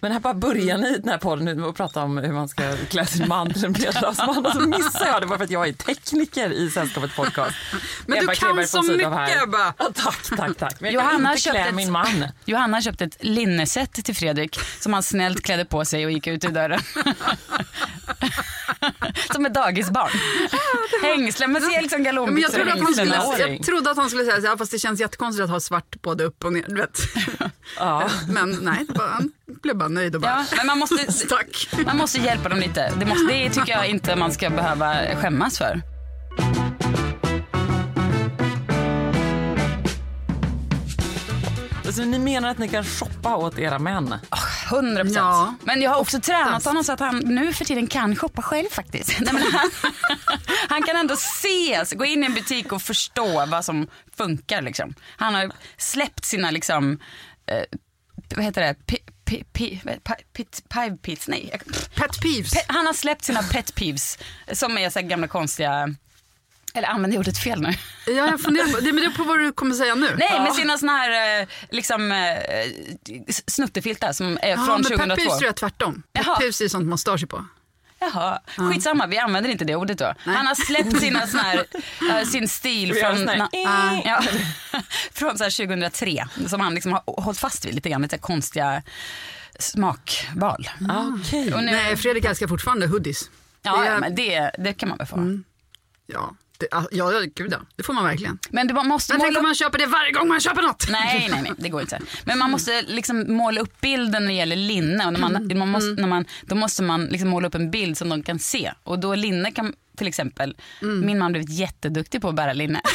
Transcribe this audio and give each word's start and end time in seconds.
Men 0.00 0.12
här 0.12 0.20
bara 0.20 0.34
börjar 0.34 0.78
ni 0.78 0.98
den 0.98 1.08
här 1.08 1.18
podden 1.18 1.64
att 1.64 1.74
prata 1.76 2.02
om 2.02 2.18
hur 2.18 2.32
man 2.32 2.48
ska 2.48 2.76
klä 2.90 3.06
sin 3.06 3.28
man 3.28 3.52
till 3.52 3.64
en 3.64 3.72
medelhavsman 3.72 4.46
och 4.46 4.52
så 4.52 4.60
missar 4.60 5.06
jag 5.06 5.22
det 5.22 5.26
bara 5.26 5.38
för 5.38 5.44
att 5.44 5.50
jag 5.50 5.68
är 5.68 5.72
tekniker 5.72 6.50
i 6.52 6.70
Sällskapet 6.70 7.16
podcast. 7.16 7.54
Men 8.06 8.18
du 8.18 8.26
kan 8.26 8.34
Kleberg 8.36 8.66
så 8.66 8.82
mycket. 8.82 9.06
Ebba. 9.42 9.74
Ja, 9.78 9.90
tack, 9.94 10.22
tack, 10.36 10.56
tack. 10.58 10.80
Men 10.80 10.92
jag 10.92 11.02
Johanna 11.02 11.28
kan 11.28 11.32
inte 11.32 11.42
klä 11.42 11.52
köpte 11.52 11.68
ett- 11.68 11.74
min 11.74 11.92
man. 11.92 12.24
Johanna 12.44 12.82
köpte 12.82 13.04
ett 13.04 13.16
linneset 13.20 13.92
till 14.04 14.16
Fredrik 14.16 14.58
som 14.80 14.92
han 14.92 15.02
snällt 15.02 15.42
klädde 15.42 15.64
på 15.64 15.84
sig 15.84 16.04
och 16.04 16.10
gick 16.12 16.26
ut 16.26 16.44
ur 16.44 16.48
dörren. 16.48 16.80
som 19.32 19.46
ett 19.46 19.54
dagisbarn. 19.54 20.10
Hängslen, 21.02 21.52
man 21.52 21.62
ser 21.62 21.82
liksom 21.82 21.98
Men 22.02 22.06
jag, 22.06 22.14
galonbyxor 22.14 22.52
trodde 22.52 22.72
och 22.72 22.78
att 22.78 22.84
han 22.84 22.94
skulle, 22.94 23.16
hängslen. 23.16 23.52
jag 23.56 23.62
trodde 23.66 23.90
att 23.90 23.96
han 23.96 24.08
skulle 24.10 24.24
säga 24.24 24.40
så 24.40 24.46
här, 24.46 24.56
fast 24.56 24.70
det 24.72 24.78
känns 24.78 25.00
jättekonstigt 25.00 25.44
att 25.44 25.50
ha 25.50 25.60
svart 25.60 26.02
både 26.02 26.24
upp 26.24 26.44
och 26.44 26.52
ner. 26.52 26.64
Du 26.68 26.74
vet. 26.74 26.98
Ja. 27.78 28.08
Men 28.28 28.50
nej, 28.62 28.84
det 28.88 28.98
var, 28.98 29.08
han 29.08 29.32
blev 29.66 29.76
bara 29.76 29.88
nöjd 29.88 30.14
och 30.14 30.20
bara, 30.20 30.46
Ja, 30.50 30.56
men 30.56 30.66
man 30.66 30.78
måste, 30.78 31.26
tack. 31.28 31.68
man 31.86 31.96
måste 31.96 32.18
hjälpa 32.18 32.48
dem 32.48 32.58
lite. 32.58 32.92
Det, 32.98 33.06
måste, 33.06 33.32
det 33.32 33.50
tycker 33.50 33.72
jag 33.72 33.86
inte 33.88 34.16
man 34.16 34.32
ska 34.32 34.50
behöva 34.50 34.94
skämmas 35.16 35.58
för. 35.58 35.82
Alltså, 41.86 42.02
ni 42.02 42.18
menar 42.18 42.48
att 42.48 42.58
ni 42.58 42.68
kan 42.68 42.84
shoppa 42.84 43.36
åt 43.36 43.58
era 43.58 43.78
män? 43.78 44.14
100 44.72 45.02
procent. 45.02 45.16
Ja. 45.16 45.54
Men 45.64 45.82
jag 45.82 45.90
har 45.90 46.00
också 46.00 46.20
tränat 46.20 46.64
honom 46.64 46.84
så 46.84 46.92
att 46.92 47.00
han 47.00 47.18
nu 47.18 47.52
för 47.52 47.64
tiden 47.64 47.86
kan 47.86 48.16
shoppa 48.16 48.42
själv 48.42 48.68
faktiskt. 48.70 49.08
Nej, 49.20 49.34
men 49.34 49.42
han, 49.52 49.70
han 50.68 50.82
kan 50.82 50.96
ändå 50.96 51.16
se, 51.16 51.74
alltså, 51.74 51.96
gå 51.96 52.04
in 52.04 52.22
i 52.22 52.26
en 52.26 52.34
butik 52.34 52.72
och 52.72 52.82
förstå 52.82 53.46
vad 53.46 53.64
som 53.64 53.86
funkar. 54.16 54.62
Liksom. 54.62 54.94
Han 55.16 55.34
har 55.34 55.50
släppt 55.76 56.24
sina, 56.24 56.50
liksom, 56.50 56.98
eh, 57.50 57.78
vad 58.36 58.44
heter 58.44 58.60
det, 58.62 58.98
pive 59.26 60.96
pits, 61.02 61.28
nej. 61.28 61.50
Pet 61.94 62.20
peeves. 62.22 62.54
Pe- 62.54 62.64
Han 62.68 62.86
har 62.86 62.92
släppt 62.92 63.24
sina 63.24 63.42
pet 63.42 63.74
peeves 63.74 64.18
som 64.52 64.78
är 64.78 64.90
så 64.90 64.98
här 64.98 65.06
gamla 65.06 65.28
konstiga, 65.28 65.88
eller 66.74 66.88
använder 66.88 67.16
jag 67.16 67.20
ordet 67.20 67.38
fel 67.38 67.60
nu? 67.62 67.74
Ja, 68.06 68.12
jag 68.12 68.40
funderar 68.40 68.66
på, 68.72 68.80
det 68.80 68.92
men 68.92 68.96
det 68.96 69.06
är 69.06 69.10
på 69.16 69.24
vad 69.24 69.38
du 69.38 69.52
kommer 69.52 69.74
säga 69.74 69.94
nu. 69.94 70.16
Nej, 70.18 70.40
med 70.40 70.52
sina 70.54 70.78
såna 70.78 70.92
här 70.92 71.40
eh, 71.40 71.46
liksom, 71.70 72.12
eh, 72.12 72.36
snuttefiltar 73.46 74.12
som 74.12 74.38
är 74.42 74.48
Ja, 74.48 74.56
från 74.56 74.66
men 74.66 74.82
2002. 74.84 75.06
pet 75.08 75.16
peeves 75.16 75.38
tror 75.38 75.42
jag 75.42 75.48
är 75.52 75.56
tvärtom. 75.56 76.02
Peeves 76.38 76.60
är 76.60 76.68
sånt 76.68 76.86
man 76.86 76.98
stör 76.98 77.16
sig 77.16 77.28
på. 77.28 77.44
Jaha, 78.14 78.40
skitsamma 78.56 79.06
vi 79.06 79.18
använder 79.18 79.50
inte 79.50 79.64
det 79.64 79.76
ordet 79.76 79.98
då. 79.98 80.14
Han 80.24 80.46
har 80.46 80.54
släppt 80.54 81.00
sina 81.00 81.26
såna 81.26 81.42
här, 81.42 81.64
eh, 82.10 82.24
sin 82.26 82.48
stil 82.48 82.94
från, 82.94 83.16
sån 83.18 83.28
här, 83.28 83.36
na- 83.38 84.02
ja, 84.04 84.22
från 85.12 85.38
så 85.38 85.44
här 85.44 85.66
2003 85.66 86.26
som 86.48 86.60
han 86.60 86.74
liksom 86.74 86.92
har 86.92 87.02
hållit 87.06 87.38
fast 87.40 87.64
vid 87.66 87.74
lite 87.74 87.88
grann, 87.90 88.02
lite 88.02 88.18
konstiga 88.18 88.82
smakval. 89.58 90.68
Okej. 91.20 91.54
Och 91.54 91.62
nu, 91.64 91.72
Nej, 91.72 91.96
Fredrik 91.96 92.24
älskar 92.24 92.46
fortfarande 92.48 92.86
hoodies. 92.86 93.30
ja, 93.62 93.76
det 93.76 93.86
är- 93.88 93.92
ja, 93.92 93.98
men 94.00 94.14
det, 94.14 94.50
det 94.58 94.72
kan 94.74 94.88
man 94.88 94.98
väl 94.98 95.06
få. 95.06 95.16
Ja, 96.06 96.34
det, 96.58 96.68
ja, 96.90 97.22
gud 97.34 97.52
ja. 97.52 97.58
Det 97.76 97.82
får 97.82 97.92
man 97.92 98.04
verkligen. 98.04 98.38
Men 98.50 98.66
du 98.66 98.74
måste 98.74 99.12
Men 99.12 99.20
tänk 99.20 99.30
måla 99.30 99.38
om 99.38 99.46
man 99.46 99.54
köper 99.54 99.78
det 99.78 99.86
varje 99.86 100.12
gång 100.12 100.28
man 100.28 100.40
köper 100.40 100.62
något. 100.62 100.86
Nej, 100.90 101.28
nej, 101.30 101.42
nej, 101.42 101.52
det 101.56 101.68
går 101.68 101.80
inte. 101.80 102.00
Men 102.24 102.38
man 102.38 102.50
måste 102.50 102.82
liksom 102.82 103.36
måla 103.36 103.60
upp 103.60 103.80
bilden 103.80 104.24
när 104.24 104.30
det 104.30 104.36
gäller 104.36 104.56
linne. 104.56 105.06
Och 105.06 105.12
när 105.12 105.20
man, 105.20 105.58
man 105.58 105.68
måste, 105.68 106.00
när 106.00 106.08
man, 106.08 106.24
då 106.42 106.54
måste 106.54 106.82
man 106.82 107.04
liksom 107.04 107.28
måla 107.28 107.48
upp 107.48 107.54
en 107.54 107.70
bild 107.70 107.98
som 107.98 108.08
de 108.08 108.22
kan 108.22 108.38
se. 108.38 108.72
Och 108.84 108.98
då 108.98 109.14
linne 109.14 109.50
kan 109.50 109.72
till 109.96 110.06
exempel, 110.06 110.56
min 110.80 111.18
man 111.18 111.32
blivit 111.32 111.50
jätteduktig 111.50 112.20
på 112.22 112.28
att 112.28 112.34
bära 112.34 112.52
linne. 112.52 112.80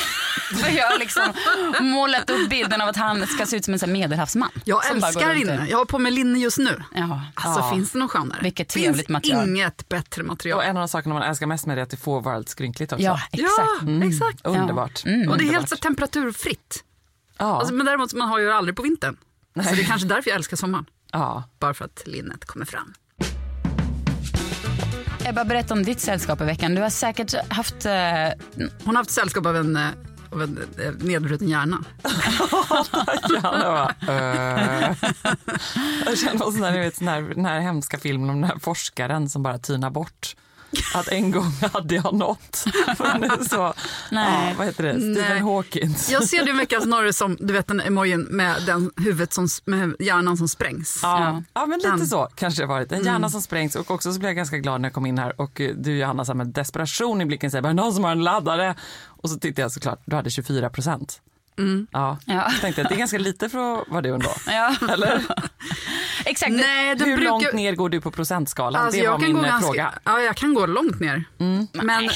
För 0.64 0.72
jag 0.72 0.86
har 0.92 1.00
liksom 1.00 1.34
målat 1.80 2.30
upp 2.30 2.50
bilden 2.50 2.82
av 2.82 2.90
att 2.90 2.96
han 2.98 3.28
ska 3.28 3.46
se 3.46 3.58
ut 3.58 3.66
som 3.66 3.74
en 3.74 3.80
sån 3.80 3.92
medelhavsman. 3.92 4.50
Jag 4.66 4.90
älskar 4.92 5.36
linne. 5.36 5.68
Jag 5.70 5.78
har 5.78 5.86
på 5.86 6.00
mig 6.00 6.12
linne 6.12 6.40
just 6.40 6.58
nu. 6.58 6.84
Ja. 6.96 7.22
Alltså 7.34 7.62
Ja. 7.62 7.72
finns 7.74 7.92
det 7.92 8.00
något 8.00 8.12
skönare? 8.12 8.40
Vilket 8.42 8.70
trevligt 8.70 8.96
finns 8.96 9.10
material. 9.10 9.48
inget 9.50 9.90
bättre 9.90 10.24
material. 10.24 10.58
Och 10.58 10.66
en 10.66 10.78
av 10.78 10.82
de 10.82 10.88
sakerna 10.88 11.14
man 11.16 11.24
älskar 11.24 11.48
mest 11.48 11.66
med 11.66 11.78
det 11.78 11.82
är 11.82 11.84
att 11.84 11.90
det 11.90 11.98
får 11.98 12.22
vara 12.22 12.38
lite 12.38 12.52
skrynkligt 12.52 12.94
också. 12.94 13.04
ja, 13.04 13.20
exakt. 13.32 13.70
Ja, 13.88 14.04
exakt. 14.08 14.46
Underbart. 14.48 15.06
Mm. 15.06 15.30
Och 15.30 15.38
det 15.38 15.44
är 15.44 15.52
helt 15.52 15.70
så 15.70 15.76
temperaturfritt. 15.76 16.84
Ja. 17.38 17.46
Alltså, 17.60 17.74
men 17.74 17.86
däremot 17.86 18.14
man 18.14 18.28
har 18.30 18.40
ju 18.40 18.52
aldrig 18.52 18.76
på 18.76 18.82
vintern. 18.84 19.18
Så 19.56 19.62
det 19.76 19.82
är 19.82 19.86
kanske 19.86 20.08
därför 20.08 20.30
jag 20.30 20.36
älskar 20.36 20.58
sommaren. 20.58 20.86
ja. 21.12 21.44
Bara 21.60 21.74
för 21.74 21.86
att 21.86 22.02
linnet 22.06 22.46
kommer 22.46 22.66
fram. 22.66 22.94
Ebba, 25.26 25.46
berätta 25.46 25.74
om 25.74 25.84
ditt 25.84 26.00
sällskap 26.00 26.42
i 26.42 26.44
veckan. 26.44 26.76
Du 26.76 26.82
har 26.82 26.90
säkert 26.90 27.34
haft... 27.50 27.86
Eh, 27.86 27.92
Hon 28.84 28.96
har 28.96 29.02
haft 29.02 29.12
sällskap 29.12 29.46
av 29.46 29.56
en, 29.58 29.76
eh, 29.76 29.88
av 30.32 30.42
en 30.42 30.60
eh, 30.80 30.92
nedbruten 31.00 31.50
hjärna. 31.50 31.84
Ja, 33.44 33.52
det 33.58 33.68
var, 33.68 33.94
eh. 34.16 34.96
Jag 36.06 36.18
känner 36.18 36.48
oss 36.48 36.56
när, 36.56 36.72
ni 36.72 36.80
vet, 36.80 37.00
den, 37.00 37.08
här, 37.08 37.22
den 37.22 37.46
här 37.46 37.60
hemska 37.60 37.98
filmen 37.98 38.30
om 38.30 38.42
den 38.42 38.50
här 38.50 38.60
forskaren 38.60 39.30
som 39.30 39.44
bara 39.44 39.58
tynar 39.58 39.90
bort. 39.90 40.36
Att 40.94 41.08
en 41.08 41.32
gång 41.32 41.52
hade 41.74 41.96
jag 41.96 42.14
något. 42.14 42.56
Så, 43.50 43.74
Nej. 44.12 44.50
Ja, 44.50 44.54
vad 44.58 44.68
heter 44.68 44.84
det? 44.84 44.94
Stephen 44.94 45.14
Nej. 45.14 45.40
Hawkins. 45.40 46.12
Jag 46.12 46.24
ser 46.24 46.46
det 46.46 46.54
mycket 46.54 46.84
snarare 46.84 47.14
som 47.14 47.38
du 47.40 47.54
vet 47.54 47.68
den 47.68 47.82
emojin 47.82 48.22
med 48.22 48.56
den 48.66 48.92
huvudet 48.98 49.34
som, 49.34 49.48
med 49.66 49.96
hjärnan 50.00 50.38
som 50.38 50.48
sprängs. 50.48 51.00
Ja, 51.04 51.44
ja 51.54 51.66
men 51.66 51.80
lite 51.80 51.90
Den. 51.90 52.08
så 52.08 52.28
kanske 52.36 52.62
det 52.64 52.68
varit. 52.68 52.92
En 52.92 53.04
hjärna 53.04 53.30
som 53.30 53.42
sprängs 53.42 53.76
och 53.76 53.92
också 53.92 54.14
så 54.14 54.20
blev 54.20 54.30
jag 54.30 54.36
ganska 54.36 54.58
glad 54.58 54.82
när 54.82 54.90
jag 54.90 54.94
kom 54.94 55.06
in 55.06 55.18
här 55.18 55.42
och 55.42 55.62
eh, 55.62 55.76
du 55.76 55.98
Johanna 55.98 56.26
så 56.26 56.34
med 56.34 56.48
desperation 56.48 57.22
i 57.22 57.26
blicken 57.26 57.52
säger 57.52 57.74
någon 57.74 57.94
som 57.94 58.04
har 58.04 58.12
en 58.12 58.24
laddare 58.24 58.76
och 59.06 59.30
så 59.30 59.36
tittade 59.40 59.62
jag 59.62 59.72
såklart, 59.72 60.02
du 60.06 60.16
hade 60.16 60.30
24 60.30 60.70
procent. 60.70 61.22
Ja. 61.92 62.18
Ja. 62.26 62.50
Så 62.52 62.58
tänkte 62.62 62.82
jag 62.82 62.90
det 62.92 62.96
är 62.96 63.00
ganska 63.00 63.18
lite 63.18 63.50
för 63.50 63.82
att 63.82 63.88
vara 63.88 64.02
du 64.02 64.14
ändå. 64.14 64.32
ja. 64.48 64.76
Eller? 64.90 65.22
Exakt. 66.26 66.52
Nej, 66.52 66.90
Hur 66.90 66.96
brukar... 66.98 67.24
långt 67.24 67.54
ner 67.54 67.76
går 67.76 67.90
du 67.90 68.02
på 68.02 68.12
procentskalan? 68.12 68.82
Alltså, 68.82 69.02
det 69.02 69.08
var 69.08 69.14
jag 69.14 69.20
kan 69.22 69.28
min 69.30 69.38
gå 69.38 69.44
eh, 69.44 69.50
ganska... 69.50 69.66
fråga. 69.68 69.94
Ja, 70.04 70.20
jag 70.22 70.36
kan 70.36 70.54
gå 70.54 70.66
långt 70.66 71.00
ner. 71.00 71.24
Men, 71.84 72.10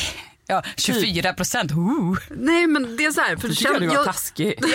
Ja, 0.47 0.63
24 0.77 1.33
procent. 1.33 1.71
Uh. 1.71 2.17
nej, 2.29 2.67
men 2.67 2.97
det 2.97 3.05
är 3.05 3.11
så 3.11 3.21
här. 3.21 3.35
För 3.37 3.47
Det 3.47 3.55
tycker 3.55 3.71
jag 3.71 3.81
du 3.81 3.87
var 3.87 3.95
jag, 3.95 4.05
taskig. 4.05 4.53
Men 4.61 4.73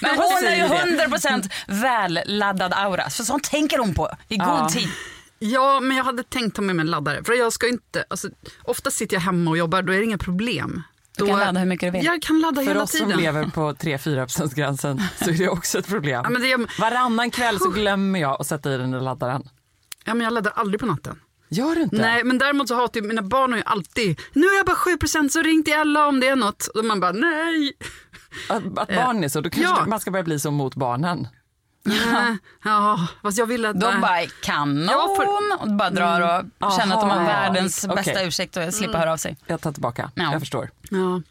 Jag 0.00 0.16
hon 0.16 0.36
är 0.36 0.40
säger 0.40 0.62
ju 0.62 0.68
det. 0.68 0.76
100 0.90 1.08
procent 1.08 1.52
välladdad 1.66 2.72
aura. 2.72 3.10
Så 3.10 3.24
sånt 3.24 3.44
tänker 3.44 3.78
hon 3.78 3.94
på 3.94 4.10
i 4.28 4.36
god 4.36 4.46
Ja. 4.48 4.68
tid. 4.68 4.88
Ja, 5.38 5.80
men 5.80 5.96
jag 5.96 6.04
hade 6.04 6.22
tänkt 6.22 6.56
ta 6.56 6.62
med 6.62 6.76
mig 6.76 6.82
en 6.82 6.90
laddare. 6.90 7.24
För 7.24 7.32
jag 7.32 7.52
ska 7.52 7.68
inte, 7.68 8.04
alltså, 8.10 8.28
ofta 8.62 8.90
sitter 8.90 9.16
jag 9.16 9.20
hemma 9.20 9.50
och 9.50 9.56
jobbar, 9.58 9.82
då 9.82 9.92
är 9.92 9.98
det 9.98 10.04
inga 10.04 10.18
problem 10.18 10.82
Du 11.16 11.26
kan 11.26 11.38
ladda 11.38 11.60
hur 11.60 11.66
mycket 11.66 11.92
du 11.92 11.98
vill. 11.98 12.06
Jag 12.06 12.22
kan 12.22 12.40
ladda 12.40 12.60
För 12.60 12.68
hela 12.68 12.82
oss 12.82 12.90
tiden. 12.92 13.10
som 13.10 13.20
lever 13.20 13.44
på 13.44 13.72
3-4 13.72 14.54
gränsen 14.54 15.00
så 15.24 15.30
är 15.30 15.34
det 15.34 15.48
också 15.48 15.78
ett 15.78 15.86
problem. 15.86 16.20
Ja, 16.24 16.30
men 16.30 16.42
det, 16.42 16.66
Varannan 16.80 17.30
kväll 17.30 17.58
så 17.58 17.70
glömmer 17.70 18.20
jag 18.20 18.40
att 18.40 18.46
sätta 18.46 18.74
i 18.74 18.78
den 18.78 18.90
där 18.90 19.00
laddaren. 19.00 19.48
ja, 20.04 20.14
men 20.14 20.24
jag 20.24 20.32
laddar 20.32 20.52
aldrig 20.56 20.80
på 20.80 20.86
natten. 20.86 21.20
Gör 21.48 21.74
du 21.74 21.82
inte? 21.82 21.96
Nej, 21.96 22.24
men 22.24 22.38
däremot 22.38 22.68
så 22.68 22.74
hatar 22.74 23.00
ju 23.00 23.06
mina 23.08 23.22
barn 23.22 23.50
har 23.52 23.58
ju 23.58 23.64
alltid, 23.66 24.20
nu 24.32 24.46
är 24.46 24.56
jag 24.56 24.66
bara 24.66 24.76
7% 24.76 25.28
så 25.28 25.42
ring 25.42 25.62
till 25.64 25.72
Ella 25.74 26.06
om 26.06 26.20
det 26.20 26.28
är 26.28 26.36
något. 26.36 26.66
Och 26.66 26.84
man 26.84 27.00
bara 27.00 27.12
nej. 27.12 27.72
Att, 28.48 28.78
att 28.78 28.88
barn 28.88 29.24
är 29.24 29.28
så, 29.28 29.40
då 29.40 29.50
kanske 29.50 29.80
Ja. 29.80 29.86
man 29.86 30.00
ska 30.00 30.10
börja 30.10 30.22
bli 30.24 30.38
så 30.38 30.50
mot 30.50 30.74
barnen. 30.74 31.26
Ja, 31.84 32.36
ja, 32.64 33.06
fast 33.22 33.38
jag 33.38 33.46
vill 33.46 33.64
att... 33.66 33.80
De 33.80 33.86
nej. 33.90 34.00
bara 34.00 34.26
kanon 34.42 34.84
Jag 34.84 35.16
får- 35.16 35.62
och 35.62 35.70
bara 35.76 35.90
drar 35.90 36.44
och 36.60 36.72
känner 36.72 36.94
att 36.94 37.00
de 37.00 37.10
har 37.10 37.24
världens 37.24 37.84
Okej. 37.84 37.96
bästa 37.96 38.22
ursäkt 38.22 38.56
och 38.56 38.74
slipper 38.74 38.98
höra 38.98 39.12
av 39.12 39.16
sig. 39.16 39.36
Jag 39.46 39.60
tar 39.60 39.72
tillbaka, 39.72 40.10
Ja. 40.14 40.32
jag 40.32 40.40
förstår. 40.40 40.70
Ja. 40.90 41.22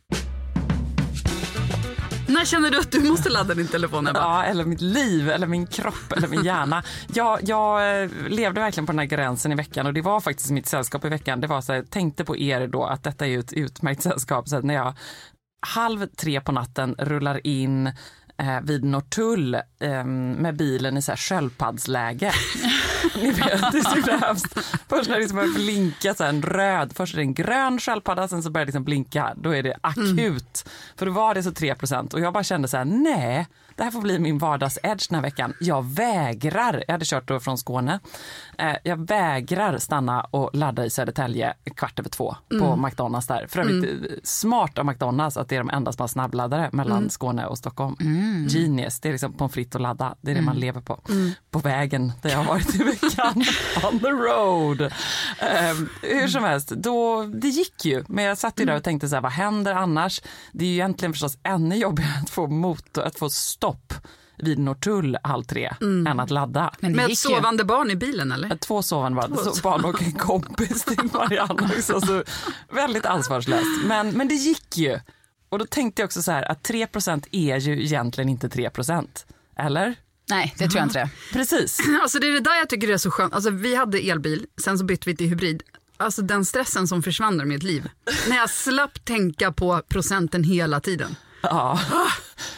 När 2.28 2.46
känner 2.46 2.70
du 2.72 2.80
att 2.80 2.92
du 2.92 3.00
måste 3.10 3.30
ladda 3.30 3.54
din 3.54 3.68
telefon 3.68 4.08
Ebba? 4.08 4.20
Ja, 4.20 4.44
eller 4.44 4.66
mitt 4.66 4.82
liv, 4.82 5.30
eller 5.30 5.48
min 5.48 5.68
kropp, 5.68 6.12
eller 6.18 6.28
min 6.28 6.44
hjärna. 6.44 6.84
Jag, 7.14 7.40
jag 7.44 8.02
eh, 8.04 8.10
levde 8.28 8.62
verkligen 8.62 8.86
på 8.86 8.92
den 8.92 9.00
här 9.00 9.06
gränsen 9.06 9.52
i 9.52 9.56
veckan 9.56 9.86
och 9.86 9.94
det 9.94 10.02
var 10.02 10.20
faktiskt 10.22 10.52
mitt 10.52 10.68
sällskap 10.68 11.06
i 11.06 11.10
veckan. 11.10 11.42
Det 11.42 11.48
var 11.48 11.62
så 11.62 11.72
här, 11.72 11.80
jag 11.80 11.90
tänkte 11.90 12.26
på 12.26 12.38
er 12.38 12.68
då 12.68 12.84
att 12.86 13.04
detta 13.04 13.28
är 13.28 13.40
ett 13.40 13.54
utmärkt 13.54 14.02
sällskap. 14.04 14.48
Så 14.50 14.56
att 14.56 14.64
när 14.64 14.74
jag 14.74 14.94
halv 15.68 16.06
tre 16.08 16.42
på 16.42 16.52
natten 16.52 16.96
rullar 17.00 17.48
in 17.48 17.92
eh, 18.42 18.62
vid 18.62 18.84
Norrtull 18.84 19.56
eh, 19.80 20.06
med 20.06 20.56
bilen 20.56 20.98
i 20.98 21.02
så 21.02 21.12
här 21.12 21.18
sköldpaddsläge. 21.18 22.32
Ni 23.16 23.32
vet, 23.32 23.72
det 23.72 23.78
är 23.78 23.84
så 23.90 23.96
himla 23.96 24.18
hemskt. 24.18 24.54
Först 24.90 25.10
när 25.10 25.16
det 25.16 25.22
liksom 25.22 25.36
börjar 25.38 25.54
blinka, 25.54 26.14
så 26.14 26.24
en 26.24 26.42
röd, 26.42 26.92
först 26.96 27.14
är 27.14 27.18
det 27.18 27.24
en 27.24 27.34
grön 27.34 27.80
sköldpadda, 27.80 28.28
sen 28.28 28.44
så 28.44 28.50
börjar 28.50 28.66
det 28.66 28.70
liksom 28.70 28.84
blinka. 28.84 29.34
Då 29.38 29.56
är 29.56 29.64
det 29.64 29.76
akut. 29.82 30.70
För 30.96 31.06
då 31.06 31.12
var 31.12 31.34
det 31.34 31.44
så 31.44 31.50
3% 31.50 32.14
och 32.14 32.20
jag 32.20 32.34
bara 32.34 32.44
kände 32.44 32.68
så 32.68 32.78
här, 32.78 32.86
nej, 32.86 33.48
det 33.76 33.84
här 33.84 33.92
får 33.92 34.02
bli 34.02 34.20
min 34.20 34.38
vardags-edge 34.40 35.08
den 35.10 35.16
här 35.16 35.22
veckan. 35.22 35.54
Jag 35.60 35.86
vägrar, 35.86 36.84
jag 36.88 36.94
hade 36.94 37.06
kört 37.06 37.28
då 37.28 37.40
från 37.40 37.58
Skåne, 37.58 38.00
eh, 38.58 38.76
jag 38.84 39.08
vägrar 39.08 39.78
stanna 39.78 40.22
och 40.22 40.50
ladda 40.54 40.86
i 40.86 40.90
Södertälje 40.90 41.54
kvart 41.76 42.00
över 42.00 42.10
två 42.10 42.36
på 42.60 42.76
McDonalds 42.76 43.28
där. 43.28 43.46
För 43.50 43.60
övrigt 43.60 43.84
eh, 44.12 44.16
smart 44.24 44.78
av 44.78 44.86
McDonalds 44.86 45.38
att 45.38 45.50
det 45.50 45.56
är 45.56 45.60
de 45.60 45.70
enda 45.70 45.92
som 45.92 46.04
har 46.04 46.08
snabbladdare 46.08 46.70
mellan 46.74 47.10
Skåne 47.10 47.46
och 47.46 47.58
Stockholm. 47.58 47.96
Genius, 48.50 49.00
det 49.00 49.08
är 49.10 49.12
liksom 49.12 49.34
pommes 49.34 49.54
frites 49.54 49.76
och 49.76 49.82
ladda, 49.82 50.16
det 50.22 50.32
är 50.32 50.36
det 50.36 50.42
man 50.42 50.56
lever 50.60 50.82
på. 50.82 51.00
På 51.52 51.60
vägen 51.60 52.12
där 52.22 52.30
jag 52.30 52.38
har 52.38 52.46
varit 52.46 52.76
i 52.76 52.84
veckan, 52.84 53.01
on 53.84 54.00
the 54.00 54.10
road. 54.12 54.82
Eh, 54.82 55.76
hur 56.02 56.28
som 56.28 56.44
helst, 56.44 56.70
då, 56.70 57.24
det 57.24 57.48
gick 57.48 57.86
ju, 57.86 58.04
men 58.08 58.24
jag 58.24 58.38
satt 58.38 58.60
ju 58.60 58.66
där 58.66 58.76
och 58.76 58.84
tänkte 58.84 59.10
så 59.10 59.16
här, 59.16 59.22
vad 59.22 59.32
händer 59.32 59.74
annars? 59.74 60.22
Det 60.52 60.66
är 60.66 60.70
ju 60.70 60.74
egentligen 60.74 61.14
förstås 61.14 61.38
ännu 61.44 61.76
jobbigare 61.76 62.12
att 62.24 62.30
få 62.30 62.48
motor, 62.48 63.04
att 63.04 63.20
få 63.20 63.30
stopp 63.30 63.94
vid 64.38 64.60
Norrtull 64.60 65.18
halv 65.24 65.44
tre 65.44 65.74
än 65.82 66.20
att 66.20 66.30
ladda. 66.30 66.74
Men 66.80 66.92
det 66.92 66.96
Med 66.98 67.10
gick 67.10 67.26
ju. 67.30 67.36
sovande 67.36 67.64
barn 67.64 67.92
i 67.92 67.96
bilen 67.96 68.32
eller? 68.32 68.58
Två 68.58 68.82
sovande 68.82 69.16
bara, 69.16 69.36
så 69.36 69.62
barn 69.62 69.86
och 69.86 70.02
en 70.02 70.12
kompis 70.12 70.84
till 70.84 71.10
Marianne 71.14 71.70
också. 71.78 72.02
Så 72.02 72.24
väldigt 72.70 73.06
ansvarslöst. 73.06 73.86
Men, 73.86 74.10
men 74.10 74.28
det 74.28 74.36
gick 74.36 74.78
ju. 74.78 75.00
Och 75.50 75.60
då 75.60 75.66
tänkte 75.66 76.02
jag 76.02 76.08
också 76.08 76.22
så 76.24 76.32
här 76.32 76.52
att 76.52 76.70
3% 76.70 77.26
är 77.32 77.58
ju 77.58 77.84
egentligen 77.84 78.30
inte 78.30 78.48
3% 78.48 79.08
Eller? 79.56 79.96
Nej, 80.32 80.56
det 80.58 80.68
tror 80.68 80.80
jag 80.80 80.86
inte 80.86 81.00
det. 81.00 81.10
Precis. 81.34 81.80
Alltså 82.02 82.20
det 82.20 82.28
är 82.28 82.32
det 82.32 82.40
där 82.40 82.56
jag 82.56 82.70
tycker 82.70 82.88
är 82.90 82.98
så 82.98 83.12
skönt. 83.12 83.34
Alltså 83.34 83.50
vi 83.50 83.76
hade 83.76 83.98
elbil, 84.00 84.46
sen 84.62 84.78
så 84.78 84.86
bytte 84.86 85.10
vi 85.10 85.16
till 85.16 85.28
hybrid. 85.28 85.64
Alltså 85.98 86.22
den 86.22 86.46
stressen 86.46 86.88
som 86.88 87.04
försvann 87.04 87.42
ur 87.42 87.46
mitt 87.46 87.64
liv. 87.64 87.90
När 88.30 88.36
jag 88.36 88.50
slapp 88.50 89.06
tänka 89.06 89.52
på 89.52 89.82
procenten 89.88 90.44
hela 90.44 90.80
tiden. 90.80 91.16
Ja. 91.42 91.80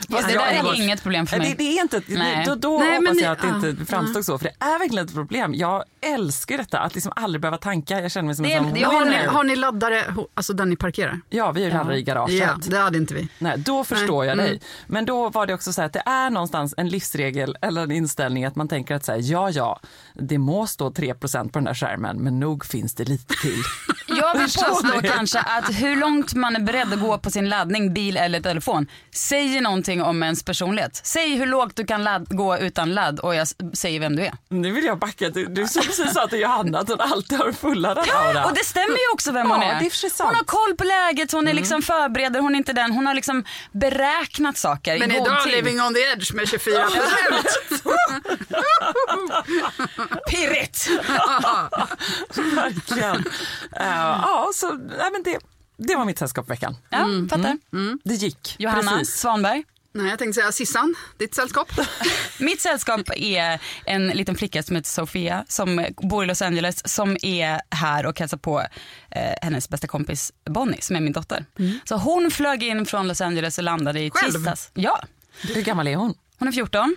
Fast 0.10 0.28
det 0.28 0.34
där 0.34 0.40
är 0.42 0.76
inget 0.84 1.04
problem 1.04 1.28
för 1.28 1.38
mig. 1.38 1.50
Det, 1.50 1.56
det 1.64 1.78
är 1.78 1.82
inte, 1.82 2.00
det, 2.08 2.18
Nej. 2.18 2.44
då, 2.48 2.56
då 2.56 2.78
Nej, 2.80 2.98
hoppas 2.98 3.22
jag 3.22 3.32
att 3.32 3.42
det 3.42 3.48
ja. 3.48 3.70
inte 3.70 3.86
framstod 3.86 4.26
så, 4.26 4.38
för 4.38 4.46
det 4.46 4.66
är 4.66 4.80
verkligen 4.80 5.06
ett 5.06 5.14
problem. 5.14 5.54
Jag 5.56 5.84
älskar 6.02 6.58
detta, 6.58 6.80
att 6.80 6.96
liksom 6.96 7.14
aldrig 7.16 7.42
behöva 7.42 7.58
tanka. 7.58 8.02
Jag 8.02 8.12
känner 8.12 8.26
mig 8.26 8.36
som 8.36 8.46
Det- 8.46 8.54
en 8.54 8.64
sån 8.64 8.74
det- 8.74 8.84
Har 8.84 9.06
ni, 9.06 9.26
har 9.26 9.44
ni 9.44 9.56
laddare, 9.56 10.16
alltså 10.34 10.54
där 10.54 10.66
ni 10.66 10.76
parkerar? 10.76 11.20
Ja, 11.30 11.52
vi 11.52 11.62
är 11.62 11.66
ju 11.66 11.74
laddare 11.74 11.98
i 11.98 12.04
garaget. 12.04 12.40
Ja, 12.40 12.58
det 12.68 12.78
hade 12.78 12.98
inte 12.98 13.14
vi. 13.14 13.28
Nej, 13.40 13.58
då 13.58 13.84
förstår 13.84 14.20
Nej. 14.20 14.28
jag 14.28 14.38
dig. 14.38 14.48
Mm. 14.50 14.60
Men 14.88 15.06
då 15.06 15.30
var 15.30 15.46
det 15.48 15.54
också 15.54 15.74
så 15.74 15.82
här 15.82 15.86
att 15.86 15.94
det 15.94 16.04
är 16.06 16.30
någonstans 16.30 16.74
en 16.78 16.90
livsregel 16.90 17.58
eller 17.62 17.84
en 17.84 17.92
inställning 17.92 18.46
att 18.46 18.56
man 18.56 18.68
tänker 18.68 18.96
att 18.96 19.06
så 19.06 19.12
här, 19.12 19.20
ja, 19.24 19.50
ja, 19.50 19.80
det 20.14 20.38
må 20.38 20.68
stå 20.68 20.90
3% 20.90 21.50
på 21.52 21.60
den 21.60 21.64
där 21.64 21.74
skärmen, 21.74 22.18
men 22.24 22.40
nog 22.40 22.66
finns 22.66 22.94
det 22.94 23.04
lite 23.04 23.34
till. 23.42 23.64
Jag 24.34 25.04
kanske 25.14 25.40
att 25.40 25.76
hur 25.76 25.96
långt 25.96 26.34
man 26.34 26.56
är 26.56 26.60
beredd 26.60 26.94
att 26.94 27.00
gå 27.00 27.18
på 27.18 27.32
sin 27.32 27.50
laddning, 27.50 27.94
bil 27.94 28.18
eller 28.18 28.42
telefon 28.42 28.88
säger 29.16 29.62
någonting 29.62 30.02
om 30.04 30.24
ens 30.24 30.44
personlighet. 30.44 31.02
Säg 31.04 31.36
hur 31.36 31.46
lågt 31.46 31.76
du 31.76 31.86
kan 31.86 32.04
ladd, 32.04 32.26
gå 32.30 32.58
utan 32.58 32.94
ladd 32.94 33.20
och 33.20 33.36
jag 33.36 33.48
säger 33.74 34.00
vem 34.00 34.16
du 34.16 34.26
är. 34.26 34.34
Nu 34.50 34.72
vill 34.72 34.86
jag 34.86 35.00
backa. 35.00 35.30
Du, 35.30 35.46
du 35.46 35.68
som 35.68 35.82
precis 35.82 36.14
sa 36.14 36.28
till 36.28 36.40
Johanna 36.40 36.80
att 36.80 36.90
hon 36.90 37.02
alltid 37.02 37.38
har 37.38 37.52
fulla 37.52 37.94
den 37.94 38.04
Ja, 38.08 38.28
aura. 38.28 38.46
och 38.46 38.54
det 38.54 38.66
stämmer 38.66 38.88
ju 38.98 39.14
också 39.14 39.32
vem 39.32 39.50
hon 39.50 39.62
Ja, 39.62 39.68
är. 39.68 39.80
det 39.80 39.86
är 39.86 40.24
hon 40.26 40.36
har 40.36 40.44
koll 40.44 40.76
på 40.78 40.84
läget, 40.84 41.32
hon 41.32 41.48
är 41.48 41.54
liksom 41.54 41.82
förbereder, 41.82 42.40
hon 42.40 42.54
är 42.56 42.58
inte 42.58 42.74
den. 42.74 42.92
Hon 42.92 43.08
har 43.08 43.14
liksom 43.14 43.44
beräknat 43.72 44.58
saker 44.58 45.00
Men 45.00 45.12
i 45.12 45.18
god 45.18 45.28
idag 45.28 45.44
tid. 45.44 45.52
living 45.54 45.82
on 45.82 45.94
the 45.94 46.00
edge 46.00 46.34
med 46.34 46.48
24 46.50 46.82
procent. 46.84 47.84
Pirrigt! 50.30 50.88
Verkligen. 52.56 53.24
Eh, 53.80 54.23
ja, 54.28 54.52
så 54.56 54.74
nej, 54.74 55.10
men 55.12 55.24
det, 55.24 55.40
det 55.78 55.96
var 55.96 56.06
mitt 56.06 56.18
sällskap 56.20 56.50
veckan. 56.50 56.76
Ja, 56.90 57.08
fattar. 57.30 57.58
Det 58.04 58.14
gick. 58.16 58.56
Johanna 58.60 58.92
Precis. 58.98 59.16
Svanberg. 59.16 59.64
Nej, 59.96 60.10
jag 60.10 60.20
tänkte 60.20 60.42
säga 60.42 60.52
Sissan, 60.52 60.96
ditt 61.18 61.36
sällskap. 61.36 61.68
Mitt 62.40 62.62
sällskap 62.62 63.02
är 63.16 63.60
en 63.86 64.08
liten 64.08 64.36
flicka 64.36 64.64
som 64.64 64.76
heter 64.76 64.90
Sofia 64.90 65.46
som 65.48 65.86
bor 65.98 66.24
i 66.24 66.28
Los 66.28 66.42
Angeles 66.42 66.94
som 66.94 67.18
är 67.22 67.62
här 67.76 68.06
och 68.06 68.20
hälsar 68.20 68.38
på 68.38 68.60
eh, 69.12 69.34
hennes 69.42 69.70
bästa 69.70 69.88
kompis 69.88 70.32
Bonnie 70.46 70.82
som 70.82 70.96
är 70.96 71.00
min 71.02 71.14
dotter. 71.14 71.46
Så 71.86 71.96
hon 71.96 72.32
flög 72.32 72.64
in 72.64 72.86
från 72.86 73.08
Los 73.08 73.22
Angeles 73.22 73.58
och 73.58 73.64
landade 73.64 74.00
i 74.02 74.12
Själv? 74.12 74.32
tisdags. 74.34 74.72
Ja, 74.74 75.04
Hur 75.42 75.62
gammal 75.62 75.88
är 75.88 75.96
hon? 75.96 76.14
hon 76.40 76.48
är 76.48 76.52
14. 76.52 76.96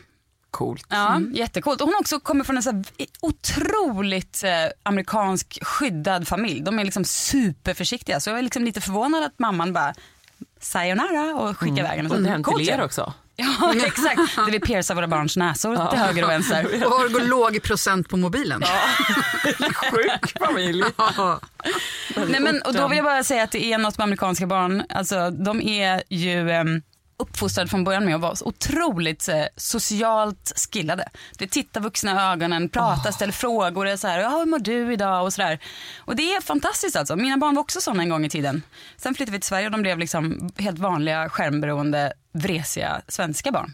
Coolt. 0.56 0.87
Ja, 0.88 1.20
Jättecoolt. 1.32 1.81
Och 1.81 1.87
hon 1.87 1.97
också 2.00 2.20
kommer 2.20 2.44
från 2.44 2.56
en 2.56 2.62
så 2.62 2.70
här 2.70 2.85
otroligt 3.20 4.44
eh, 4.44 4.50
amerikansk 4.82 5.58
skyddad 5.62 6.29
familj. 6.29 6.61
De 6.61 6.79
är 6.79 6.85
liksom 6.85 7.05
superförsiktiga. 7.05 8.20
Så 8.20 8.31
jag 8.31 8.38
är 8.38 8.43
liksom 8.43 8.64
lite 8.64 8.81
förvånad 8.81 9.25
att 9.25 9.38
mamman 9.38 9.73
bara 9.73 9.94
sayonara 10.61 11.35
och 11.35 11.58
skickar 11.58 11.79
iväg 11.79 11.97
henne. 11.97 12.19
Det 12.19 12.29
hem 12.29 12.43
Coolt 12.43 12.58
till 12.58 12.69
er 12.69 12.85
också. 12.85 13.12
Ja, 13.38 13.75
exakt. 13.87 14.37
Där 14.37 14.50
vi 14.50 14.61
piercar 14.61 14.94
våra 14.94 15.08
barns 15.08 15.37
näsor 15.37 15.91
till 15.91 15.99
höger 15.99 16.25
och 16.25 16.31
vänster. 16.31 16.64
Och 16.87 16.93
har 16.93 17.09
går 17.09 17.20
låg 17.20 17.62
procent 17.62 18.09
på 18.09 18.16
mobilen. 18.16 18.62
Sjuk 19.92 20.38
familj. 20.38 20.85
Ja. 20.97 21.40
Nej, 22.28 22.40
men, 22.40 22.62
och 22.62 22.75
då 22.75 22.88
vill 22.88 22.97
jag 22.97 23.04
bara 23.04 23.25
säga 23.25 23.42
att 23.42 23.50
det 23.50 23.64
är 23.73 23.78
något 23.78 23.99
med 23.99 24.04
amerikanska 24.04 24.47
barn. 24.47 24.83
Alltså, 24.88 25.31
de 25.31 25.61
är 25.62 26.02
ju 26.09 26.50
em, 26.50 26.83
uppfostrade 27.18 27.70
från 27.70 27.85
början 27.85 28.04
med 28.04 28.14
att 28.14 28.20
vara 28.20 28.37
så 28.37 28.44
otroligt 28.44 29.28
eh, 29.28 29.42
socialt 29.56 30.52
skillade. 30.73 31.08
Det 31.38 31.46
tittar 31.46 31.80
vuxna 31.80 32.12
i 32.12 32.32
ögonen, 32.32 32.68
pratar, 32.68 33.11
ställer 33.12 33.32
frågor. 33.32 33.87
Är 33.88 33.96
så 33.96 34.08
här, 34.08 34.18
ja, 34.18 34.28
hur 34.28 34.46
mår 34.46 34.58
du 34.58 34.92
idag? 34.92 35.25
Och, 35.25 35.32
så 35.32 35.42
där. 35.42 35.58
och 35.99 36.16
det 36.16 36.35
är 36.35 36.40
fantastiskt 36.40 36.96
alltså. 36.96 37.16
Mina 37.16 37.37
barn 37.37 37.54
var 37.54 37.62
också 37.62 37.80
sådana 37.80 38.02
en 38.02 38.08
gång 38.08 38.25
i 38.25 38.30
tiden. 38.30 38.62
Sen 38.96 39.14
flyttade 39.14 39.32
vi 39.32 39.40
till 39.40 39.49
Sverige 39.49 39.66
och 39.66 39.73
de 39.73 39.82
blev 39.82 39.99
liksom 39.99 40.50
helt 40.58 40.78
vanliga 40.78 41.28
skärmberoende 41.28 42.12
vresiga 42.35 43.00
svenska 43.08 43.52
barn. 43.52 43.73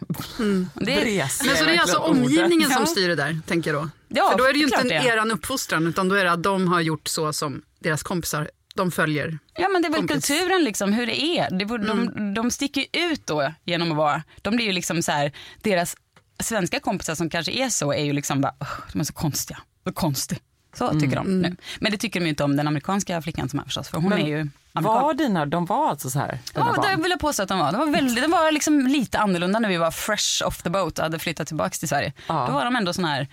Och 0.75 0.85
Det, 0.85 1.01
Vres. 1.01 1.43
Men 1.47 1.57
så 1.57 1.65
det 1.65 1.75
är 1.75 1.81
alltså 1.81 1.99
verkligen 1.99 2.25
ordet. 2.25 2.41
omgivningen 2.41 2.71
som 2.71 2.87
styr 2.87 3.09
det 3.09 3.15
där, 3.15 3.41
tänker 3.47 3.73
jag 3.75 3.83
då? 3.83 3.89
Ja, 4.09 4.31
För 4.31 4.39
då 4.39 4.45
är 4.45 4.53
det 4.53 4.59
ju 4.59 4.65
inte 4.65 4.83
det. 4.83 4.95
eran 4.95 5.31
uppfostran, 5.31 5.87
utan 5.87 6.09
då 6.09 6.15
är 6.15 6.25
det 6.25 6.33
att 6.33 6.43
de 6.43 6.69
har 6.69 6.81
gjort 6.81 7.09
så 7.09 7.33
som 7.33 7.63
deras 7.79 8.03
kompisar, 8.03 8.51
de 8.75 8.91
följer. 8.91 9.39
Ja 9.55 9.69
men 9.69 9.83
det 9.83 9.89
är 9.89 9.93
väl 9.93 10.01
kompis. 10.01 10.27
kulturen 10.27 10.65
liksom, 10.65 10.93
hur 10.93 11.07
det 11.07 11.23
är. 11.23 11.51
Det, 11.51 11.65
de, 11.65 12.35
de 12.35 12.51
sticker 12.51 12.85
ut 12.93 13.27
då 13.27 13.53
genom 13.65 13.91
att 13.91 13.97
vara, 13.97 14.23
de 14.43 14.57
blir 14.57 14.67
ju 14.67 14.73
liksom 14.73 15.03
så 15.03 15.13
här, 15.13 15.33
deras 15.63 15.97
svenska 16.41 16.81
kompisar 16.81 17.15
som 17.15 17.31
kanske 17.31 17.53
är 17.53 17.69
så 17.69 17.93
är 17.93 18.05
ju 18.05 18.13
liksom 18.13 18.41
bara, 18.41 18.55
"Ugh, 18.61 18.81
de 18.93 19.01
är 19.01 19.05
så 19.05 19.13
konstiga, 19.13 19.59
så 19.87 19.93
konstig. 19.93 20.39
Så 20.75 21.01
tycker 21.01 21.17
de 21.17 21.41
nu. 21.41 21.57
Men 21.81 21.93
det 21.93 21.99
tycker 21.99 22.21
de 22.21 22.25
ju 22.27 22.31
inte 22.31 22.45
om 22.45 22.57
den 22.57 22.69
amerikanska 22.69 23.23
flickan 23.23 23.49
som 23.49 23.59
är 23.59 23.65
förstås, 23.65 23.89
för 23.89 23.99
hon 23.99 24.09
Men 24.11 24.19
är 24.23 24.27
ju 24.27 24.49
amerikan. 24.73 25.03
Var 25.03 25.15
dina, 25.15 25.47
de 25.47 25.67
var 25.67 25.89
alltså 25.89 26.11
så 26.11 26.19
här? 26.19 26.39
Ja, 26.55 26.61
barn? 26.65 26.97
det 26.97 27.03
vill 27.03 27.11
jag 27.11 27.21
påstå 27.21 27.43
att 27.43 27.49
de 27.49 27.59
var. 27.59 27.73
De 27.73 27.79
var, 27.79 27.87
väldigt, 27.87 28.25
de 28.25 28.31
var 28.31 28.53
liksom 28.53 28.87
lite 28.87 29.19
annorlunda 29.19 29.59
när 29.59 29.69
vi 29.69 29.77
var 29.77 29.91
fresh 29.91 30.47
off 30.47 30.63
the 30.63 30.71
boat 30.71 30.99
och 30.99 31.03
hade 31.05 31.19
flyttat 31.19 31.47
tillbaka 31.49 31.71
till 31.71 31.89
Sverige. 31.89 32.13
Ja. 32.27 32.45
Då 32.49 32.53
var 32.55 32.65
de 32.65 32.77
ändå 32.77 32.93
såna 32.93 33.09
här, 33.09 33.29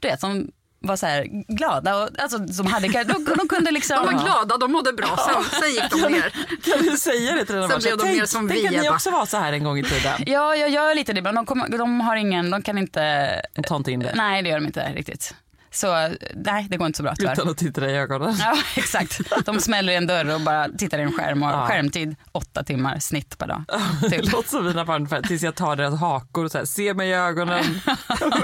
du 0.00 0.08
vet, 0.08 0.20
som 0.20 0.50
var 0.86 0.96
så 0.96 1.06
här 1.06 1.24
glada 1.48 1.96
och 1.96 2.08
alltså, 2.18 2.46
som 2.46 2.66
hade, 2.66 2.88
de, 2.88 3.24
de 3.38 3.48
kunde 3.48 3.70
liksom. 3.70 3.96
De 3.96 4.14
var 4.14 4.24
glada, 4.24 4.56
de 4.56 4.72
mådde 4.72 4.92
bra, 4.92 5.16
sen, 5.16 5.60
sen 5.60 5.70
gick 5.70 5.90
de 5.90 6.12
ner. 6.12 6.30
Kan 6.64 6.86
du 6.86 6.96
säga 6.96 7.34
det 7.34 7.44
till 7.44 7.54
dina 7.54 7.68
Sen 7.68 7.78
blev 7.78 7.96
de 7.96 8.02
tänk, 8.02 8.18
mer 8.18 8.26
som 8.26 8.48
tänk 8.48 8.60
vi, 8.60 8.76
att 8.76 8.82
ni 8.82 8.90
också 8.90 9.10
var 9.10 9.26
så 9.26 9.36
här 9.36 9.52
en 9.52 9.64
gång 9.64 9.78
i 9.78 9.82
tiden. 9.82 10.12
Ja, 10.26 10.56
jag 10.56 10.70
gör 10.70 10.94
lite 10.94 11.12
det. 11.12 11.22
Men 11.22 11.34
de, 11.34 11.46
kommer, 11.46 11.68
de 11.68 12.00
har 12.00 12.16
ingen, 12.16 12.50
de 12.50 12.62
kan 12.62 12.78
inte... 12.78 13.42
De 13.54 13.62
tar 13.62 13.76
inte 13.76 13.92
in 13.92 14.00
det. 14.00 14.12
Nej, 14.14 14.42
det 14.42 14.48
gör 14.48 14.56
de 14.56 14.66
inte 14.66 14.92
riktigt. 14.94 15.34
Så 15.74 16.08
nej, 16.34 16.66
det 16.70 16.76
går 16.76 16.86
inte 16.86 16.96
så 16.96 17.02
bra 17.02 17.14
tyvärr. 17.18 17.32
Utan 17.32 17.48
att 17.48 17.56
titta 17.58 17.90
i 17.90 17.96
ögonen. 17.96 18.34
Ja, 18.38 18.56
exakt. 18.76 19.20
De 19.44 19.60
smäller 19.60 19.92
i 19.92 19.96
en 19.96 20.06
dörr 20.06 20.34
och 20.34 20.40
bara 20.40 20.68
tittar 20.68 20.98
i 20.98 21.02
en 21.02 21.12
skärm 21.12 21.42
och 21.42 21.50
Ja. 21.50 21.66
skärmtid 21.68 22.16
åtta 22.32 22.64
timmar 22.64 22.98
snitt 22.98 23.38
per 23.38 23.46
dag. 23.46 23.64
Till. 24.10 24.30
låter 24.30 24.48
som 24.48 24.64
mina 24.64 24.84
barn 24.84 25.22
tills 25.22 25.42
jag 25.42 25.54
tar 25.54 25.76
deras 25.76 26.00
hakor 26.00 26.44
och 26.44 26.50
så 26.50 26.58
här, 26.58 26.64
ser 26.64 26.94
mig 26.94 27.08
i 27.08 27.12
ögonen. 27.14 27.64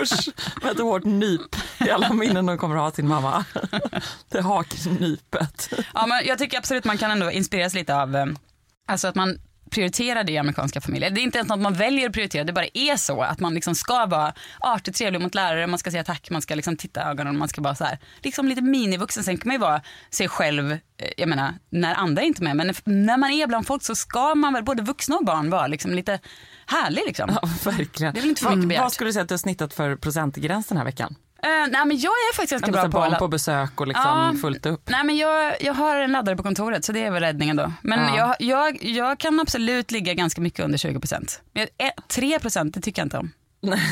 Usch, 0.02 0.28
med 0.62 0.72
ett 0.72 0.78
hårt 0.80 1.04
nyp 1.04 1.56
i 1.87 1.90
alla 1.90 2.12
minnen 2.12 2.46
de 2.46 2.58
kommer 2.58 2.76
att 2.76 2.82
ha 2.82 2.90
sin 2.90 3.08
mamma. 3.08 3.44
Det 4.28 4.40
haknypet. 4.40 5.72
Ja, 5.94 6.06
men 6.06 6.22
jag 6.26 6.38
tycker 6.38 6.58
absolut 6.58 6.84
man 6.84 6.99
kan 6.99 7.10
ändå 7.10 7.30
inspireras 7.30 7.75
lite 7.75 7.96
av 7.96 8.16
eh, 8.16 8.26
alltså 8.88 9.08
att 9.08 9.14
man 9.14 9.38
prioriterar 9.70 10.24
det 10.24 10.32
i 10.32 10.38
amerikanska 10.38 10.80
familjer. 10.80 11.10
Det 11.10 11.20
är 11.20 11.22
inte 11.22 11.38
ens 11.38 11.48
något 11.48 11.60
man 11.60 11.74
väljer 11.74 12.06
att 12.06 12.12
prioritera, 12.12 12.44
det 12.44 12.52
bara 12.52 12.66
är 12.74 12.96
så 12.96 13.22
att 13.22 13.40
man 13.40 13.54
liksom 13.54 13.74
ska 13.74 14.06
vara 14.06 14.34
artig, 14.58 14.94
trevlig 14.94 15.20
mot 15.20 15.34
lärare, 15.34 15.66
man 15.66 15.78
ska 15.78 15.90
säga 15.90 16.04
tack, 16.04 16.30
man 16.30 16.42
ska 16.42 16.54
liksom 16.54 16.76
titta 16.76 17.00
i 17.00 17.04
ögonen, 17.04 17.38
man 17.38 17.48
ska 17.48 17.60
vara 17.60 17.74
så 17.74 17.84
här, 17.84 17.98
liksom 18.22 18.48
lite 18.48 18.62
minivuxen. 18.62 19.24
Sen 19.24 19.38
kan 19.38 19.48
man 19.48 19.54
ju 19.54 19.60
vara 19.60 19.82
sig 20.10 20.28
själv, 20.28 20.72
eh, 20.72 20.78
jag 21.16 21.28
menar, 21.28 21.54
när 21.70 21.94
andra 21.94 22.22
är 22.22 22.26
inte 22.26 22.42
med, 22.42 22.56
men 22.56 22.74
när 22.84 23.16
man 23.16 23.30
är 23.30 23.46
bland 23.46 23.66
folk 23.66 23.82
så 23.82 23.94
ska 23.94 24.34
man 24.34 24.52
väl, 24.52 24.64
både 24.64 24.82
vuxna 24.82 25.16
och 25.16 25.24
barn, 25.24 25.50
vara 25.50 25.66
liksom 25.66 25.90
lite 25.90 26.20
härlig 26.66 27.02
liksom. 27.06 27.30
Ja, 27.42 27.48
verkligen. 27.64 28.14
Det 28.14 28.18
är 28.18 28.22
väl 28.22 28.30
inte 28.30 28.42
för 28.42 28.56
mycket 28.56 28.68
begärt. 28.68 28.82
Vad 28.82 28.92
skulle 28.92 29.08
du 29.08 29.12
säga 29.12 29.22
att 29.22 29.28
du 29.28 29.32
har 29.32 29.38
snittat 29.38 29.74
för 29.74 29.96
procentgräns 29.96 30.66
den 30.66 30.78
här 30.78 30.84
veckan? 30.84 31.14
Eh, 31.42 31.49
nej 31.70 31.87
men 31.87 31.99
jag 31.99 32.11
är 32.12 32.35
faktiskt 32.35 32.52
ganska 32.64 32.73
bra 32.73 32.82
på 32.82 32.88
barn 32.88 33.02
alla... 33.06 33.18
på 33.18 33.28
besök 33.28 33.80
och 33.80 33.87
liksom 33.87 34.04
Ja. 34.35 34.35
fullt 34.40 34.66
upp. 34.66 34.88
Nej 34.90 35.04
men 35.04 35.16
jag, 35.16 35.54
jag 35.61 35.75
har 35.75 35.97
en 35.97 36.12
laddare 36.12 36.37
på 36.37 36.42
kontoret 36.42 36.85
så 36.85 36.92
det 36.92 37.04
är 37.04 37.11
väl 37.11 37.23
räddningen 37.23 37.56
då. 37.56 37.73
Men 37.82 38.14
Ja. 38.14 38.16
jag, 38.16 38.37
jag, 38.40 38.85
jag 38.85 39.18
kan 39.18 39.40
absolut 39.40 39.90
ligga 39.90 40.14
ganska 40.14 40.40
mycket 40.40 40.64
under 40.64 40.78
20%. 40.78 41.40
Men 41.52 41.66
jag- 41.78 41.87
eh, 41.88 41.92
3% 42.38 42.70
det 42.73 42.80
tycker 42.80 43.02
jag 43.02 43.06
inte 43.06 43.18
om. 43.18 43.30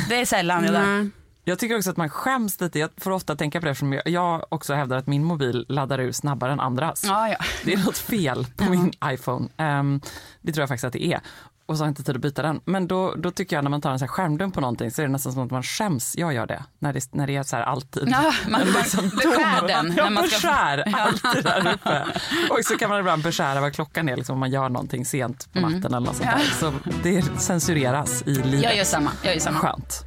Det 0.09 0.21
är 0.21 0.25
sällan 0.25 0.64
jag 0.64 0.73
där. 0.73 1.11
Jag 1.45 1.59
tycker 1.59 1.76
också 1.76 1.90
att 1.90 1.97
man 1.97 2.11
skäms 2.11 2.61
lite. 2.61 2.78
Jag 2.78 2.90
får 2.97 3.11
ofta 3.11 3.37
tänka 3.37 3.61
på 3.61 3.64
det 3.64 3.71
eftersom 3.71 4.00
jag- 4.05 4.45
också 4.52 4.75
hävdar 4.75 4.97
att 4.97 5.07
min 5.07 5.25
mobil 5.25 5.67
laddar 5.69 6.00
ur 6.00 6.12
snabbare 6.12 6.52
än 6.52 6.61
andras. 6.61 7.05
Ja, 7.07 7.28
ja. 7.28 7.37
Det 7.64 7.73
är 7.73 7.76
något 7.85 7.99
fel 7.99 8.47
på 8.57 8.64
min 8.64 8.93
iPhone. 9.05 9.49
Ehm, 9.57 10.00
det 10.43 10.52
tror 10.52 10.62
jag 10.62 10.69
faktiskt 10.69 10.85
att 10.85 10.93
det 10.93 11.05
är. 11.07 11.21
Och 11.69 11.77
så 11.77 11.83
har 11.83 11.87
jag 11.87 11.91
inte 11.91 12.03
tid 12.03 12.17
att 12.17 12.23
byta 12.23 12.43
den. 12.43 12.61
Men 12.65 12.87
då, 12.89 13.15
då 13.15 13.31
tycker 13.31 13.57
jag 13.57 13.63
när 13.63 13.71
man 13.71 13.81
tar 13.81 13.91
en 13.91 13.99
så 13.99 14.05
här 14.05 14.09
skärmdump 14.13 14.55
på 14.55 14.61
någonting 14.61 14.91
så 14.91 15.03
är 15.03 15.07
det 15.07 15.13
nästan 15.13 15.33
som 15.33 15.43
att 15.45 15.51
man 15.51 15.63
skäms. 15.63 16.15
Jag 16.19 16.33
gör 16.35 16.47
det. 16.47 16.65
När 16.79 16.93
det, 16.93 17.09
när 17.15 17.27
det 17.27 17.37
är 17.37 17.43
så 17.43 17.57
här 17.57 17.63
alltid. 17.63 18.09
Ja, 18.09 18.33
man- 18.49 18.61
tom- 18.61 19.09
beskär 19.17 19.67
den 19.69 19.95
Ja, 19.97 20.05
när 20.05 20.11
man 20.11 20.29
ska- 20.29 20.37
beskär 20.37 20.95
alltid 20.97 21.45
där 21.45 21.73
uppe. 21.75 22.05
Och 22.51 22.59
så 22.65 22.77
kan 22.79 22.91
man 22.91 22.99
ibland 23.01 23.23
beskära 23.23 23.61
vad 23.61 23.75
klockan 23.75 24.09
är 24.09 24.17
liksom, 24.17 24.33
om 24.33 24.41
man 24.41 24.51
gör 24.51 24.69
någonting 24.69 25.05
sent 25.05 25.53
på 25.53 25.61
natten 25.61 25.85
eller 25.85 26.01
något 26.01 26.17
sånt 26.17 26.31
där. 26.31 26.39
Så 26.61 26.73
det 27.03 27.23
censureras 27.41 28.23
i 28.23 28.31
livet. 28.35 28.47
Mm. 28.49 28.61
Jag 28.63 28.77
gör 28.77 28.85
samma. 28.85 29.11
Jag 29.23 29.35
gör 29.35 29.41
samma. 29.41 29.59
Skönt. 29.59 30.05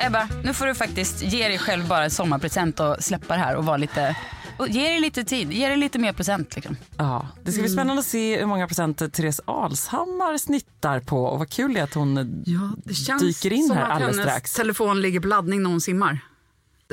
Ebba, 0.00 0.28
nu 0.44 0.54
får 0.54 0.66
du 0.66 0.74
faktiskt 0.74 1.22
ge 1.22 1.48
dig 1.48 1.58
själv 1.58 1.88
bara 1.88 2.04
en 2.04 2.10
sommarpresent 2.10 2.80
och 2.80 2.96
släppa 3.00 3.34
det 3.34 3.40
här 3.40 3.56
och 3.56 3.64
vara 3.64 3.76
lite 3.76 4.16
och 4.58 4.68
ge 4.68 4.88
dig 4.88 5.00
lite 5.00 5.24
tid, 5.24 5.52
ge 5.52 5.68
dig 5.68 5.76
lite 5.76 5.98
mer 5.98 6.12
procent. 6.12 6.54
Liksom. 6.56 6.76
Ja, 6.96 7.28
det 7.44 7.52
ska 7.52 7.60
bli 7.60 7.70
Mm. 7.70 7.76
spännande 7.78 8.00
att 8.00 8.06
se 8.06 8.38
hur 8.38 8.46
många 8.46 8.66
procent 8.66 9.12
Therese 9.12 9.40
Alshammar 9.44 10.38
snittar 10.38 11.00
på 11.00 11.24
och 11.24 11.38
vad 11.38 11.50
kul 11.50 11.74
det 11.74 11.80
är 11.80 11.84
att 11.84 11.94
hon 11.94 12.42
Ja, 12.46 12.70
det 12.84 12.94
känns 12.94 13.22
dyker 13.22 13.52
in 13.52 13.66
som 13.68 13.76
här 13.76 13.84
att 13.84 13.90
alldeles 13.90 14.16
hennes 14.16 14.30
strax. 14.32 14.54
telefon 14.54 15.00
ligger 15.00 15.20
på 15.20 15.28
laddning 15.28 15.62
när 15.62 15.70
hon 15.70 15.80
simmar. 15.80 16.18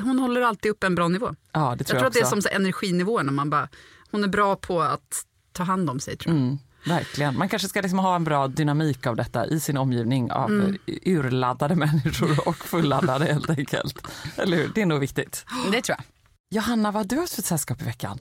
Hon 0.02 0.20
håller 0.20 0.42
alltid 0.42 0.72
upp 0.72 0.84
en 0.84 0.96
bra 0.96 1.08
nivå. 1.08 1.36
Ja, 1.52 1.60
det 1.60 1.66
Jag 1.66 1.78
tror 1.78 1.86
tror 1.86 2.00
jag, 2.02 2.08
att 2.08 2.14
det 2.14 2.20
är 2.20 2.26
som 2.26 2.42
så 2.42 2.50
energinivåer 2.50 3.24
när 3.24 3.32
man 3.34 3.50
bara, 3.50 3.70
hon 4.12 4.24
är 4.24 4.28
bra 4.28 4.56
på 4.56 4.82
att 4.82 5.26
ta 5.54 5.64
hand 5.64 5.90
om 5.90 6.00
sig 6.00 6.18
tror 6.18 6.36
jag. 6.36 6.42
Mm, 6.44 6.58
verkligen. 6.86 7.38
Man 7.38 7.50
kanske 7.50 7.68
ska 7.68 7.82
liksom 7.82 8.00
ha 8.00 8.16
en 8.16 8.24
bra 8.24 8.48
dynamik 8.48 9.08
av 9.08 9.16
detta 9.16 9.46
i 9.48 9.60
sin 9.60 9.78
omgivning 9.78 10.32
av 10.32 10.50
Mm. 10.52 10.78
urladdade 11.06 11.76
människor 11.86 12.48
och 12.48 12.56
fulladdade 12.56 13.26
helt 13.26 13.50
enkelt. 13.50 14.08
Eller 14.38 14.58
hur? 14.58 14.72
Det 14.76 14.82
är 14.82 14.86
nog 14.86 15.00
viktigt. 15.00 15.46
Det 15.72 15.82
tror 15.82 15.98
jag. 15.98 16.06
Johanna, 16.54 16.92
vad 16.92 17.00
har 17.00 17.04
du 17.04 17.16
haft 17.16 17.34
för 17.34 17.42
sällskap 17.42 17.82
i 17.82 17.86
veckan? 17.86 18.20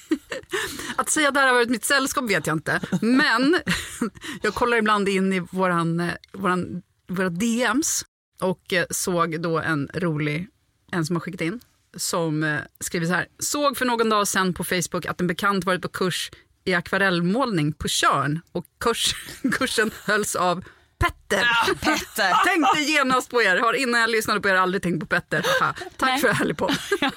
Att 0.96 1.10
säga 1.10 1.30
där 1.30 1.46
har 1.46 1.54
varit 1.54 1.70
mitt 1.70 1.84
sällskap 1.84 2.30
vet 2.30 2.46
jag 2.46 2.56
inte. 2.56 2.80
Men 3.00 3.60
jag 4.42 4.54
kollar 4.54 4.76
ibland 4.76 5.08
in 5.08 5.32
i 5.32 5.40
våran, 5.40 6.00
eh, 6.00 6.12
våran, 6.32 6.82
våra 7.08 7.30
DMs 7.30 8.04
och 8.40 8.72
eh, 8.72 8.86
såg 8.90 9.40
då 9.40 9.58
en 9.58 9.88
rolig, 9.94 10.48
en 10.92 11.06
som 11.06 11.16
har 11.16 11.20
skickat 11.20 11.40
in, 11.40 11.60
som 11.96 12.42
eh, 12.42 12.60
skriver 12.80 13.06
så 13.06 13.12
här. 13.12 13.26
Såg 13.38 13.76
för 13.76 13.84
någon 13.86 14.08
dag 14.08 14.28
sedan 14.28 14.54
på 14.54 14.64
Facebook 14.64 15.06
att 15.06 15.20
en 15.20 15.26
bekant 15.26 15.64
varit 15.64 15.82
på 15.82 15.88
kurs 15.88 16.30
i 16.64 16.74
akvarellmålning 16.74 17.72
på 17.72 17.88
Tjörn 17.88 18.40
och 18.52 18.66
kurs, 18.80 19.14
kursen 19.52 19.90
hölls 20.04 20.34
av 20.34 20.64
Petter. 20.98 21.44
Petter. 21.74 22.44
Tänkte 22.46 22.80
genast 22.80 23.30
på 23.30 23.42
er, 23.42 23.56
har 23.56 23.72
innan 23.72 24.00
jag 24.00 24.10
lyssnade 24.10 24.40
på 24.40 24.48
er 24.48 24.54
aldrig 24.54 24.82
tänkt 24.82 25.00
på 25.00 25.06
Petter. 25.06 25.46
Tack 25.60 25.76
Nej. 26.00 26.20
för 26.20 26.28
härlig 26.32 26.56
podd. 26.56 26.76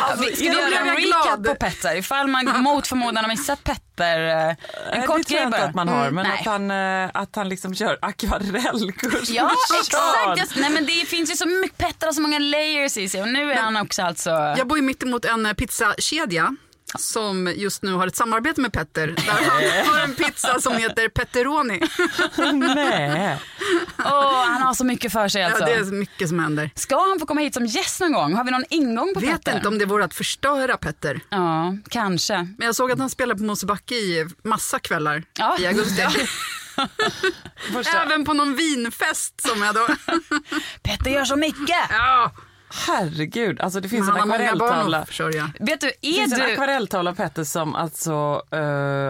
Alltså, 0.00 0.24
vi, 0.24 0.36
ska 0.36 0.44
vi 0.44 0.56
göra 0.60 0.78
en 0.78 0.96
recap 0.96 1.24
glad. 1.24 1.44
på 1.44 1.54
Petter 1.54 1.96
ifall 1.96 2.28
man 2.28 2.62
mot 2.62 2.86
förmodan 2.86 3.16
har 3.16 3.28
missat 3.28 3.64
Petter? 3.64 4.48
eh, 4.48 4.54
En 5.00 5.06
kort 5.06 5.26
grej 5.28 5.46
bara. 5.46 5.62
att 5.64 5.74
man 5.74 5.88
har, 5.88 6.02
Mm, 6.02 6.14
men 6.14 6.26
nej. 6.26 6.38
att 6.40 6.46
han, 6.46 6.70
eh, 6.70 7.10
att 7.14 7.36
han 7.36 7.48
liksom 7.48 7.74
kör 7.74 7.98
akvarellkurs 8.02 9.28
Ja 9.30 9.50
exakt. 9.80 9.94
Alltså, 10.26 10.60
nej 10.60 10.70
men 10.70 10.86
det 10.86 10.92
finns 11.08 11.30
ju 11.30 11.36
så 11.36 11.46
mycket 11.48 11.78
Petter 11.78 12.08
och 12.08 12.14
så 12.14 12.20
många 12.20 12.38
layers 12.38 12.96
i 12.96 13.08
sig 13.08 13.22
och 13.22 13.28
nu 13.28 13.52
är 13.52 13.56
han 13.62 13.76
också 13.76 14.02
alltså 14.02 14.30
Jag 14.30 14.66
bor 14.68 14.78
ju 14.78 14.84
mitt 14.84 15.02
emot 15.02 15.24
en 15.24 15.54
pizzakedja 15.54 16.56
som 16.98 17.52
just 17.56 17.82
nu 17.82 17.92
har 17.92 18.06
ett 18.06 18.16
samarbete 18.16 18.60
med 18.60 18.72
Petter. 18.72 19.06
Där 19.06 19.82
han 19.84 19.94
har 19.94 20.04
en 20.04 20.14
pizza 20.14 20.60
som 20.60 20.76
heter 20.76 21.08
Pepperoni. 21.08 21.80
Nej. 22.74 23.36
Åh, 23.98 24.44
han 24.44 24.62
har 24.62 24.74
så 24.74 24.84
mycket 24.84 25.12
för 25.12 25.28
sig 25.28 25.42
alltså. 25.44 25.60
Ja, 25.60 25.66
det 25.66 25.72
är 25.74 25.84
mycket 25.84 26.28
som 26.28 26.38
händer. 26.38 26.70
Ska 26.74 27.08
han 27.08 27.20
få 27.20 27.26
komma 27.26 27.40
hit 27.40 27.54
som 27.54 27.66
gäst 27.66 28.00
någon 28.00 28.12
gång? 28.12 28.34
Har 28.34 28.44
vi 28.44 28.50
någon 28.50 28.64
ingång 28.70 29.14
på 29.14 29.20
Vet 29.20 29.30
Petter? 29.30 29.56
inte 29.56 29.68
om 29.68 29.78
det 29.78 29.84
vore 29.84 30.04
att 30.04 30.14
förstöra 30.14 30.76
Petter. 30.76 31.20
Ja, 31.30 31.76
kanske. 31.90 32.36
Men 32.58 32.66
jag 32.66 32.74
såg 32.74 32.92
att 32.92 32.98
han 32.98 33.10
spelar 33.10 33.34
på 33.34 33.42
Mosebacke 33.42 33.94
i 33.94 34.26
massa 34.44 34.78
kvällar 34.78 35.22
Ja. 35.38 35.56
i 35.58 35.66
augusti. 35.66 36.02
Även 38.02 38.24
på 38.24 38.32
någon 38.32 38.56
vinfest 38.56 39.40
som 39.48 39.62
jag 39.62 39.74
då... 39.74 39.86
Petter 40.82 41.10
gör 41.10 41.24
så 41.24 41.36
mycket. 41.36 41.76
ja, 41.90 42.32
herregud, 42.70 43.60
alltså 43.60 43.80
det 43.80 43.88
finns 43.88 44.08
en 44.08 44.14
akvarelltavla. 44.16 45.06
Vet 45.60 45.80
du, 45.80 45.92
Det 46.00 46.08
är 46.08 46.12
finns 46.14 46.32
en 46.32 46.38
du... 46.38 46.52
akvarelltavla 46.52 47.10
av 47.10 47.14
Petter 47.14 47.44
som 47.44 47.74
alltså 47.74 48.42
eh, 48.50 48.58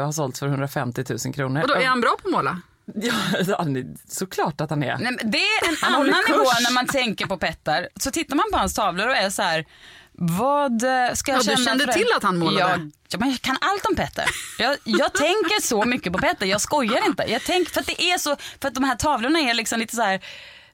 har 0.05 0.13
sålts 0.13 0.39
för 0.39 0.47
150 0.47 1.05
000 1.25 1.35
kronor. 1.35 1.63
Och 1.63 1.69
då 1.69 1.75
är 1.75 1.87
han 1.87 2.01
bra 2.01 2.17
på 2.23 2.29
att 2.29 2.33
måla? 2.33 2.61
Ja, 2.95 3.57
han 3.59 3.77
är, 3.77 3.87
såklart 4.09 4.61
att 4.61 4.71
han 4.71 4.83
är. 4.83 4.99
Nej, 4.99 5.17
det 5.25 5.39
är 5.39 5.69
en 5.69 5.77
Han 5.83 5.95
annan 5.95 6.23
nivå 6.29 6.45
när 6.63 6.73
man 6.75 6.87
tänker 6.87 7.27
på 7.27 7.37
Petter. 7.39 7.89
Så 8.01 8.11
tittar 8.11 8.37
man 8.37 8.45
på 8.53 8.59
hans 8.59 8.75
tavlor 8.75 9.09
och 9.09 9.17
är 9.17 9.31
så 9.31 9.43
här, 9.43 9.65
vad 10.13 10.83
eh, 10.83 11.13
ska 11.15 11.33
jag 11.33 11.39
Ja, 11.39 11.43
du 11.43 11.45
känna 11.57 11.57
kände 11.65 11.85
för 11.85 11.87
det? 11.87 11.99
till 11.99 12.07
att 12.17 12.23
han 12.23 12.39
målade? 12.39 12.61
Jag, 12.71 12.91
ja, 13.09 13.19
men 13.19 13.31
jag 13.31 13.41
kan 13.41 13.57
allt 13.61 13.87
om 13.87 13.95
Petter. 13.97 14.25
Jag, 14.59 14.77
jag 14.85 15.13
tänker 15.15 15.63
så 15.63 15.85
mycket 15.85 16.13
på 16.13 16.19
Petter, 16.19 16.47
jag 16.47 16.61
skojar 16.61 17.07
inte. 17.07 17.25
Jag 17.29 17.43
tänker, 17.43 17.73
för 17.73 17.81
att 17.81 17.87
det 17.87 18.03
är 18.03 18.19
så, 18.19 18.37
för 18.61 18.69
att 18.69 18.75
de 18.75 18.85
här 18.85 18.95
tavlorna 18.97 19.39
är 19.39 19.55
liksom 19.55 19.79
lite 19.79 19.97
så 19.97 20.03
här 20.03 20.21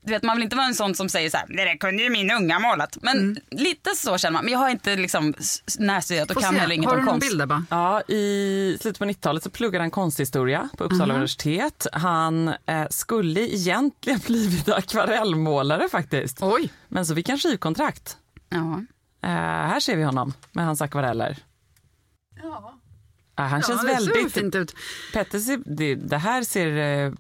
du 0.05 0.13
vet, 0.13 0.23
man 0.23 0.37
vill 0.37 0.45
inte 0.45 0.57
vara 0.57 0.67
en 0.67 0.75
sån 0.75 0.95
som 0.95 1.09
säger 1.09 1.31
så 1.31 1.37
här, 1.37 1.47
det 1.49 1.65
där 1.65 1.77
kunde 1.77 2.03
ju 2.03 2.11
min 2.11 2.31
unga 2.31 2.59
målat. 2.59 2.99
Men 3.03 3.19
Mm. 3.19 3.37
lite 3.51 3.91
så 3.97 4.19
känner 4.19 4.33
man. 4.33 4.45
Men 4.45 4.53
jag 4.53 4.59
har 4.59 4.69
inte 4.71 4.97
liksom 4.97 5.35
närstuderat 5.79 6.31
och 6.31 6.43
kan 6.43 6.53
se. 6.55 6.59
heller 6.61 6.75
inget 6.75 6.91
Har 6.91 6.99
om 6.99 7.07
konst. 7.07 7.29
bild 7.29 7.43
Ebba? 7.43 7.65
Ja, 7.71 8.01
I 8.03 8.79
slutet 8.81 8.99
på 8.99 9.05
90-talet 9.05 9.43
så 9.43 9.51
pluggade 9.51 9.83
han 9.85 9.91
konsthistoria 9.91 10.69
på 10.79 10.85
Uppsala 10.85 11.05
Mhm. 11.07 11.11
universitet. 11.15 11.87
Han 11.93 12.49
eh, 12.49 12.87
skulle 12.91 13.41
egentligen 13.41 14.21
blivit 14.27 14.69
akvarellmålare 14.69 15.89
faktiskt. 15.89 16.39
Oj. 16.43 16.73
Men 16.89 17.07
så 17.07 17.15
fick 17.15 17.29
han 17.29 17.39
skivkontrakt. 17.39 18.17
Ja. 18.49 18.83
Eh, 19.23 19.31
här 19.71 19.81
ser 19.81 19.97
vi 19.97 20.03
honom 20.03 20.33
med 20.53 20.65
hans 20.65 20.83
akvareller. 20.83 21.39
Ja. 22.43 22.75
Eh, 23.39 23.45
han 23.45 23.63
känns 23.63 23.83
ja, 23.83 23.89
ser 23.89 23.95
väldigt... 23.95 24.33
fint 24.33 24.55
ut. 24.55 24.75
Petter 25.13 25.59
det, 25.77 25.95
det 25.95 26.19
här 26.19 26.43
ser... 26.43 27.13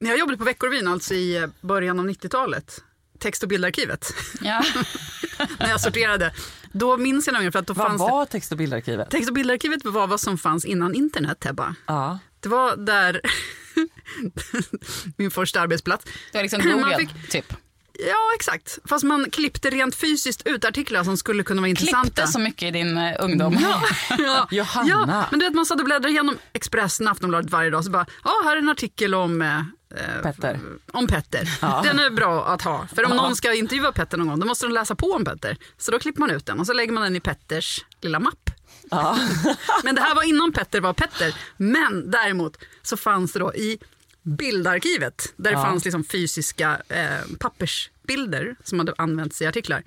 När 0.00 0.10
jag 0.10 0.18
jobbade 0.18 0.38
på 0.38 0.44
Veckorevyn, 0.44 0.88
alltså 0.88 1.14
i 1.14 1.36
eh, 1.36 1.46
början 1.60 2.00
av 2.00 2.06
90-talet, 2.08 2.84
text 3.18 3.42
och 3.42 3.48
bildarkivet, 3.48 4.14
Ja. 4.40 4.64
när 5.58 5.68
jag 5.68 5.80
sorterade, 5.80 6.32
då 6.72 6.96
minns 6.96 7.26
jag 7.26 7.32
nämligen 7.32 7.52
för 7.52 7.58
att 7.58 7.66
då 7.66 7.74
vad 7.74 7.86
fanns 7.86 8.00
var 8.00 8.26
text 8.26 8.52
och 8.52 8.58
bildarkivet? 8.58 9.10
text 9.10 9.28
och 9.28 9.34
bildarkivet 9.34 9.84
var 9.84 10.06
vad 10.06 10.20
som 10.20 10.38
fanns 10.38 10.64
innan 10.64 10.94
internet, 10.94 11.46
Ebba. 11.46 11.74
Ja. 11.86 12.18
Det 12.40 12.48
var 12.48 12.76
där, 12.76 13.20
min 15.16 15.30
första 15.30 15.60
arbetsplats. 15.60 16.04
Det 16.32 16.38
var 16.38 16.42
liksom 16.42 16.60
Google, 16.62 16.96
fick- 16.98 17.30
typ. 17.30 17.54
Ja, 18.08 18.32
exakt. 18.36 18.78
Fast 18.84 19.04
man 19.04 19.30
klippte 19.30 19.70
rent 19.70 19.94
fysiskt 19.94 20.46
ut 20.46 20.64
artiklar 20.64 21.04
som 21.04 21.16
skulle 21.16 21.42
kunna 21.42 21.60
vara 21.60 21.68
intressanta. 21.68 22.02
Klippte 22.02 22.26
så 22.26 22.38
mycket 22.38 22.62
i 22.68 22.70
din 22.70 22.98
eh, 22.98 23.16
ungdom. 23.20 23.58
ja. 24.18 24.48
Johanna. 24.50 24.88
Ja, 24.88 25.24
men 25.30 25.40
du 25.40 25.46
vet 25.46 25.54
man 25.54 25.66
satt 25.66 25.78
och 25.78 25.84
bläddrade 25.84 26.10
igenom 26.12 26.36
Expressen, 26.52 27.08
Aftonbladet 27.08 27.50
varje 27.50 27.70
dag 27.70 27.84
så 27.84 27.90
bara, 27.90 28.06
ja 28.24 28.30
här 28.44 28.52
är 28.56 28.60
en 28.60 28.68
artikel 28.68 29.14
om 29.14 29.42
eh, 29.42 29.62
Petter. 30.22 30.60
om 30.92 31.06
Petter. 31.06 31.48
Den 31.82 31.98
är 31.98 32.10
bra 32.10 32.46
att 32.46 32.62
ha. 32.62 32.86
För 32.94 33.04
om 33.10 33.16
någon 33.16 33.36
ska 33.36 33.54
intervjua 33.54 33.92
Petter 33.92 34.18
någon 34.18 34.26
gång 34.28 34.40
då 34.40 34.46
måste 34.46 34.66
de 34.66 34.72
läsa 34.72 34.94
på 34.94 35.06
om 35.12 35.24
Petter. 35.24 35.56
Så 35.78 35.90
då 35.90 35.98
klipper 35.98 36.20
man 36.20 36.30
ut 36.30 36.46
den 36.46 36.60
och 36.60 36.66
så 36.66 36.72
lägger 36.72 36.92
man 36.92 37.02
den 37.02 37.16
i 37.16 37.20
Petters 37.20 37.84
lilla 38.00 38.18
mapp. 38.18 38.50
Ja. 38.90 39.18
Men 39.84 39.94
det 39.94 40.00
här 40.00 40.14
var 40.14 40.22
innan 40.22 40.52
Petter 40.52 40.80
var 40.80 40.92
Petter. 40.92 41.34
Men 41.56 42.10
däremot 42.10 42.56
så 42.82 42.96
fanns 42.96 43.32
det 43.32 43.38
då 43.38 43.54
i 43.54 43.78
bildarkivet. 44.22 45.32
Där 45.36 45.50
det 45.50 45.56
Ja. 45.56 45.62
fanns 45.64 45.84
liksom 45.84 46.04
fysiska 46.04 46.82
eh, 46.88 47.06
pappersbilder 47.40 48.56
som 48.64 48.78
hade 48.78 48.94
använts 48.98 49.42
i 49.42 49.46
artiklar. 49.46 49.82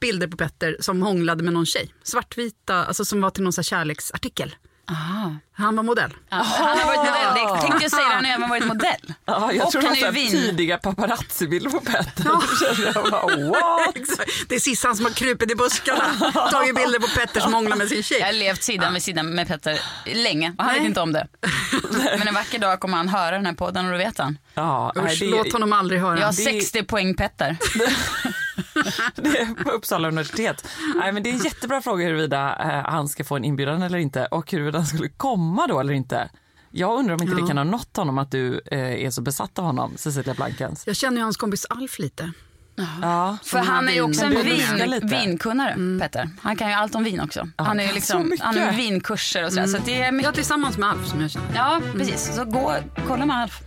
Bilder 0.00 0.26
på 0.28 0.36
Petter 0.36 0.76
som 0.80 1.02
hånglade 1.02 1.42
med 1.42 1.52
någon 1.52 1.66
tjej. 1.66 1.94
Svartvita, 2.02 2.84
alltså 2.84 3.04
som 3.04 3.20
var 3.20 3.30
till 3.30 3.42
någon 3.42 3.52
kärleksartikel. 3.52 4.54
Aha. 4.92 5.36
Han 5.54 5.76
var 5.76 5.82
modell. 5.82 6.10
Ja, 6.30 6.36
han 6.36 6.78
har 6.78 6.86
varit 6.86 6.98
modell. 6.98 7.54
Det 7.54 7.60
tänkte 7.60 7.82
jag 7.84 7.90
säga, 7.90 8.06
han 8.08 8.24
har 8.24 8.32
även 8.32 8.48
varit 8.48 8.66
modell. 8.66 9.14
Ja, 9.24 9.52
jag 9.52 9.66
Och 9.66 9.72
tror 9.72 9.82
det 9.82 9.88
han 9.88 9.94
var 9.94 9.98
ju 10.00 10.04
här 10.04 10.12
vin. 10.12 10.30
tidiga 10.30 10.78
paparazzi-bilder 10.78 11.70
på 11.70 11.80
Petter. 11.80 12.24
Jag 12.94 13.10
bara, 13.10 13.26
what? 13.50 13.96
Exakt. 13.96 14.30
Det 14.48 14.54
är 14.54 14.58
Sissan 14.58 14.96
som 14.96 15.04
har 15.04 15.12
krupit 15.12 15.50
i 15.50 15.54
buskarna, 15.54 16.04
tagit 16.50 16.74
bilder 16.76 16.98
på 16.98 17.08
Petter 17.08 17.40
som 17.40 17.54
hånglar 17.54 17.76
med 17.76 17.88
sin 17.88 17.96
Jag 17.96 18.04
tjej. 18.04 18.22
har 18.22 18.32
levt 18.32 18.62
sida 18.62 18.90
vid 18.90 19.02
sida 19.02 19.22
med 19.22 19.48
Petter 19.48 19.80
länge 20.14 20.54
och 20.58 20.64
han 20.64 20.74
vet 20.74 20.82
inte 20.84 21.00
om 21.00 21.12
det. 21.12 21.26
Men 22.18 22.28
en 22.28 22.34
vacker 22.34 22.58
dag 22.58 22.80
kommer 22.80 22.96
han 22.96 23.08
höra 23.08 23.30
den 23.36 23.46
här 23.46 23.52
podden 23.54 23.86
och 23.86 23.92
då 23.92 23.98
vet 23.98 24.18
han. 24.18 24.38
Ja, 24.54 24.92
nej, 24.94 25.04
Usch, 25.14 25.20
det, 25.20 25.26
låt 25.26 25.52
honom 25.52 25.72
aldrig 25.72 26.00
höra. 26.00 26.18
Jag 26.18 26.26
har 26.26 26.32
det- 26.32 26.42
60 26.42 26.82
poäng 26.82 27.14
Petter. 27.14 27.56
Det 29.14 29.28
är 29.40 29.64
på 29.64 29.70
Uppsala 29.70 30.08
universitet. 30.08 30.68
Nej, 30.96 31.12
men 31.12 31.22
det 31.22 31.30
är 31.30 31.32
en 31.34 31.38
jättebra 31.38 31.82
fråga 31.82 32.04
huruvida 32.06 32.56
eh, 32.60 32.90
han 32.92 33.08
ska 33.08 33.24
få 33.24 33.36
en 33.36 33.44
inbjudan 33.44 33.82
eller 33.82 33.98
inte 33.98 34.26
och 34.26 34.50
huruvida 34.52 34.78
han 34.78 34.86
skulle 34.86 35.08
komma 35.08 35.66
då 35.66 35.80
eller 35.80 35.92
inte. 35.92 36.30
Jag 36.70 36.98
undrar 36.98 37.14
om 37.14 37.22
inte 37.22 37.34
det 37.34 37.46
kan 37.48 37.56
ha 37.56 37.64
nått 37.64 37.96
honom 37.96 38.18
att 38.18 38.30
du 38.30 38.60
eh, 38.72 38.78
är 39.06 39.10
så 39.10 39.22
besatt 39.22 39.58
av 39.58 39.64
honom, 39.64 39.92
Cecilia 39.96 40.34
Blankens. 40.34 40.86
Jag 40.86 40.96
känner 40.96 41.16
ju 41.16 41.22
hans 41.22 41.36
kompis 41.36 41.66
Alf 41.70 41.98
lite. 41.98 42.32
Ja. 43.02 43.38
För 43.44 43.58
han 43.58 43.88
är 43.88 43.92
ju 43.92 44.02
också 44.02 44.24
en 44.24 44.30
vin, 44.30 45.00
vinkunnare, 45.08 45.98
Petter. 46.00 46.30
Han 46.42 46.56
kan 46.56 46.68
ju 46.68 46.74
allt 46.74 46.94
om 46.94 47.04
vin 47.04 47.20
också. 47.20 47.48
Han 47.56 47.80
är 47.80 47.86
ju 47.86 47.92
liksom, 47.92 48.22
så 48.22 48.28
mycket. 48.28 48.46
han 48.46 48.58
är 48.58 48.72
vinkurser 48.72 49.44
och 49.44 49.52
sådär. 49.52 49.66
Så 49.66 49.78
det 49.84 49.94
är 50.02 50.04
Ja, 50.04 50.12
mycket. 50.12 50.34
tillsammans 50.34 50.78
med 50.78 50.88
Alf 50.88 51.06
som 51.06 51.20
jag 51.20 51.30
känner. 51.30 51.48
Ja, 51.54 51.80
precis. 51.92 52.34
Så 52.36 52.44
gå 52.44 52.76
kolla 53.08 53.26
med 53.26 53.36
Alf. 53.36 53.60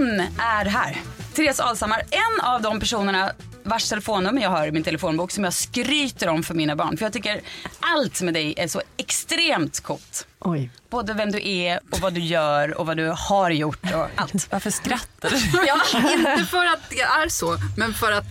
Hon 0.00 0.20
är 0.38 0.64
här. 0.64 0.96
Therese 1.34 1.60
Alshammar, 1.60 2.02
en 2.10 2.44
av 2.44 2.62
de 2.62 2.80
personerna 2.80 3.32
vars 3.62 3.88
telefonnummer 3.88 4.42
jag 4.42 4.50
har 4.50 4.66
i 4.66 4.72
min 4.72 4.82
telefonbok 4.82 5.30
som 5.30 5.44
jag 5.44 5.52
skryter 5.52 6.28
om 6.28 6.42
för 6.42 6.54
mina 6.54 6.76
barn. 6.76 6.96
För 6.96 7.04
jag 7.04 7.12
tycker 7.12 7.40
allt 7.80 8.22
med 8.22 8.34
dig 8.34 8.54
är 8.56 8.68
så 8.68 8.82
extremt 8.96 9.80
coolt. 9.80 10.26
Oj. 10.38 10.70
Både 10.90 11.12
vem 11.12 11.30
du 11.30 11.48
är 11.48 11.80
och 11.90 11.98
vad 11.98 12.14
du 12.14 12.20
gör 12.20 12.78
och 12.78 12.86
vad 12.86 12.96
du 12.96 13.14
har 13.16 13.50
gjort 13.50 13.94
och 13.94 14.06
allt. 14.14 14.46
Varför 14.50 14.70
skrattar 14.70 15.30
du? 15.30 15.66
Ja, 15.66 15.80
inte 16.12 16.44
för 16.50 16.66
att 16.66 16.90
det 16.90 17.00
är 17.00 17.28
så, 17.28 17.56
men 17.76 17.94
för 17.94 18.12
att 18.12 18.24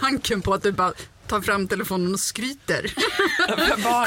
tanken 0.00 0.42
på 0.42 0.54
att 0.54 0.62
du 0.62 0.72
bara 0.72 0.92
tar 1.28 1.40
fram 1.40 1.68
telefonen 1.68 2.14
och 2.14 2.20
skryter. 2.20 2.92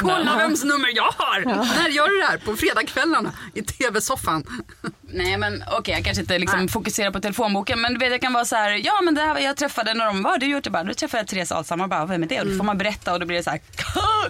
Kolla 0.00 0.36
vems 0.36 0.64
nummer 0.64 0.88
jag 0.96 1.12
har! 1.16 1.44
När 1.44 1.88
gör 1.88 2.08
du 2.08 2.20
det 2.20 2.26
här? 2.26 2.38
På 2.38 2.56
fredagskvällarna 2.56 3.32
i 3.54 3.62
tv-soffan. 3.62 4.44
Nej 5.12 5.36
men 5.36 5.64
okej 5.78 5.94
jag 5.94 6.04
kanske 6.04 6.20
inte 6.20 6.38
liksom 6.38 6.68
fokuserar 6.68 7.10
på 7.10 7.20
telefonboken 7.20 7.80
men 7.80 7.92
du 7.92 7.98
vet 7.98 8.10
jag 8.10 8.20
kan 8.20 8.32
vara 8.32 8.44
så 8.44 8.56
här, 8.56 8.70
ja 8.70 9.00
men 9.04 9.14
det 9.14 9.20
här 9.20 9.34
var 9.34 9.40
jag 9.40 9.56
träffade 9.56 9.94
när 9.94 10.06
de 10.06 10.22
var, 10.22 10.38
du 10.38 10.46
gjort 10.46 10.64
det 10.64 10.70
bara, 10.70 10.84
då 10.84 10.94
träffade 10.94 11.20
jag 11.20 11.28
Therese 11.28 11.52
Alshammar 11.52 11.88
bara, 11.88 12.06
vem 12.06 12.22
är 12.22 12.26
det? 12.26 12.40
Och 12.40 12.46
då 12.46 12.56
får 12.56 12.64
man 12.64 12.78
berätta 12.78 13.12
och 13.12 13.20
då 13.20 13.26
blir 13.26 13.36
det 13.36 13.42
så 13.42 13.50
här, 13.50 13.60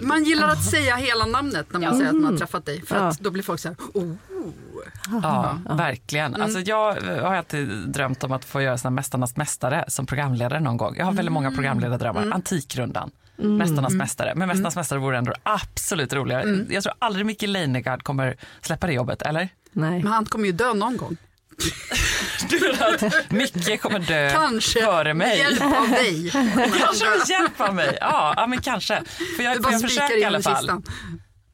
Man 0.01 0.23
gillar 0.23 0.47
att 0.47 0.63
säga 0.63 0.95
hela 0.95 1.25
namnet 1.25 1.73
när 1.73 1.79
man 1.79 1.97
säger 1.97 2.09
att 2.09 2.15
man 2.15 2.31
har 2.31 2.37
träffat 2.37 2.65
dig. 2.65 2.85
För 2.85 2.95
att 2.95 3.19
då 3.19 3.31
blir 3.31 3.43
folk 3.43 3.59
så 3.59 3.67
här, 3.67 3.77
oh. 3.93 4.15
Ja, 5.23 5.57
verkligen. 5.69 6.41
Alltså, 6.41 6.59
jag 6.59 6.93
har 7.21 7.35
alltid 7.35 7.67
drömt 7.69 8.23
om 8.23 8.31
att 8.31 8.45
få 8.45 8.61
göra 8.61 8.77
såna 8.77 8.89
Mästarnas 8.91 9.35
mästare 9.37 9.85
som 9.87 10.05
programledare 10.05 10.59
någon 10.59 10.77
gång. 10.77 10.95
Jag 10.97 11.05
har 11.05 11.11
väldigt 11.13 11.33
många 11.33 11.51
programledardrömmar. 11.51 12.31
Antikrundan. 12.33 13.11
Mästarnas 13.35 13.93
mästare. 13.93 14.33
Men 14.35 14.47
Mästarnas 14.47 14.75
mästare 14.75 14.99
vore 14.99 15.17
ändå 15.17 15.33
absolut 15.43 16.13
roligare. 16.13 16.65
Jag 16.69 16.83
tror 16.83 16.93
aldrig 16.99 17.25
Micke 17.25 17.41
Leijnegard 17.41 18.03
kommer 18.03 18.37
släppa 18.61 18.87
det 18.87 18.93
jobbet, 18.93 19.21
eller? 19.21 19.49
Nej. 19.71 20.03
Men 20.03 20.13
han 20.13 20.25
kommer 20.25 20.45
ju 20.45 20.51
dö 20.51 20.73
någon 20.73 20.97
gång. 20.97 21.17
Du 22.49 22.71
att 22.71 23.31
Micke 23.31 23.81
kommer 23.81 23.99
dö 23.99 24.29
Kanske 24.31 24.81
före 24.81 25.13
mig. 25.13 25.27
med 25.27 25.37
hjälp 25.37 25.61
av 25.61 25.89
dig. 25.89 26.29
Kanske 26.79 27.05
med 27.09 27.29
hjälp 27.29 27.61
av 27.61 27.75
mig. 27.75 27.97
Ja, 28.01 28.33
ja 28.37 28.47
men 28.47 28.61
kanske. 28.61 29.01
Får 29.35 29.45
jag, 29.45 29.57
Du 29.57 29.63
får 29.63 29.71
jag 29.71 29.81
försöka 29.81 30.13
i 30.13 30.23
alla 30.23 30.41
fall? 30.41 30.55
kistan. 30.55 30.83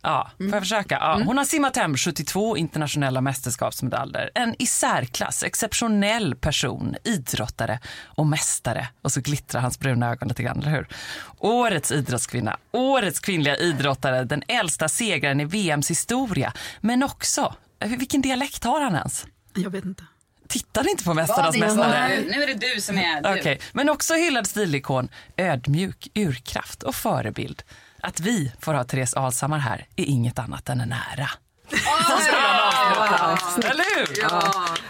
Ja, 0.02 0.32
får 0.38 0.52
jag 0.52 0.62
försöka? 0.62 0.98
Ja, 1.02 1.22
hon 1.26 1.38
har 1.38 1.46
simmat 1.46 1.76
hem 1.76 1.98
72 1.98 2.58
internationella 2.58 3.22
mästerskapsmedaljer. 3.22 4.30
En 4.36 4.56
i 4.60 4.66
särklass 4.66 5.44
exceptionell 5.44 6.36
person, 6.36 6.96
idrottare 7.04 7.80
och 8.04 8.28
mästare. 8.28 8.88
Och 9.02 9.12
så 9.12 9.22
glittrar 9.22 9.62
hans 9.62 9.80
bruna 9.80 10.10
ögon 10.10 10.28
lite 10.28 10.44
grann, 10.44 10.60
eller 10.62 10.72
hur? 10.72 10.88
Årets 11.38 11.92
idrottskvinna, 11.92 12.58
årets 12.72 13.20
kvinnliga 13.20 13.58
idrottare, 13.58 14.24
den 14.24 14.44
äldsta 14.48 14.90
segraren 14.90 15.40
i 15.40 15.46
VMs 15.46 15.92
historia. 15.92 16.54
Men 16.82 17.04
också, 17.04 17.56
vilken 17.80 18.22
dialekt 18.22 18.64
har 18.64 18.82
han 18.82 18.96
ens? 18.96 19.26
Jag 19.56 19.70
vet 19.70 19.86
inte. 19.86 20.04
Tittar 20.48 20.90
inte 20.90 21.04
på 21.04 21.14
Mästarnas 21.14 21.58
mästare? 21.58 22.20
Nu, 22.28 22.44
är 22.44 22.48
det 22.48 22.74
du 22.74 22.82
som 22.82 22.98
är 22.98 23.22
du. 23.22 23.40
Okej, 23.40 23.60
men 23.74 23.90
också 23.90 24.14
hyllad 24.14 24.48
stilikon, 24.48 25.10
ödmjuk, 25.38 26.08
urkraft 26.14 26.84
och 26.84 26.96
förebild. 26.96 27.64
Att 28.02 28.20
vi 28.20 28.52
får 28.60 28.74
ha 28.74 28.84
Therese 28.84 29.14
Alshammar 29.14 29.60
här 29.60 29.88
är 29.96 30.06
inget 30.06 30.40
annat 30.40 30.70
än 30.70 30.82
en 30.82 30.94
ära. 30.94 31.30
Eller 33.58 33.98
hur? 34.00 34.16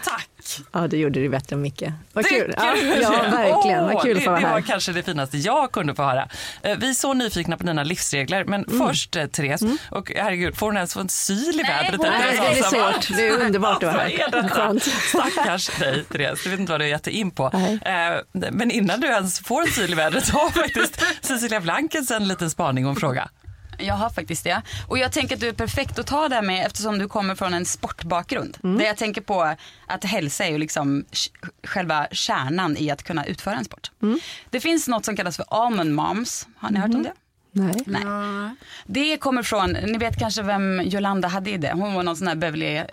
Tack! 0.04 0.27
Ja, 0.72 0.86
du 0.88 0.96
gjorde 0.96 1.20
det 1.20 1.28
bättre 1.28 1.56
än 1.56 1.62
Micke. 1.62 1.82
Vad 2.12 2.26
kul. 2.26 2.38
Tycker 2.40 2.54
Ja, 2.66 2.74
du 2.82 3.00
ja, 3.02 3.10
det? 3.22 3.30
verkligen. 3.36 3.84
Vad 3.84 3.94
Åh, 3.94 4.02
kul 4.02 4.14
det, 4.14 4.18
att 4.18 4.24
få 4.24 4.30
vara 4.30 4.40
det 4.40 4.46
var 4.46 4.52
här. 4.54 4.60
kanske 4.60 4.92
det 4.92 5.02
finaste 5.02 5.38
jag 5.38 5.72
kunde 5.72 5.94
få 5.94 6.02
höra. 6.02 6.28
Eh, 6.62 6.78
Vi 6.78 6.88
är 6.90 6.94
så 6.94 7.14
nyfikna 7.14 7.56
på 7.56 7.64
dina 7.66 7.82
livsregler, 7.82 8.44
men 8.44 8.64
Mm. 8.64 8.86
först 8.88 9.16
eh, 9.16 9.26
Therese, 9.26 9.62
och 9.90 10.12
herregud, 10.16 10.56
får 10.56 10.66
hon 10.66 10.76
ens 10.76 10.94
få 10.94 11.00
en 11.00 11.08
syl 11.08 11.60
i 11.60 11.62
vädret? 11.62 12.00
Nej, 12.00 12.36
Therese 12.36 12.70
det 12.70 12.76
är 12.76 12.92
svårt. 12.92 13.16
Det 13.16 13.28
är 13.28 13.40
underbart 13.40 13.76
att 13.82 13.82
vara 13.82 13.96
Vad 13.96 14.06
är 14.12 14.42
här. 14.42 14.48
Skönt. 14.48 14.82
Stackars 14.82 15.68
dig 15.78 16.04
Therese, 16.04 16.42
du 16.44 16.50
vet 16.50 16.60
inte 16.60 16.72
vad 16.72 16.80
du 16.80 16.84
har 16.84 16.88
gett 16.90 17.04
dig 17.04 17.14
in 17.14 17.30
på. 17.30 17.50
Nej. 17.52 17.78
Eh, 17.84 18.50
Men 18.52 18.70
innan 18.70 19.00
du 19.00 19.06
ens 19.06 19.40
får 19.40 19.62
en 19.62 19.68
syl 19.68 19.92
i 19.92 19.94
vädret 19.94 20.26
så 20.26 20.32
har 20.38 20.50
faktiskt 20.50 21.02
Cecilia 21.20 21.60
Blankens 21.60 22.10
en 22.10 22.28
liten 22.28 22.50
spaning 22.50 22.86
och 22.86 22.90
en 22.90 22.96
fråga. 22.96 23.28
Jag 23.78 23.94
har 23.94 24.10
faktiskt 24.10 24.44
det. 24.44 24.62
Och 24.88 24.98
jag 24.98 25.12
tänker 25.12 25.34
att 25.34 25.40
du 25.40 25.48
är 25.48 25.52
perfekt 25.52 25.98
att 25.98 26.06
ta 26.06 26.28
det 26.28 26.34
här 26.34 26.42
med 26.42 26.66
eftersom 26.66 26.98
du 26.98 27.08
kommer 27.08 27.34
från 27.34 27.54
en 27.54 27.64
sportbakgrund. 27.64 28.58
Mm. 28.64 28.78
Där 28.78 28.84
jag 28.84 28.96
tänker 28.96 29.20
på 29.20 29.54
att 29.86 30.04
hälsa 30.04 30.44
är 30.44 30.50
ju 30.50 30.58
liksom 30.58 31.04
sh- 31.12 31.30
själva 31.64 32.06
kärnan 32.12 32.76
i 32.76 32.90
att 32.90 33.02
kunna 33.02 33.24
utföra 33.26 33.54
en 33.56 33.64
sport. 33.64 33.90
Mm. 34.02 34.18
Det 34.50 34.60
finns 34.60 34.88
något 34.88 35.04
som 35.04 35.16
kallas 35.16 35.36
för 35.36 35.46
almond 35.48 35.94
moms. 35.94 36.46
Har 36.56 36.70
ni 36.70 36.78
hört 36.80 36.94
om 36.94 37.02
det? 37.02 37.12
Nej. 37.52 37.74
Nej. 37.86 38.54
Det 38.86 39.16
kommer 39.16 39.42
från, 39.42 39.70
ni 39.70 39.98
vet 39.98 40.18
kanske 40.18 40.42
vem 40.42 40.80
Yolanda 40.80 41.28
Hadid 41.28 41.64
är? 41.64 41.72
Hon 41.72 41.94
var 41.94 42.02
någon 42.02 42.16
sån 42.16 42.28
här 42.28 42.34
Beverly 42.34 42.76
eh, 42.76 42.84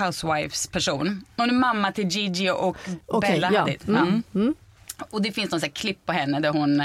Housewives 0.00 0.66
person. 0.66 1.24
Hon 1.36 1.48
är 1.50 1.54
mamma 1.54 1.92
till 1.92 2.08
Gigi 2.08 2.50
och 2.50 2.76
Okej, 3.06 3.30
Bella 3.32 3.50
ja. 3.52 3.60
Hadid. 3.60 3.82
Mm, 3.88 4.22
Ja. 4.32 5.04
Och 5.10 5.22
det 5.22 5.32
finns 5.32 5.50
någon 5.50 5.60
sån 5.60 5.66
här 5.68 5.74
klipp 5.74 6.06
på 6.06 6.12
henne 6.12 6.40
där 6.40 6.50
hon 6.50 6.82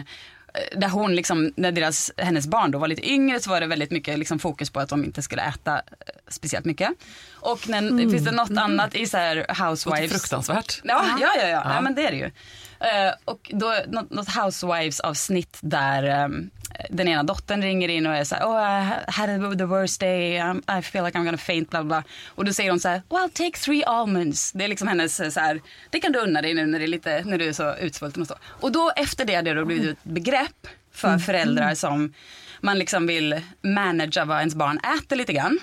där 0.76 0.90
hon 0.90 1.16
liksom, 1.16 1.54
när 1.56 1.72
deras, 1.72 2.12
hennes 2.18 2.48
barn 2.48 2.72
då 2.72 2.80
var 2.80 2.88
lite 2.88 3.10
yngre 3.10 3.40
så 3.40 3.50
var 3.50 3.62
det 3.62 3.68
väldigt 3.68 3.92
mycket 3.92 4.20
liksom 4.20 4.40
fokus 4.40 4.70
på 4.70 4.80
att 4.80 4.90
de 4.90 5.04
inte 5.04 5.22
skulle 5.22 5.42
äta 5.42 5.76
eh, 5.76 5.82
speciellt 6.28 6.66
mycket. 6.66 6.90
Och 7.32 7.70
när, 7.70 8.10
finns 8.12 8.26
det 8.26 8.32
något 8.32 8.58
annat 8.58 8.96
i 8.96 9.06
så 9.06 9.18
här 9.18 9.66
housewives. 9.66 10.12
fruktansvärt. 10.12 10.82
Ja, 10.84 11.06
ja, 11.22 11.30
ja, 11.42 11.48
ja. 11.48 11.62
ja. 11.66 11.82
men 11.82 11.96
det 11.96 12.08
är 12.08 12.12
det 12.12 12.18
ju. 12.18 12.32
Eh, 12.80 13.14
och 13.26 13.52
då 13.54 13.76
något, 13.88 14.10
något 14.10 14.36
housewives 14.36 15.00
avsnitt 15.00 15.58
där 15.62 16.04
ehm, 16.04 16.50
den 16.90 17.08
ena 17.08 17.24
dottern 17.24 17.62
ringer 17.62 17.90
in 17.90 18.08
och 18.08 18.16
är 18.16 18.24
så 18.24 18.36
här, 18.36 18.46
oh 18.46 18.90
I 18.90 19.12
had 19.12 19.58
the 19.58 19.66
worst 19.66 20.00
day, 20.00 20.38
I 20.80 20.82
feel 20.82 21.06
like 21.06 21.18
I'm 21.18 21.26
gonna 21.26 21.38
faint, 21.38 21.70
bla 21.70 21.84
bla. 21.84 22.04
Och 22.28 22.46
då 22.46 22.54
säger 22.54 22.70
hon 22.70 22.80
så 22.80 22.90
här, 22.90 23.02
well 23.10 23.30
take 23.30 23.58
three 23.58 23.84
almonds. 23.84 24.52
Det 24.52 24.64
är 24.64 24.68
liksom 24.68 24.88
hennes 24.88 25.20
eh, 25.20 25.30
så 25.30 25.40
här, 25.40 25.62
det 25.90 26.00
kan 26.00 26.12
du 26.12 26.20
unna 26.20 26.42
dig 26.42 26.54
nu 26.54 26.66
när, 26.66 26.80
det 26.80 26.86
är 26.86 26.88
lite, 26.88 27.24
när 27.26 27.38
du 27.38 27.48
är 27.48 27.54
så 27.54 27.76
utsvulten 27.76 28.22
och 28.22 28.28
så. 28.28 28.36
Och 28.44 28.72
då 28.72 28.92
efter 28.96 29.26
det 29.26 29.36
har 29.36 29.42
det 29.42 29.54
då 29.54 29.66
blivit 29.66 29.90
ett 29.90 30.04
begrepp 30.04 30.68
för 30.92 31.18
föräldrar 31.18 31.76
som 31.76 32.14
man 32.62 32.80
liksom 32.80 33.08
vill 33.08 33.42
managera 33.62 34.26
vad 34.26 34.40
ens 34.40 34.56
barn 34.56 34.80
äter 34.98 35.16
lite 35.16 35.34
grann. 35.34 35.60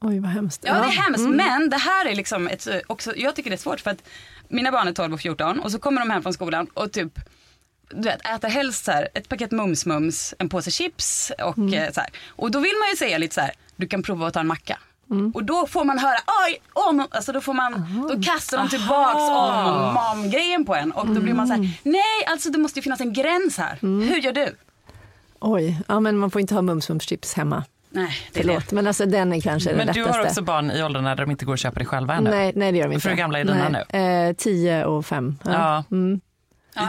Oj, 0.00 0.20
vad 0.20 0.30
hemskt. 0.30 0.62
Ja, 0.66 0.74
det 0.74 0.78
är 0.78 1.02
hemskt. 1.02 1.28
Men 1.28 1.70
det 1.70 1.76
här 1.76 2.06
är 2.06 2.14
liksom 2.14 2.48
ett, 2.48 2.66
eh, 2.66 2.76
också, 2.86 3.16
jag 3.16 3.36
tycker 3.36 3.50
det 3.50 3.56
är 3.56 3.58
svårt 3.58 3.80
för 3.80 3.90
att 3.90 4.02
mina 4.48 4.72
barn 4.72 4.88
är 4.88 4.92
12 4.92 5.14
och 5.14 5.20
14 5.20 5.60
och 5.60 5.72
så 5.72 5.78
kommer 5.78 6.00
de 6.00 6.10
hem 6.10 6.22
från 6.22 6.32
skolan 6.32 6.66
och 6.74 6.92
typ 6.92 7.18
du 7.94 8.02
vet, 8.08 8.26
äter 8.26 8.48
helst 8.48 8.84
så 8.84 8.90
här, 8.90 9.08
ett 9.14 9.28
paket 9.28 9.50
mums-mums, 9.50 10.34
en 10.38 10.48
påse 10.48 10.70
chips 10.70 11.32
och 11.44 11.58
eh, 11.74 11.92
så 11.92 12.00
här. 12.00 12.10
Och 12.28 12.50
då 12.50 12.58
vill 12.58 12.74
man 12.80 12.88
ju 12.90 12.96
säga 12.96 13.18
lite 13.18 13.34
så 13.34 13.40
här, 13.40 13.50
du 13.76 13.86
kan 13.88 14.02
prova 14.02 14.26
att 14.26 14.34
ta 14.34 14.40
en 14.40 14.46
macka. 14.46 14.78
Och 15.34 15.44
då 15.44 15.66
får 15.66 15.84
man 15.84 15.98
höra, 15.98 16.16
oj, 16.46 16.58
om, 16.72 17.06
alltså 17.10 17.32
då 17.32 17.40
får 17.40 17.54
man, 17.54 17.72
då 18.08 18.22
kastar 18.22 18.58
de 18.58 18.68
tillbaks 18.68 19.20
om 19.20 19.94
mom-grejen 19.94 20.64
på 20.64 20.74
en 20.74 20.92
och 20.92 21.06
då 21.06 21.20
blir 21.20 21.34
man 21.34 21.46
så 21.46 21.52
här, 21.54 21.70
nej 21.82 22.24
alltså 22.26 22.50
det 22.50 22.58
måste 22.58 22.78
ju 22.78 22.82
finnas 22.82 23.00
en 23.00 23.12
gräns 23.12 23.58
här. 23.58 23.78
Hur 23.80 24.16
gör 24.16 24.32
du? 24.32 24.56
Oj, 25.40 25.80
ja, 25.88 26.00
men 26.00 26.18
man 26.18 26.30
får 26.30 26.40
inte 26.40 26.54
ha 26.54 26.62
mums-mums-chips 26.62 27.36
hemma. 27.36 27.64
Nej, 27.90 28.16
det 28.32 28.40
är 28.40 28.44
det. 28.44 28.48
Förlåt, 28.48 28.72
men 28.72 28.86
alltså 28.86 29.06
den 29.06 29.32
är 29.32 29.40
kanske 29.40 29.74
Men 29.74 29.86
du 29.86 29.92
lättaste. 29.92 30.18
har 30.18 30.26
också 30.26 30.42
barn 30.42 30.70
i 30.70 30.82
åldrarna 30.82 31.14
där 31.14 31.24
de 31.24 31.30
inte 31.30 31.44
går 31.44 31.52
och 31.52 31.58
köper 31.58 31.78
det 31.78 31.86
själva 31.86 32.14
ännu. 32.14 32.30
Nej, 32.30 32.52
nej, 32.56 32.72
det 32.72 32.78
gör 32.78 32.88
de 32.88 32.92
inte. 32.92 33.02
För 33.02 33.10
hur 33.10 33.16
gamla 33.16 33.38
är 33.38 33.44
dina 33.44 33.84
nej. 33.92 34.28
Eh, 34.28 34.34
tio 34.34 34.84
och 34.84 35.06
fem. 35.06 35.38
Ja. 35.44 35.52
Ja. 35.52 35.84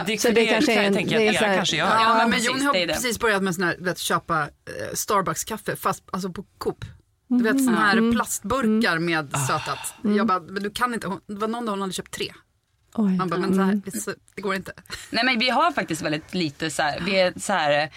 Det, 0.07 0.17
Så 0.21 0.27
det 0.27 0.33
det, 0.33 0.45
kanske 0.45 0.71
kan 0.73 0.77
är 0.79 0.83
jag 0.83 0.85
en- 0.87 0.93
tänka 0.93 1.17
det 1.17 1.27
är 1.27 1.29
att 1.35 1.41
era 1.41 1.55
kanske 1.55 1.75
gör. 1.77 1.85
Ja, 1.85 2.15
men 2.17 2.31
precis, 2.31 2.47
Jon 2.47 2.61
har 2.61 2.73
precis 2.73 3.19
börjat 3.19 3.43
med 3.43 3.55
sån 3.55 3.63
här, 3.63 3.75
vet, 3.79 3.97
köpa 3.97 4.41
eh, 4.41 4.47
Starbucks-kaffe 4.93 5.75
fast 5.75 6.03
alltså 6.11 6.29
på 6.31 6.43
Coop. 6.57 6.85
Du 7.27 7.43
vet 7.43 7.63
såna 7.65 7.79
här 7.79 8.11
plastburkar 8.11 8.99
med 8.99 9.29
sötat. 9.47 9.93
Jag 10.01 10.27
bara, 10.27 10.39
men 10.39 10.63
du 10.63 10.69
kan 10.69 10.93
inte, 10.93 11.07
hon- 11.07 11.21
det 11.27 11.35
var 11.35 11.47
någon 11.47 11.65
dag 11.65 11.71
hon 11.73 11.81
hade 11.81 11.93
köpt 11.93 12.11
tre. 12.13 12.33
Oj. 12.95 13.17
Man 13.17 13.29
bara, 13.29 13.39
men 13.39 13.55
så 13.55 13.61
här, 13.61 13.81
det, 13.85 14.15
det 14.35 14.41
går 14.41 14.55
inte. 14.55 14.73
Nej 15.09 15.25
men 15.25 15.39
vi 15.39 15.49
har 15.49 15.71
faktiskt 15.71 16.01
väldigt 16.01 16.33
lite 16.33 16.69
så 16.71 16.81
här, 16.81 16.99
vi 17.05 17.19
är 17.19 17.33
så 17.39 17.53
här, 17.53 17.83
eh, 17.83 17.89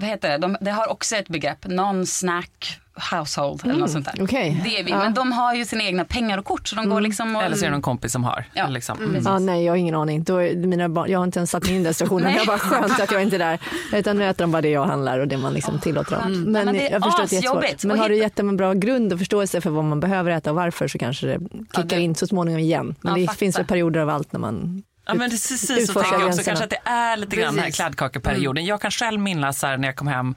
vad 0.00 0.04
heter 0.04 0.30
det, 0.30 0.38
de, 0.38 0.56
det 0.60 0.70
har 0.70 0.88
också 0.90 1.16
ett 1.16 1.28
begrepp, 1.28 1.64
non-snack 1.66 2.80
household 3.12 3.60
eller 3.64 3.74
något 3.74 3.90
sånt 3.90 4.04
där. 4.04 4.22
okej. 4.24 4.60
Det 4.64 4.80
är 4.80 4.84
vi, 4.84 4.90
Ja. 4.90 4.98
men 4.98 5.14
de 5.14 5.32
har 5.32 5.54
ju 5.54 5.64
sina 5.64 5.82
egna 5.84 6.04
pengar 6.04 6.38
och 6.38 6.44
kort 6.44 6.68
så 6.68 6.76
de 6.76 6.88
går 6.88 7.00
liksom 7.00 7.36
och... 7.36 7.42
Eller 7.42 7.56
så 7.56 7.62
är 7.64 7.66
det 7.66 7.72
någon 7.72 7.82
kompis 7.82 8.12
som 8.12 8.24
har. 8.24 8.44
Ja. 8.54 8.66
Liksom. 8.68 8.98
Mm. 8.98 9.22
Ja, 9.24 9.38
nej, 9.38 9.64
jag 9.64 9.72
har 9.72 9.76
ingen 9.76 9.94
aning. 9.94 10.22
Då 10.24 10.36
är 10.36 10.54
mina 10.56 10.88
barn, 10.88 11.10
jag 11.10 11.18
har 11.18 11.24
inte 11.24 11.38
ens 11.38 11.50
satt 11.50 11.62
mig 11.64 11.74
in 11.74 11.80
i 11.80 11.84
den 11.84 11.94
situationen. 11.94 12.34
Jag 12.34 12.46
bara 12.46 12.58
skönt 12.58 13.00
att 13.00 13.12
jag 13.12 13.22
inte 13.22 13.36
är 13.36 13.38
där. 13.38 13.58
Utan 13.92 14.18
nu 14.18 14.24
äter 14.28 14.44
de 14.44 14.52
bara 14.52 14.62
det 14.62 14.68
jag 14.70 14.84
handlar 14.86 15.18
och 15.18 15.28
det 15.28 15.36
man 15.38 15.52
liksom 15.54 15.78
tillåter 15.80 16.10
dem. 16.16 16.22
Men, 16.32 16.52
Nej, 16.52 16.64
men 16.64 16.74
det 16.74 16.88
är 16.88 16.92
jag 16.92 17.02
förstår 17.02 17.22
att 17.24 17.30
det 17.30 17.36
är 17.36 17.42
jättesvårt. 17.42 17.84
Men 17.84 17.98
har 17.98 18.08
du 18.08 18.16
gett 18.16 18.36
dem 18.36 18.48
en 18.48 18.56
bra 18.56 18.72
grund 18.72 19.12
och 19.12 19.18
förståelse 19.18 19.60
för 19.60 19.70
vad 19.70 19.84
man 19.84 20.00
behöver 20.00 20.30
äta 20.30 20.50
och 20.50 20.56
varför 20.56 20.88
så 20.88 20.98
kanske 20.98 21.26
det 21.26 21.38
kickar 21.76 21.96
det- 21.96 22.00
in 22.00 22.14
så 22.14 22.26
småningom 22.26 22.60
igen. 22.60 22.94
Men 23.00 23.12
Ja, 23.12 23.18
det 23.20 23.26
fattar. 23.26 23.38
finns 23.38 23.58
väl 23.58 23.66
perioder 23.66 24.00
av 24.00 24.08
allt 24.08 24.32
när 24.32 24.40
man 24.40 24.82
Ja, 25.06 25.14
men 25.14 25.30
det, 25.30 25.34
precis 25.36 25.86
så 25.86 26.00
tänker 26.00 26.18
jag 26.18 26.28
också. 26.28 26.42
Kanske 26.44 26.64
att 26.64 26.70
det 26.70 26.80
är 26.84 27.16
lite 27.16 27.36
grann 27.36 27.54
den 27.54 27.64
här 27.64 27.70
kladdkakeperioden. 27.70 28.64
Jag 28.66 28.80
kan 28.80 28.90
själv 28.90 29.20
minnas 29.20 29.62
här 29.62 29.76
när 29.76 29.88
jag 29.88 29.96
kom 29.96 30.06
hem 30.08 30.34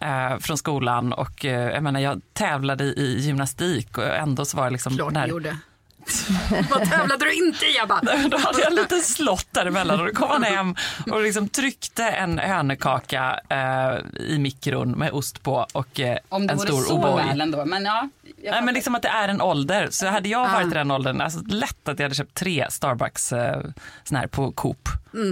eh, 0.00 0.38
från 0.38 0.58
skolan 0.58 1.12
och 1.12 1.44
eh, 1.44 1.70
jag 1.70 1.82
menar 1.82 2.00
jag 2.00 2.20
tävlade 2.32 2.84
i 2.84 3.16
gymnastik 3.20 3.98
och 3.98 4.04
ändå 4.16 4.44
så 4.44 4.56
var 4.56 4.64
det 4.64 4.70
liksom 4.70 4.96
Klart 4.96 5.12
när- 5.12 5.22
du 5.26 5.30
gjorde. 5.30 5.56
Vad 6.70 6.90
tävlade 6.90 7.24
du 7.24 7.32
inte 7.32 7.64
i? 7.66 7.76
Jag 7.76 7.88
bara, 7.88 8.00
Då 8.28 8.38
hade 8.38 8.58
jag 8.60 8.68
en 8.68 8.74
liten 8.74 9.00
slott 9.02 9.46
däremellan 9.50 10.00
och 10.00 10.06
då 10.06 10.12
kom 10.12 10.28
han 10.30 10.42
hem 10.42 10.74
och 11.10 11.22
liksom 11.22 11.48
tryckte 11.48 12.04
en 12.04 12.38
hönökaka 12.38 13.40
eh, 13.48 14.20
i 14.20 14.38
mikron 14.38 14.90
med 14.90 15.12
ost 15.12 15.42
på 15.42 15.66
och 15.72 16.00
eh, 16.00 16.18
Om 16.28 16.46
det 16.46 16.52
en 16.52 16.58
vore 16.58 16.68
stor 16.68 16.82
så 16.82 16.98
O'boy. 16.98 17.28
väl 17.28 17.40
ändå. 17.40 17.64
Men 17.64 17.84
ja, 17.84 18.08
Nej, 18.50 18.62
men 18.62 18.74
liksom 18.74 18.94
att 18.94 19.02
det 19.02 19.08
är 19.08 19.28
en 19.28 19.40
ålder. 19.40 19.88
Så 19.90 20.06
hade 20.06 20.28
jag 20.28 20.48
varit 20.48 20.66
Ah. 20.66 20.70
i 20.70 20.74
den 20.74 20.90
åldern, 20.90 21.20
alltså 21.20 21.40
lätt 21.46 21.88
att 21.88 21.98
jag 21.98 22.04
hade 22.04 22.14
köpt 22.14 22.34
tre 22.34 22.66
Starbucks 22.70 23.32
eh, 23.32 23.60
sån 24.04 24.16
här 24.16 24.26
på 24.26 24.52
Coop. 24.52 24.88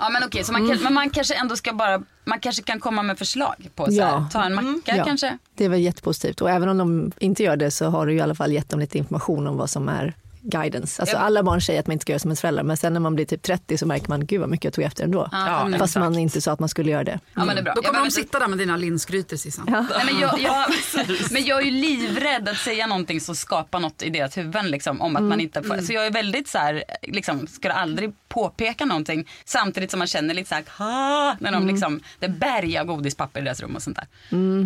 Ja 0.00 0.08
men 0.10 0.22
okej, 0.26 0.44
så 0.44 0.52
man, 0.52 0.68
kan, 0.68 0.78
men 0.82 0.94
man 0.94 1.10
kanske 1.10 1.34
ändå 1.34 1.56
ska 1.56 1.72
bara, 1.72 2.02
man 2.24 2.40
kanske 2.40 2.62
kan 2.62 2.80
komma 2.80 3.02
med 3.02 3.18
förslag 3.18 3.68
på 3.74 3.84
så 3.86 3.90
här, 3.92 3.98
Ja. 3.98 4.28
ta 4.32 4.44
en 4.44 4.54
macka 4.54 4.96
Ja. 4.96 5.04
kanske. 5.04 5.38
Det 5.54 5.64
är 5.64 5.68
väl 5.68 5.80
jättepositivt 5.80 6.40
och 6.40 6.50
även 6.50 6.68
om 6.68 6.78
de 6.78 7.12
inte 7.18 7.42
gör 7.42 7.56
det 7.56 7.70
så 7.70 7.86
har 7.86 8.06
du 8.06 8.14
i 8.14 8.20
alla 8.20 8.34
fall 8.34 8.52
gett 8.52 8.68
dem 8.68 8.80
lite 8.80 8.98
information 8.98 9.46
om 9.46 9.56
vad 9.56 9.70
som 9.70 9.88
är 9.88 10.14
guidance. 10.46 11.02
Alltså 11.02 11.16
alla 11.16 11.42
barn 11.42 11.60
säger 11.60 11.80
att 11.80 11.86
man 11.86 11.92
inte 11.92 12.02
ska 12.02 12.12
göra 12.12 12.18
som 12.18 12.28
ens 12.30 12.40
föräldrar 12.40 12.62
men 12.64 12.76
sen 12.76 12.92
när 12.92 13.00
man 13.00 13.14
blir 13.14 13.24
typ 13.24 13.42
30 13.42 13.78
så 13.78 13.86
märker 13.86 14.08
man 14.08 14.26
gud 14.26 14.40
vad 14.40 14.48
mycket 14.50 14.64
jag 14.64 14.72
tog 14.72 14.84
efter 14.84 15.04
ändå. 15.04 15.28
Ja, 15.32 15.68
Fast 15.70 15.74
exakt. 15.74 15.94
man 15.96 16.18
inte 16.18 16.40
sa 16.40 16.52
att 16.52 16.60
man 16.60 16.68
skulle 16.68 16.90
göra 16.90 17.04
det. 17.04 17.20
Ja 17.34 17.44
men 17.44 17.56
det 17.56 17.60
är 17.60 17.64
bra. 17.64 17.72
då 17.74 17.78
Jag 17.78 17.84
kommer 17.84 17.92
behöver 17.92 17.98
de 18.00 18.04
inte- 18.20 18.20
sitta 18.20 18.38
där 18.38 18.48
med 18.48 18.58
dina 18.58 18.76
linsgrytor 18.76 19.36
Sissan. 19.36 19.66
Ja. 19.70 19.86
Nej, 19.96 20.04
men, 20.12 20.20
jag, 20.20 20.40
jag, 20.40 20.64
men 21.30 21.44
jag 21.44 21.60
är 21.60 21.64
ju 21.64 21.70
livrädd 21.70 22.48
att 22.48 22.56
säga 22.56 22.86
någonting 22.86 23.20
som 23.20 23.34
skapar 23.36 23.80
något 23.80 24.02
i 24.02 24.10
deras 24.10 24.36
huvuden 24.36 24.70
liksom, 24.70 25.00
om 25.00 25.16
att 25.16 25.22
man 25.22 25.40
inte 25.40 25.62
får, 25.62 25.78
Så 25.78 25.92
jag 25.92 26.06
är 26.06 26.10
väldigt 26.10 26.48
så 26.48 26.58
här, 26.58 26.84
liksom, 27.02 27.46
ska 27.46 27.70
aldrig 27.72 28.12
påpeka 28.34 28.84
någonting 28.84 29.28
samtidigt 29.44 29.90
som 29.90 29.98
man 29.98 30.06
känner 30.06 30.34
lite 30.34 30.48
så 30.48 30.54
här, 30.54 31.36
när 31.40 31.52
de 31.52 31.66
liksom, 31.66 32.00
det 32.18 32.26
är 32.26 32.30
berg 32.30 32.78
av 32.78 32.86
godispapper 32.86 33.40
i 33.40 33.44
deras 33.44 33.60
rum 33.60 33.76
och 33.76 33.82
sånt 33.82 33.96
där. 33.96 34.06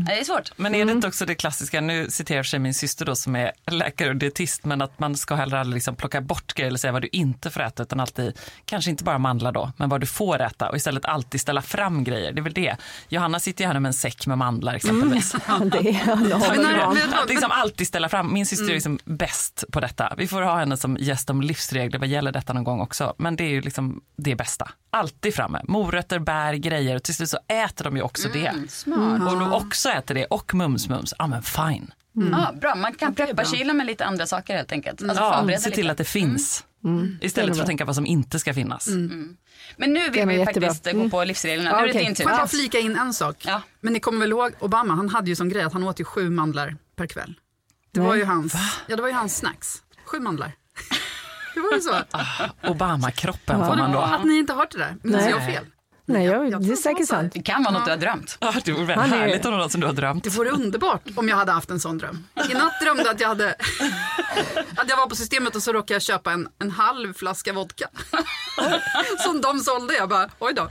Det 0.06 0.20
är 0.20 0.24
svårt. 0.24 0.52
Men 0.56 0.74
är 0.74 0.84
det 0.84 0.92
inte 0.92 1.06
också 1.08 1.26
det 1.26 1.34
klassiska, 1.34 1.80
nu 1.80 2.10
citerar 2.10 2.42
sig 2.42 2.58
min 2.58 2.74
syster 2.74 3.04
då 3.04 3.16
som 3.16 3.36
är 3.36 3.52
läkare 3.66 4.08
och 4.08 4.16
dietist, 4.16 4.64
men 4.64 4.82
att 4.82 4.98
man 4.98 5.16
ska 5.16 5.34
heller 5.34 5.56
aldrig 5.56 5.74
liksom 5.74 5.96
plocka 5.96 6.20
bort 6.20 6.54
grejer 6.54 6.68
eller 6.68 6.78
säga 6.78 6.92
vad 6.92 7.02
du 7.02 7.08
inte 7.12 7.50
får 7.50 7.60
äta 7.62 7.82
utan 7.82 8.00
alltid, 8.00 8.38
kanske 8.64 8.90
inte 8.90 9.04
bara 9.04 9.18
mandlar 9.18 9.52
då, 9.52 9.72
men 9.76 9.88
vad 9.88 10.00
du 10.00 10.06
får 10.06 10.42
äta 10.42 10.68
och 10.68 10.76
istället 10.76 11.04
alltid 11.04 11.40
ställa 11.40 11.62
fram 11.62 12.04
grejer. 12.04 12.32
Det 12.32 12.40
är 12.40 12.42
väl 12.42 12.52
det. 12.52 12.76
Johanna 13.08 13.40
sitter 13.40 13.64
ju 13.64 13.68
här 13.72 13.80
med 13.80 13.88
en 13.88 13.94
säck 13.94 14.26
med 14.26 14.38
mandlar 14.38 14.74
exempelvis. 14.74 15.34
Ja, 15.48 15.58
det 15.58 15.78
är, 15.88 17.22
Att 17.22 17.28
liksom 17.28 17.50
alltid 17.50 17.86
ställa 17.86 18.08
fram. 18.08 18.32
Min 18.32 18.46
syster 18.46 18.70
är 18.70 18.74
liksom 18.74 18.98
bäst 19.04 19.64
på 19.72 19.80
detta. 19.80 20.14
Vi 20.18 20.26
får 20.26 20.42
ha 20.42 20.58
henne 20.58 20.76
som 20.76 20.96
gäst 21.00 21.30
om 21.30 21.42
livsregler 21.42 21.98
vad 21.98 22.08
gäller 22.08 22.32
detta 22.32 22.52
någon 22.52 22.64
gång 22.64 22.80
också. 22.80 23.14
Men 23.18 23.36
det 23.36 23.44
är 23.44 23.57
ju 23.58 23.64
liksom 23.64 24.00
det 24.16 24.36
bästa. 24.36 24.70
Alltid 24.90 25.34
framme. 25.34 25.60
Morötter, 25.68 26.18
bär, 26.18 26.54
grejer. 26.54 26.96
Och 26.96 27.02
till 27.02 27.14
slut 27.14 27.28
så 27.30 27.38
äter 27.48 27.84
de 27.84 27.96
ju 27.96 28.02
också 28.02 28.28
det. 28.28 28.52
Smart. 28.68 29.32
Och 29.32 29.38
du 29.38 29.50
också 29.50 29.88
äter 29.88 30.14
det 30.14 30.24
och 30.26 30.54
mums-mums. 30.54 31.12
Ja 31.18 31.26
men 31.26 31.42
fine. 31.42 31.92
Ja, 32.32 32.52
bra, 32.60 32.74
man 32.74 32.94
kan 32.94 33.14
preppa 33.14 33.44
kylen 33.44 33.76
med 33.76 33.86
lite 33.86 34.04
andra 34.04 34.26
saker 34.26 34.56
helt 34.56 34.72
enkelt. 34.72 35.02
Alltså, 35.02 35.22
Ja, 35.22 35.58
se 35.58 35.70
till 35.70 35.76
lite. 35.76 35.90
att 35.92 35.98
det 35.98 36.04
finns. 36.04 36.64
Istället 37.20 37.54
för 37.56 37.62
att 37.62 37.66
tänka 37.66 37.84
vad 37.84 37.94
som 37.94 38.06
inte 38.06 38.38
ska 38.38 38.54
finnas. 38.54 38.86
Men 39.76 39.92
nu 39.92 40.10
vill 40.10 40.28
vi 40.28 40.38
jättebra. 40.38 40.68
faktiskt 40.68 40.92
gå 40.96 41.08
på 41.10 41.24
livsreglerna. 41.24 41.70
Ja, 41.70 41.80
Nu 41.80 41.88
är 41.88 41.92
det 41.92 41.98
din 41.98 42.14
tur. 42.14 42.24
Får 42.24 42.30
jag 42.32 42.40
bara 42.40 42.48
flika 42.48 42.78
in 42.78 42.96
en 42.96 43.14
sak? 43.14 43.36
Ja. 43.46 43.62
Men 43.80 43.92
ni 43.92 44.00
kommer 44.00 44.20
väl 44.20 44.30
ihåg 44.30 44.52
Obama, 44.60 44.94
han 44.94 45.08
hade 45.08 45.28
ju 45.30 45.36
som 45.36 45.48
grej 45.48 45.62
att 45.62 45.72
han 45.72 45.84
åt 45.84 46.00
ju 46.00 46.04
sju 46.04 46.30
mandlar 46.30 46.76
per 46.96 47.06
kväll. 47.06 47.34
Det 47.92 48.00
var 48.00 48.14
ju 48.14 48.24
hans, 48.24 48.54
ja, 48.86 48.96
det 48.96 49.02
var 49.02 49.08
ju 49.08 49.14
hans 49.14 49.36
snacks. 49.36 49.82
Sju 50.04 50.20
mandlar. 50.20 50.52
Det 51.58 51.68
var 51.68 51.74
ju 51.74 51.80
så. 51.80 51.94
Obama-kroppen 52.72 53.66
får 53.66 53.76
man 53.76 53.92
då. 53.92 53.98
Att 53.98 54.24
ni 54.24 54.38
inte 54.38 54.52
har 54.52 54.60
hört 54.60 54.70
det 54.70 54.78
där. 54.78 54.96
Minns 55.02 55.16
Nej. 55.22 55.30
jag 55.30 55.46
fel? 55.46 55.64
Nej, 56.10 56.24
jag, 56.26 56.50
jag 56.50 56.62
det 56.66 56.72
är 56.72 56.76
säkert 56.76 57.06
så. 57.06 57.14
sant. 57.14 57.32
Det 57.32 57.42
kan 57.42 57.62
vara 57.62 57.74
något 57.74 57.84
du 57.84 57.90
har 57.90 57.98
drömt. 57.98 58.36
Ja, 58.40 58.54
det 58.64 58.72
vore 58.72 58.84
väl 58.84 58.98
Han 58.98 59.12
är- 59.12 59.18
härligt 59.18 59.44
om 59.44 59.50
det 59.52 59.56
var 59.56 59.64
något 59.64 59.72
som 59.72 59.80
du 59.80 59.86
har 59.86 59.94
drömt. 59.94 60.24
Det 60.24 60.30
vore 60.30 60.50
underbart 60.50 61.02
om 61.16 61.28
jag 61.28 61.36
hade 61.36 61.52
haft 61.52 61.70
en 61.70 61.80
sån 61.80 61.98
dröm. 61.98 62.24
I 62.50 62.54
natt 62.54 62.80
drömde 62.82 63.02
jag 63.02 63.14
att 63.14 63.20
jag 63.20 63.28
hade 63.28 63.50
att 64.76 64.88
jag 64.88 64.96
var 64.96 65.06
på 65.06 65.16
systemet 65.16 65.56
och 65.56 65.62
så 65.62 65.72
råkade 65.72 65.92
jag 65.94 66.02
köpa 66.02 66.32
en, 66.32 66.48
en 66.58 66.70
halv 66.70 67.14
flaska 67.14 67.52
vodka. 67.52 67.88
Som 69.18 69.40
de 69.40 69.60
sålde. 69.60 69.94
Jag 69.94 70.08
bara, 70.08 70.28
oj 70.38 70.54
då. 70.54 70.68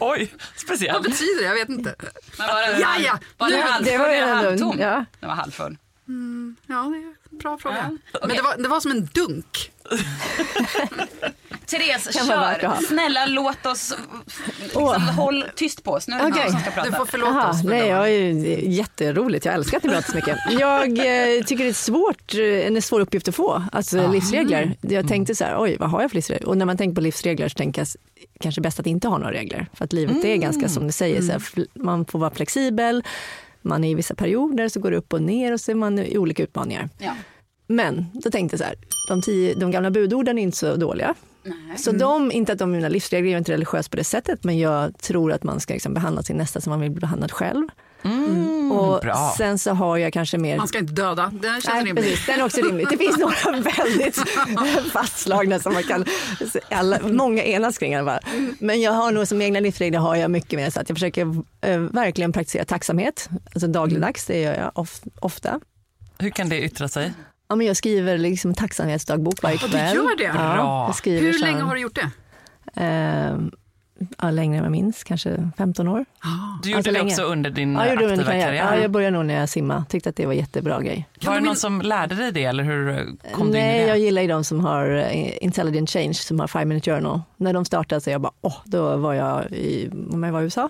Oj, 0.00 0.32
Vad 0.32 0.40
speciellt. 0.56 1.02
betyder 1.02 1.40
det? 1.40 1.46
Jag 1.46 1.54
vet 1.54 1.68
inte. 1.68 1.94
Men 2.38 2.46
var 2.48 2.62
den, 2.72 2.80
Ja, 2.80 2.88
ja. 2.98 3.18
Var 3.38 3.48
den 3.50 3.60
Nu- 3.60 3.66
halvfull 3.66 3.92
det 3.92 3.98
var 3.98 4.08
ju 4.08 4.14
eller 4.14 4.32
ändå- 4.32 4.48
halvtom? 4.48 4.76
ja. 4.80 5.04
Den 5.20 5.28
var 5.28 5.36
halvfull. 5.36 5.76
Ja, 6.66 6.82
det 6.82 7.15
bra 7.38 7.58
fråga. 7.58 7.98
Ja, 8.12 8.18
Men 8.26 8.36
det 8.36 8.42
var, 8.42 8.56
det 8.62 8.68
var 8.68 8.80
som 8.80 8.90
en 8.90 9.08
dunk. 9.14 9.72
Therese, 11.66 12.14
kör. 12.26 12.82
Snälla 12.88 13.26
låt 13.26 13.66
oss, 13.66 13.94
liksom, 14.62 14.82
Åh. 14.82 14.98
håll 14.98 15.44
tyst 15.56 15.84
på 15.84 15.90
oss. 15.92 16.08
Nu 16.08 16.14
är 16.14 16.18
det 16.20 16.26
Okej. 16.26 16.42
någon 16.42 16.50
som 16.52 16.60
ska 16.60 16.70
prata. 16.70 16.90
Du 16.90 16.96
får 16.96 17.06
förlåta 17.06 17.30
Aha, 17.32 17.50
oss. 17.50 17.62
för 17.62 17.68
nej, 17.68 17.86
jag 17.88 18.10
är 18.10 18.32
jätteroligt. 18.68 19.44
Jag 19.44 19.54
älskar 19.54 19.76
att 19.76 19.82
ni 19.84 19.90
pratar 19.90 20.10
så 20.10 20.16
mycket. 20.16 20.38
Jag 20.60 20.82
eh, 20.88 21.42
tycker 21.44 21.64
det 21.64 21.70
är 21.70 21.72
svårt, 21.72 22.34
eh, 22.34 22.40
en 22.66 22.82
svår 22.82 23.00
uppgift 23.00 23.28
att 23.28 23.34
få, 23.34 23.62
alltså 23.72 24.08
livsregler. 24.12 24.76
Jag 24.80 25.08
tänkte 25.08 25.34
så 25.34 25.44
här, 25.44 25.56
oj, 25.62 25.76
vad 25.80 25.90
har 25.90 26.00
jag 26.02 26.10
för 26.10 26.14
livsregler? 26.16 26.48
Och 26.48 26.56
när 26.56 26.66
man 26.66 26.76
tänker 26.76 26.94
på 26.94 27.00
livsregler 27.00 27.48
så 27.48 27.54
tänker 27.54 27.80
jag 27.80 27.88
kanske 28.40 28.60
bäst 28.60 28.80
att 28.80 28.86
inte 28.86 29.08
ha 29.08 29.18
några 29.18 29.32
regler. 29.32 29.66
För 29.74 29.84
att 29.84 29.92
livet 29.92 30.24
är 30.24 30.36
ganska 30.36 30.68
som 30.68 30.86
du 30.86 30.92
säger, 30.92 31.22
så 31.22 31.32
här, 31.32 31.38
fl- 31.38 31.66
man 31.74 32.04
får 32.04 32.18
vara 32.18 32.30
flexibel, 32.30 33.04
man 33.66 33.84
är 33.84 33.90
i 33.90 33.94
vissa 33.94 34.14
perioder 34.14 34.68
så 34.68 34.80
går 34.80 34.90
det 34.90 34.96
upp 34.96 35.12
och 35.12 35.22
ner 35.22 35.52
och 35.52 35.60
så 35.60 35.70
är 35.70 35.74
man 35.74 35.98
i 35.98 36.18
olika 36.18 36.42
utmaningar. 36.42 36.88
Ja. 36.98 37.14
Men 37.66 38.06
då 38.14 38.30
tänkte 38.30 38.54
jag 38.54 38.58
så 38.58 38.64
här, 38.64 38.76
de, 39.08 39.22
tio, 39.22 39.54
de 39.54 39.70
gamla 39.70 39.90
budorden 39.90 40.38
är 40.38 40.42
inte 40.42 40.56
så 40.56 40.76
dåliga. 40.76 41.14
Så 41.76 41.92
de, 41.92 42.32
inte 42.32 42.52
att 42.52 42.58
de 42.58 42.70
är 42.70 42.76
mina 42.76 42.88
livsregler, 42.88 43.30
jag 43.30 43.34
är 43.34 43.38
inte 43.38 43.52
religiös 43.52 43.88
på 43.88 43.96
det 43.96 44.04
sättet, 44.04 44.44
men 44.44 44.58
jag 44.58 44.98
tror 44.98 45.32
att 45.32 45.42
man 45.42 45.60
ska 45.60 45.74
liksom 45.74 45.94
behandla 45.94 46.22
sin 46.22 46.36
nästa 46.36 46.60
som 46.60 46.70
man 46.70 46.80
vill 46.80 46.90
bli 46.90 47.00
behandlad 47.00 47.32
själv. 47.32 47.68
och 48.72 49.00
bra. 49.00 49.34
sen 49.36 49.58
så 49.58 49.70
har 49.70 49.96
jag 49.96 50.12
kanske 50.12 50.38
mer 50.38 50.56
Man 50.56 50.68
ska 50.68 50.78
inte 50.78 50.92
döda. 50.92 51.32
Det 51.40 51.48
känns 51.48 51.66
Nej, 51.66 51.84
rimligt. 51.84 52.04
precis, 52.04 52.26
den 52.26 52.40
är 52.40 52.44
också 52.44 52.60
rimligt. 52.60 52.90
Det 52.90 52.98
finns 52.98 53.16
några 53.18 53.60
väldigt 53.60 54.18
fastslagna 54.92 55.58
som 55.58 55.72
man 55.72 55.82
kan, 55.82 56.04
alla, 56.70 56.98
många 57.02 57.44
enas 57.44 57.78
kring 57.78 57.94
alla. 57.94 58.20
Men 58.58 58.80
jag 58.80 58.92
har 58.92 59.12
nog 59.12 59.28
som 59.28 59.42
egna 59.42 59.60
livsregler 59.60 59.98
har 59.98 60.16
jag 60.16 60.30
mycket 60.30 60.58
mer 60.58 60.70
så 60.70 60.80
att 60.80 60.88
jag 60.88 60.96
försöker 60.96 61.22
eh, 61.60 61.78
verkligen 61.78 62.32
praktisera 62.32 62.64
tacksamhet, 62.64 63.28
alltså 63.54 63.66
dagligdags, 63.66 64.26
det 64.26 64.40
gör 64.40 64.54
jag 64.54 64.70
of, 64.74 65.00
ofta. 65.20 65.60
Hur 66.18 66.30
kan 66.30 66.48
det 66.48 66.60
yttra 66.60 66.88
sig? 66.88 67.12
Ja, 67.48 67.56
men 67.56 67.66
jag 67.66 67.76
skriver 67.76 68.18
liksom 68.18 68.54
tacksamhetsdagbok 68.54 69.42
varje 69.42 69.56
du 69.56 69.68
kväll. 69.68 69.94
gör 69.96 70.16
det? 70.18 70.24
Ja, 70.24 70.32
Bra. 70.32 70.86
jag 70.88 70.94
skriver 70.96 71.20
Hur 71.20 71.32
här, 71.32 71.40
länge 71.40 71.62
har 71.62 71.74
du 71.74 71.80
gjort 71.80 71.94
det? 71.94 72.10
eh, 72.82 73.36
ja, 74.18 74.30
längre 74.30 74.56
än 74.58 74.62
jag 74.64 74.70
minns, 74.72 75.04
kanske 75.04 75.50
15 75.58 75.88
år. 75.88 76.04
Du 76.62 76.68
gjorde 76.70 76.76
Alltså 76.78 76.92
det 76.92 76.98
länge. 76.98 77.10
också 77.12 77.22
under 77.22 77.50
din 77.50 77.72
Ja, 77.74 77.84
det 77.84 77.90
under 77.92 78.04
aktiva 78.10 78.24
karriär. 78.24 78.46
karriär. 78.46 78.74
ja, 78.76 78.82
jag 78.82 78.90
började 78.90 79.16
nog 79.16 79.26
när 79.26 79.40
jag 79.40 79.48
simmade, 79.48 79.84
tyckte 79.88 80.08
att 80.08 80.16
det 80.16 80.26
var 80.26 80.32
jättebra 80.32 80.80
grej. 80.82 81.08
Var 81.24 81.34
det 81.34 81.40
du 81.40 81.46
någon 81.46 81.56
som 81.56 81.82
lärde 81.82 82.14
dig 82.14 82.32
det 82.32 82.44
eller 82.44 82.64
hur 82.64 83.06
kom 83.34 83.52
du 83.52 83.58
in 83.58 83.64
Nej, 83.64 83.76
i 83.76 83.82
det? 83.82 83.88
jag 83.88 83.98
gillar 83.98 84.22
ju 84.22 84.28
de 84.28 84.44
som 84.44 84.60
har 84.60 84.90
eh, 84.90 85.44
Intelligent 85.44 85.90
Change, 85.90 86.14
som 86.14 86.40
har 86.40 86.46
Five 86.46 86.64
Minute 86.64 86.90
Journal. 86.90 87.20
När 87.36 87.52
de 87.52 87.64
startade 87.64 88.00
så 88.00 88.10
jag 88.10 88.20
bara, 88.20 88.32
åh, 88.40 88.56
då 88.64 88.96
var 88.96 89.14
jag 89.14 89.44
i, 89.52 89.90
om 90.12 90.22
jag 90.22 90.32
var 90.32 90.40
i 90.40 90.44
USA. 90.44 90.68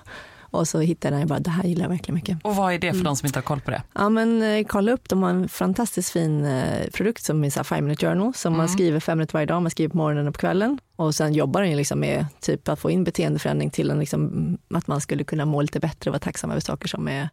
Och 0.50 0.68
så 0.68 0.80
hittade 0.80 1.06
jag 1.06 1.12
den 1.12 1.16
och 1.16 1.20
jag 1.22 1.28
bara, 1.28 1.40
det 1.40 1.50
här 1.50 1.64
gillar 1.64 1.82
jag 1.84 1.88
verkligen 1.90 2.14
mycket. 2.14 2.38
Och 2.42 2.56
vad 2.56 2.72
är 2.74 2.78
det 2.78 2.86
för 2.90 2.94
Mm. 2.94 3.04
de 3.04 3.16
som 3.16 3.26
inte 3.26 3.38
har 3.38 3.42
koll 3.42 3.60
på 3.60 3.70
det? 3.70 3.82
Ja 3.94 4.08
men 4.08 4.42
eh, 4.42 4.64
kolla 4.66 4.92
upp, 4.92 5.08
de 5.08 5.22
har 5.22 5.30
en 5.30 5.48
fantastiskt 5.48 6.10
fin 6.10 6.44
eh, 6.44 6.86
produkt 6.94 7.24
som 7.24 7.44
är 7.44 7.50
så 7.50 7.58
här 7.58 7.64
Five 7.64 7.80
Minute 7.80 8.06
Journal, 8.06 8.34
som 8.34 8.52
Mm. 8.52 8.58
man 8.58 8.68
skriver 8.68 9.00
fem 9.00 9.18
minuter 9.18 9.32
varje 9.32 9.46
dag, 9.46 9.62
man 9.62 9.70
skriver 9.70 9.90
på 9.90 9.96
morgonen 9.96 10.28
och 10.28 10.34
på 10.34 10.40
kvällen. 10.40 10.78
Och 10.96 11.14
sen 11.14 11.32
jobbar 11.32 11.60
den 11.60 11.70
ju 11.70 11.76
liksom 11.76 12.00
med 12.00 12.26
typ 12.40 12.68
att 12.68 12.80
få 12.80 12.90
in 12.90 13.04
beteendeförändring 13.04 13.70
till 13.70 13.90
en 13.90 13.98
liksom, 13.98 14.58
att 14.74 14.86
man 14.86 15.00
skulle 15.00 15.24
kunna 15.24 15.44
må 15.44 15.62
lite 15.62 15.80
bättre 15.80 16.10
och 16.10 16.12
vara 16.12 16.20
tacksam 16.20 16.50
över 16.50 16.60
saker 16.60 16.88
som, 16.88 17.08
är, 17.08 17.28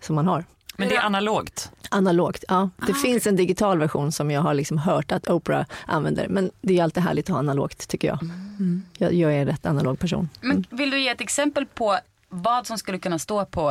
som 0.00 0.14
man 0.14 0.26
har. 0.26 0.44
Men 0.76 0.88
det 0.88 0.96
är 0.96 1.00
analogt. 1.02 1.70
Analogt, 1.90 2.44
ja. 2.48 2.70
Det 2.86 2.92
Ah, 2.92 2.94
finns 2.94 3.26
en 3.26 3.36
digital 3.36 3.78
version 3.78 4.12
som 4.12 4.30
jag 4.30 4.40
har 4.40 4.54
liksom 4.54 4.78
hört 4.78 5.12
att 5.12 5.30
Oprah 5.30 5.64
använder. 5.86 6.28
Men 6.28 6.50
det 6.62 6.78
är 6.78 6.82
alltid 6.84 7.02
härligt 7.02 7.24
att 7.24 7.32
ha 7.32 7.38
analogt 7.38 7.88
tycker 7.88 8.08
jag. 8.08 8.22
Mm. 8.22 8.82
Jag, 8.98 9.12
jag 9.14 9.32
är 9.34 9.38
en 9.40 9.46
rätt 9.46 9.66
analog 9.66 9.98
person. 9.98 10.28
Men 10.40 10.64
vill 10.70 10.90
du 10.90 11.00
ge 11.00 11.08
ett 11.08 11.20
exempel 11.20 11.66
på 11.66 11.98
vad 12.30 12.66
som 12.66 12.78
skulle 12.78 12.98
kunna 12.98 13.18
stå 13.18 13.44
på 13.44 13.70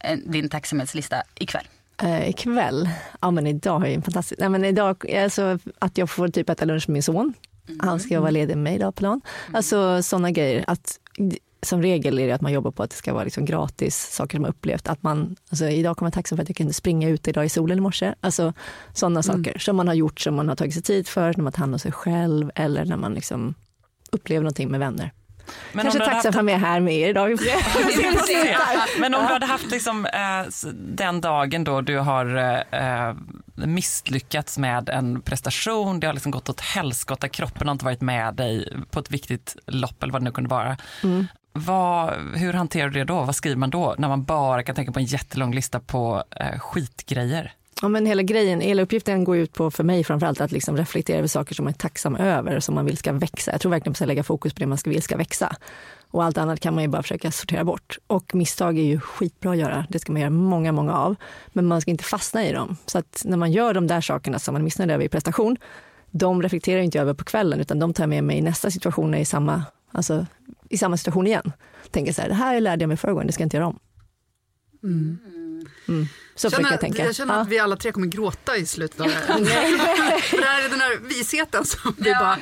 eh, 0.00 0.18
din 0.26 0.48
tacksamhetslista 0.48 1.22
ikväll? 1.34 1.68
Eh, 2.02 2.28
ikväll, 2.28 2.88
ja 3.20 3.30
men 3.30 3.46
idag 3.46 3.78
har 3.78 3.86
jag 3.86 3.94
en 3.94 4.02
fantastisk, 4.02 4.40
nej 4.40 4.48
men 4.48 4.64
idag, 4.64 5.10
alltså 5.10 5.58
att 5.78 5.98
jag 5.98 6.10
får 6.10 6.28
typ 6.28 6.50
äta 6.50 6.64
lunch 6.64 6.88
med 6.88 6.92
min 6.92 7.02
son. 7.02 7.34
Han 7.78 8.00
ska 8.00 8.20
vara 8.20 8.30
ledig 8.30 8.56
med 8.56 8.64
mig 8.64 8.74
idag 8.74 8.94
på 8.94 9.02
dagen. 9.02 9.20
Alltså 9.52 10.02
sådana 10.02 10.30
grejer. 10.30 10.64
Att, 10.66 11.00
som 11.62 11.82
regel 11.82 12.18
är 12.18 12.26
det 12.26 12.32
att 12.32 12.40
man 12.40 12.52
jobbar 12.52 12.70
på 12.70 12.82
att 12.82 12.90
det 12.90 12.96
ska 12.96 13.12
vara 13.12 13.24
liksom 13.24 13.44
gratis 13.44 13.96
saker 13.96 14.38
man 14.38 14.50
upplevt. 14.50 14.88
Att 14.88 15.02
man, 15.02 15.36
alltså 15.50 15.68
idag 15.68 15.96
kommer 15.96 16.06
jag 16.06 16.14
tacksam 16.14 16.38
för 16.38 16.42
att 16.42 16.48
jag 16.48 16.56
kunde 16.56 16.72
springa 16.72 17.08
ut 17.08 17.28
idag 17.28 17.44
i 17.44 17.48
solen 17.48 17.78
i 17.78 17.80
morse. 17.80 18.14
Alltså 18.20 18.52
sådana 18.92 19.22
saker 19.22 19.58
som 19.58 19.76
man 19.76 19.88
har 19.88 19.94
gjort 19.94 20.20
som 20.20 20.34
man 20.34 20.48
har 20.48 20.56
tagit 20.56 20.74
sig 20.74 20.82
tid 20.82 21.08
för, 21.08 21.34
när 21.36 21.44
man 21.44 21.52
tar 21.52 21.60
hand 21.60 21.74
om 21.74 21.78
sig 21.78 21.92
själv 21.92 22.50
eller 22.54 22.84
när 22.84 22.96
man 22.96 23.14
liksom 23.14 23.54
upplever 24.10 24.42
någonting 24.42 24.70
med 24.70 24.80
vänner. 24.80 25.12
Men 25.72 25.82
Kanske 25.82 26.04
tacksam 26.04 26.32
för 26.32 26.40
att 26.40 26.50
jag 26.50 26.54
är 26.54 26.58
här 26.58 26.80
med 26.80 26.94
er 26.94 27.08
idag. 27.08 27.30
Men 29.00 29.14
om 29.14 29.26
du 29.26 29.32
hade 29.32 29.46
haft 29.46 29.70
liksom, 29.70 30.06
eh, 30.06 30.70
den 30.74 31.20
dagen 31.20 31.64
då 31.64 31.80
du 31.80 31.98
har 31.98 32.36
eh, 32.70 33.14
misslyckats 33.54 34.58
med 34.58 34.88
en 34.88 35.20
prestation, 35.20 36.00
det 36.00 36.06
har 36.06 36.14
liksom 36.14 36.32
gått 36.32 36.48
åt 36.48 36.60
helskotta, 36.60 37.28
kroppen 37.28 37.68
har 37.68 37.72
inte 37.72 37.84
varit 37.84 38.00
med 38.00 38.34
dig 38.34 38.72
på 38.90 39.00
ett 39.00 39.10
viktigt 39.10 39.56
lopp 39.66 40.02
eller 40.02 40.12
vad 40.12 40.22
det 40.22 40.24
nu 40.24 40.32
kunde 40.32 40.50
vara. 40.50 40.76
Vad, 41.52 42.14
hur 42.34 42.52
hanterar 42.52 42.88
du 42.88 42.98
det 42.98 43.04
då? 43.04 43.22
Vad 43.22 43.36
skriver 43.36 43.56
man 43.56 43.70
då? 43.70 43.94
När 43.98 44.08
man 44.08 44.24
bara 44.24 44.62
kan 44.62 44.74
tänka 44.74 44.92
på 44.92 44.98
en 44.98 45.04
jättelång 45.04 45.54
lista 45.54 45.80
på 45.80 46.24
eh, 46.40 46.58
skitgrejer. 46.58 47.52
Ja, 47.82 47.88
men 47.88 48.06
hela 48.06 48.22
grejen, 48.22 48.60
hela 48.60 48.82
uppgiften 48.82 49.24
går 49.24 49.36
ut 49.36 49.52
på 49.52 49.70
för 49.70 49.84
mig 49.84 50.04
framförallt 50.04 50.40
att 50.40 50.52
liksom 50.52 50.76
reflektera 50.76 51.18
över 51.18 51.28
saker 51.28 51.54
som 51.54 51.64
man 51.64 51.74
är 51.74 51.78
tacksam 51.78 52.16
över, 52.16 52.60
som 52.60 52.74
man 52.74 52.86
vill 52.86 52.96
ska 52.96 53.12
växa. 53.12 53.52
Jag 53.52 53.60
tror 53.60 53.70
verkligen 53.70 53.94
på 53.94 54.04
att 54.04 54.08
lägga 54.08 54.22
fokus 54.22 54.54
på 54.54 54.60
det 54.60 54.66
man 54.66 54.78
ska 54.78 54.90
vill 54.90 55.02
ska 55.02 55.16
växa. 55.16 55.56
Och 56.10 56.24
allt 56.24 56.38
annat 56.38 56.60
kan 56.60 56.74
man 56.74 56.82
ju 56.82 56.88
bara 56.88 57.02
försöka 57.02 57.30
sortera 57.30 57.64
bort. 57.64 57.98
Och 58.06 58.34
misstag 58.34 58.78
är 58.78 58.82
ju 58.82 59.00
skitbra 59.00 59.50
att 59.50 59.58
göra, 59.58 59.86
det 59.88 59.98
ska 59.98 60.12
man 60.12 60.20
göra 60.20 60.30
många, 60.30 60.72
många 60.72 60.92
av. 60.92 61.16
Men 61.48 61.66
man 61.66 61.80
ska 61.80 61.90
inte 61.90 62.04
fastna 62.04 62.46
i 62.46 62.52
dem. 62.52 62.76
Så 62.86 62.98
att 62.98 63.22
när 63.24 63.36
man 63.36 63.52
gör 63.52 63.74
de 63.74 63.86
där 63.86 64.00
sakerna 64.00 64.38
som 64.38 64.52
man 64.52 64.62
är 64.62 64.64
missnöjd 64.64 64.90
över 64.90 65.04
i 65.04 65.08
prestation, 65.08 65.56
de 66.10 66.42
reflekterar 66.42 66.76
jag 66.76 66.84
inte 66.84 67.00
över 67.00 67.14
på 67.14 67.24
kvällen, 67.24 67.60
utan 67.60 67.78
de 67.78 67.94
tar 67.94 68.06
med 68.06 68.24
mig 68.24 68.38
i 68.38 68.42
nästa 68.42 68.70
situation, 68.70 69.14
i 69.14 69.24
samma, 69.24 69.62
alltså, 69.92 70.26
i 70.68 70.78
samma 70.78 70.96
situation 70.96 71.26
igen. 71.26 71.52
Tänker 71.90 72.12
så 72.12 72.22
här, 72.22 72.28
det 72.28 72.34
här 72.34 72.60
lärde 72.60 72.82
jag 72.82 72.88
mig 72.88 72.96
förra 72.96 73.12
gången, 73.12 73.26
det 73.26 73.32
ska 73.32 73.42
jag 73.42 73.46
inte 73.46 73.56
göra 73.56 73.66
om. 73.66 73.78
Mm. 74.82 75.18
Så 76.36 76.50
försöker 76.50 76.70
jag 76.70 76.80
tänka. 76.80 77.04
jag 77.04 77.14
känner 77.16 77.34
Ja. 77.34 77.40
att 77.40 77.48
vi 77.48 77.58
alla 77.58 77.76
tre 77.76 77.92
kommer 77.92 78.06
gråta 78.06 78.56
i 78.56 78.66
slutet 78.66 79.00
av 79.00 79.06
det 79.06 79.14
här. 79.14 79.26
För 80.20 80.36
det 80.38 80.46
här 80.46 80.64
är 80.64 80.68
den 80.68 80.80
här 80.80 80.96
visheten 81.08 81.64
som 81.64 81.94
vi 81.98 82.12
bara... 82.14 82.38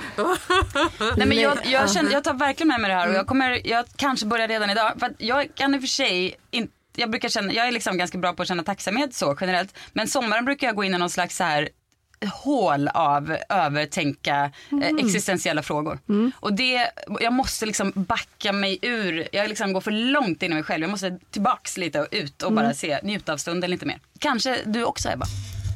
Nej, 1.16 1.26
men 1.26 1.38
jag, 1.40 1.58
jag, 1.66 1.90
känner, 1.90 2.12
jag 2.12 2.24
tar 2.24 2.34
verkligen 2.34 2.68
med 2.68 2.80
mig 2.80 2.88
det 2.90 2.94
här 2.96 3.08
och 3.08 3.14
jag 3.14 3.26
kommer, 3.26 3.66
jag 3.66 3.84
kanske 3.96 4.26
börjar 4.26 4.48
redan 4.48 4.70
idag. 4.70 4.92
För 4.98 5.06
att 5.06 5.12
jag 5.18 5.54
kan 5.54 5.74
i 5.74 5.78
och 5.78 5.82
för 5.82 5.88
sig 5.88 6.36
inte 6.50 6.72
jag 6.96 7.10
brukar 7.10 7.28
känna, 7.28 7.52
jag 7.52 7.68
är 7.68 7.72
liksom 7.72 7.98
ganska 7.98 8.18
bra 8.18 8.32
på 8.32 8.42
att 8.42 8.48
känna 8.48 8.62
tacksamhet 8.62 9.14
så 9.14 9.36
generellt. 9.40 9.78
Men 9.92 10.08
sommaren 10.08 10.44
brukar 10.44 10.66
jag 10.66 10.76
gå 10.76 10.84
in 10.84 10.94
i 10.94 10.98
någon 10.98 11.10
slags 11.10 11.36
så 11.36 11.44
här 11.44 11.68
hål 12.26 12.88
av 12.88 13.36
övertänka 13.48 14.50
eh, 14.82 14.88
existentiella 14.98 15.62
frågor. 15.62 15.98
Och 16.36 16.52
det, 16.52 16.90
jag 17.20 17.32
måste 17.32 17.66
liksom 17.66 17.92
backa 17.94 18.52
mig 18.52 18.78
ur, 18.82 19.28
jag 19.32 19.48
liksom 19.48 19.72
går 19.72 19.80
för 19.80 19.90
långt 19.90 20.42
in 20.42 20.52
i 20.52 20.54
mig 20.54 20.62
själv. 20.62 20.82
Jag 20.82 20.90
måste 20.90 21.18
tillbaks 21.30 21.76
lite 21.76 22.00
och 22.00 22.08
ut 22.10 22.42
och 22.42 22.52
bara 22.52 22.74
se, 22.74 22.98
njuta 23.02 23.32
av 23.32 23.36
stunden 23.36 23.70
lite 23.70 23.86
mer. 23.86 23.98
Kanske 24.18 24.58
du 24.66 24.84
också 24.84 25.08
Ebba? 25.08 25.26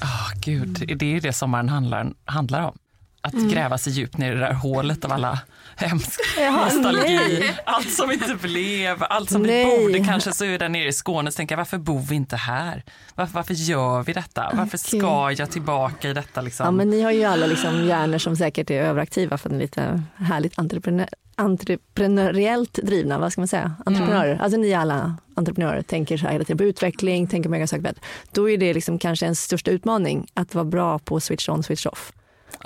Ah, 0.03 0.31
gud, 0.45 0.99
det 0.99 1.07
är 1.07 1.11
ju 1.11 1.21
det 1.21 1.33
sommaren 1.33 1.69
handlar, 1.69 2.13
handlar 2.25 2.63
om. 2.63 2.79
Att 3.21 3.35
gräva 3.35 3.79
sig 3.79 3.93
djupt 3.93 4.19
ner 4.19 4.33
i 4.33 4.35
det 4.35 4.41
där 4.41 4.53
hålet 4.53 5.05
av 5.05 5.13
alla 5.13 5.39
hemsk 5.77 6.21
Jaha, 6.39 6.65
nostalgi. 6.65 7.15
nej. 7.17 7.59
Allt 7.67 7.91
som 7.93 8.11
inte 8.11 8.35
blev, 8.35 8.97
allt 9.11 9.31
som 9.31 9.43
Nej. 9.43 9.65
vi 9.65 9.87
borde 9.87 10.05
kanske 10.05 10.33
så 10.33 10.45
är 10.45 10.59
där 10.59 10.69
nere 10.69 10.89
i 10.89 10.93
Skåne 10.93 11.29
och 11.29 11.35
tänker 11.35 11.53
jag, 11.53 11.57
varför 11.59 11.79
bor 11.79 12.01
vi 12.01 12.15
inte 12.15 12.37
här? 12.37 12.83
Varför, 13.15 13.35
varför 13.35 13.55
gör 13.55 14.03
vi 14.03 14.13
detta? 14.13 14.51
Varför 14.55 14.79
ska 14.79 15.33
jag 15.43 15.51
tillbaka 15.51 16.11
i 16.11 16.13
detta? 16.13 16.41
Liksom? 16.41 16.65
Ja, 16.67 16.71
men 16.71 16.91
ni 16.91 17.03
har 17.03 17.11
ju 17.11 17.25
alla 17.25 17.47
liksom 17.47 17.85
hjärnor 17.87 18.19
som 18.19 18.37
säkert 18.37 18.71
är 18.71 18.83
överaktiva 18.83 19.39
för 19.39 19.49
att 19.49 19.53
ni 19.53 19.59
är 19.59 19.63
lite 19.63 20.03
härligt 20.17 20.59
entreprenör, 20.59 21.09
entreprenöriellt 21.37 22.73
drivna, 22.83 23.19
vad 23.19 23.33
ska 23.33 23.41
man 23.41 23.49
säga? 23.49 23.75
Entreprenörer. 23.87 24.39
Alltså 24.43 24.59
ni 24.59 24.75
alla 24.75 25.17
entreprenörer, 25.35 25.83
tänker 25.83 26.17
så 26.17 26.25
här 26.25 26.33
hela 26.33 26.45
tiden 26.45 26.59
på 26.59 26.65
utveckling, 26.65 27.27
tänker 27.27 27.49
på 27.49 27.55
egna 27.55 27.67
saker. 27.67 27.95
Då 28.33 28.51
är 28.51 28.59
det 28.59 28.75
liksom 28.75 28.99
kanske 28.99 29.27
en 29.27 29.37
största 29.37 29.71
utmaning 29.71 30.27
att 30.35 30.55
vara 30.55 30.65
bra 30.65 30.99
på 30.99 31.21
switch 31.21 31.49
on, 31.49 31.63
switch 31.63 31.87
off. 31.87 32.13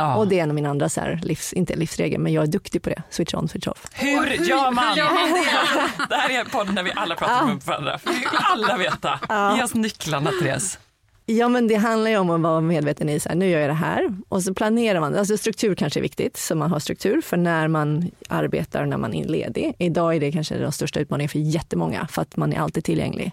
Ja. 0.01 0.17
Och 0.17 0.29
det 0.29 0.39
är 0.39 0.43
en 0.43 0.49
av 0.51 0.55
mina 0.55 0.69
andra, 0.71 0.89
så 0.89 1.01
här, 1.01 1.21
livs, 1.23 1.53
inte 1.53 1.77
livsregler, 1.77 2.19
men 2.19 2.33
jag 2.33 2.43
är 2.43 2.49
duktig 2.49 2.83
på 2.83 2.91
det. 2.91 3.03
Switch 3.11 3.35
on, 3.35 3.49
switch 3.49 3.67
off. 3.67 3.87
Hur 3.93 4.27
gör 4.27 4.71
man? 4.71 4.97
det 6.09 6.15
här 6.17 6.31
är 6.41 6.45
podden 6.45 6.75
där 6.75 6.83
vi 6.83 6.93
alla 6.97 7.15
pratar 7.15 7.47
med 7.47 7.63
varandra. 7.63 7.99
Vi 8.07 8.13
vill 8.13 8.29
alla 8.33 8.77
veta. 8.77 9.21
Ge 9.57 9.63
oss 9.63 9.75
nycklarna 9.75 10.31
Therese. 10.43 10.79
Ja 11.27 11.49
men 11.49 11.69
det 11.69 11.75
handlar 11.75 12.11
ju 12.11 12.19
om 12.19 12.31
att 12.31 12.41
vara 12.41 12.61
medveten 12.61 13.09
i 13.09 13.21
så 13.21 13.29
här, 13.29 13.37
nu 13.37 13.49
gör 13.49 13.61
jag 13.61 13.71
det 13.71 13.75
här 13.75 14.15
och 14.29 14.43
så 14.43 14.55
planerar 14.55 15.01
man. 15.01 15.17
Alltså 15.17 15.37
struktur 15.37 15.75
kanske 15.75 16.01
är 16.01 16.03
viktigt, 16.03 16.37
så 16.37 16.55
man 16.55 16.71
har 16.71 16.79
struktur 16.79 17.21
för 17.21 17.37
när 17.37 17.69
man 17.69 18.11
arbetar 18.29 18.83
och 18.83 18.89
när 18.89 18.97
man 18.97 19.15
är 19.15 19.25
ledig. 19.25 19.75
Idag 19.79 20.17
är 20.17 20.21
det 20.21 20.33
kanske 20.33 20.55
den 20.55 20.73
största 20.73 21.01
utmaningen 21.01 21.29
för 21.29 21.39
jättemånga 21.39 22.07
för 22.11 22.23
att 22.23 22.37
man 22.37 22.53
är 22.53 22.59
alltid 22.61 22.85
tillgänglig. 22.85 23.33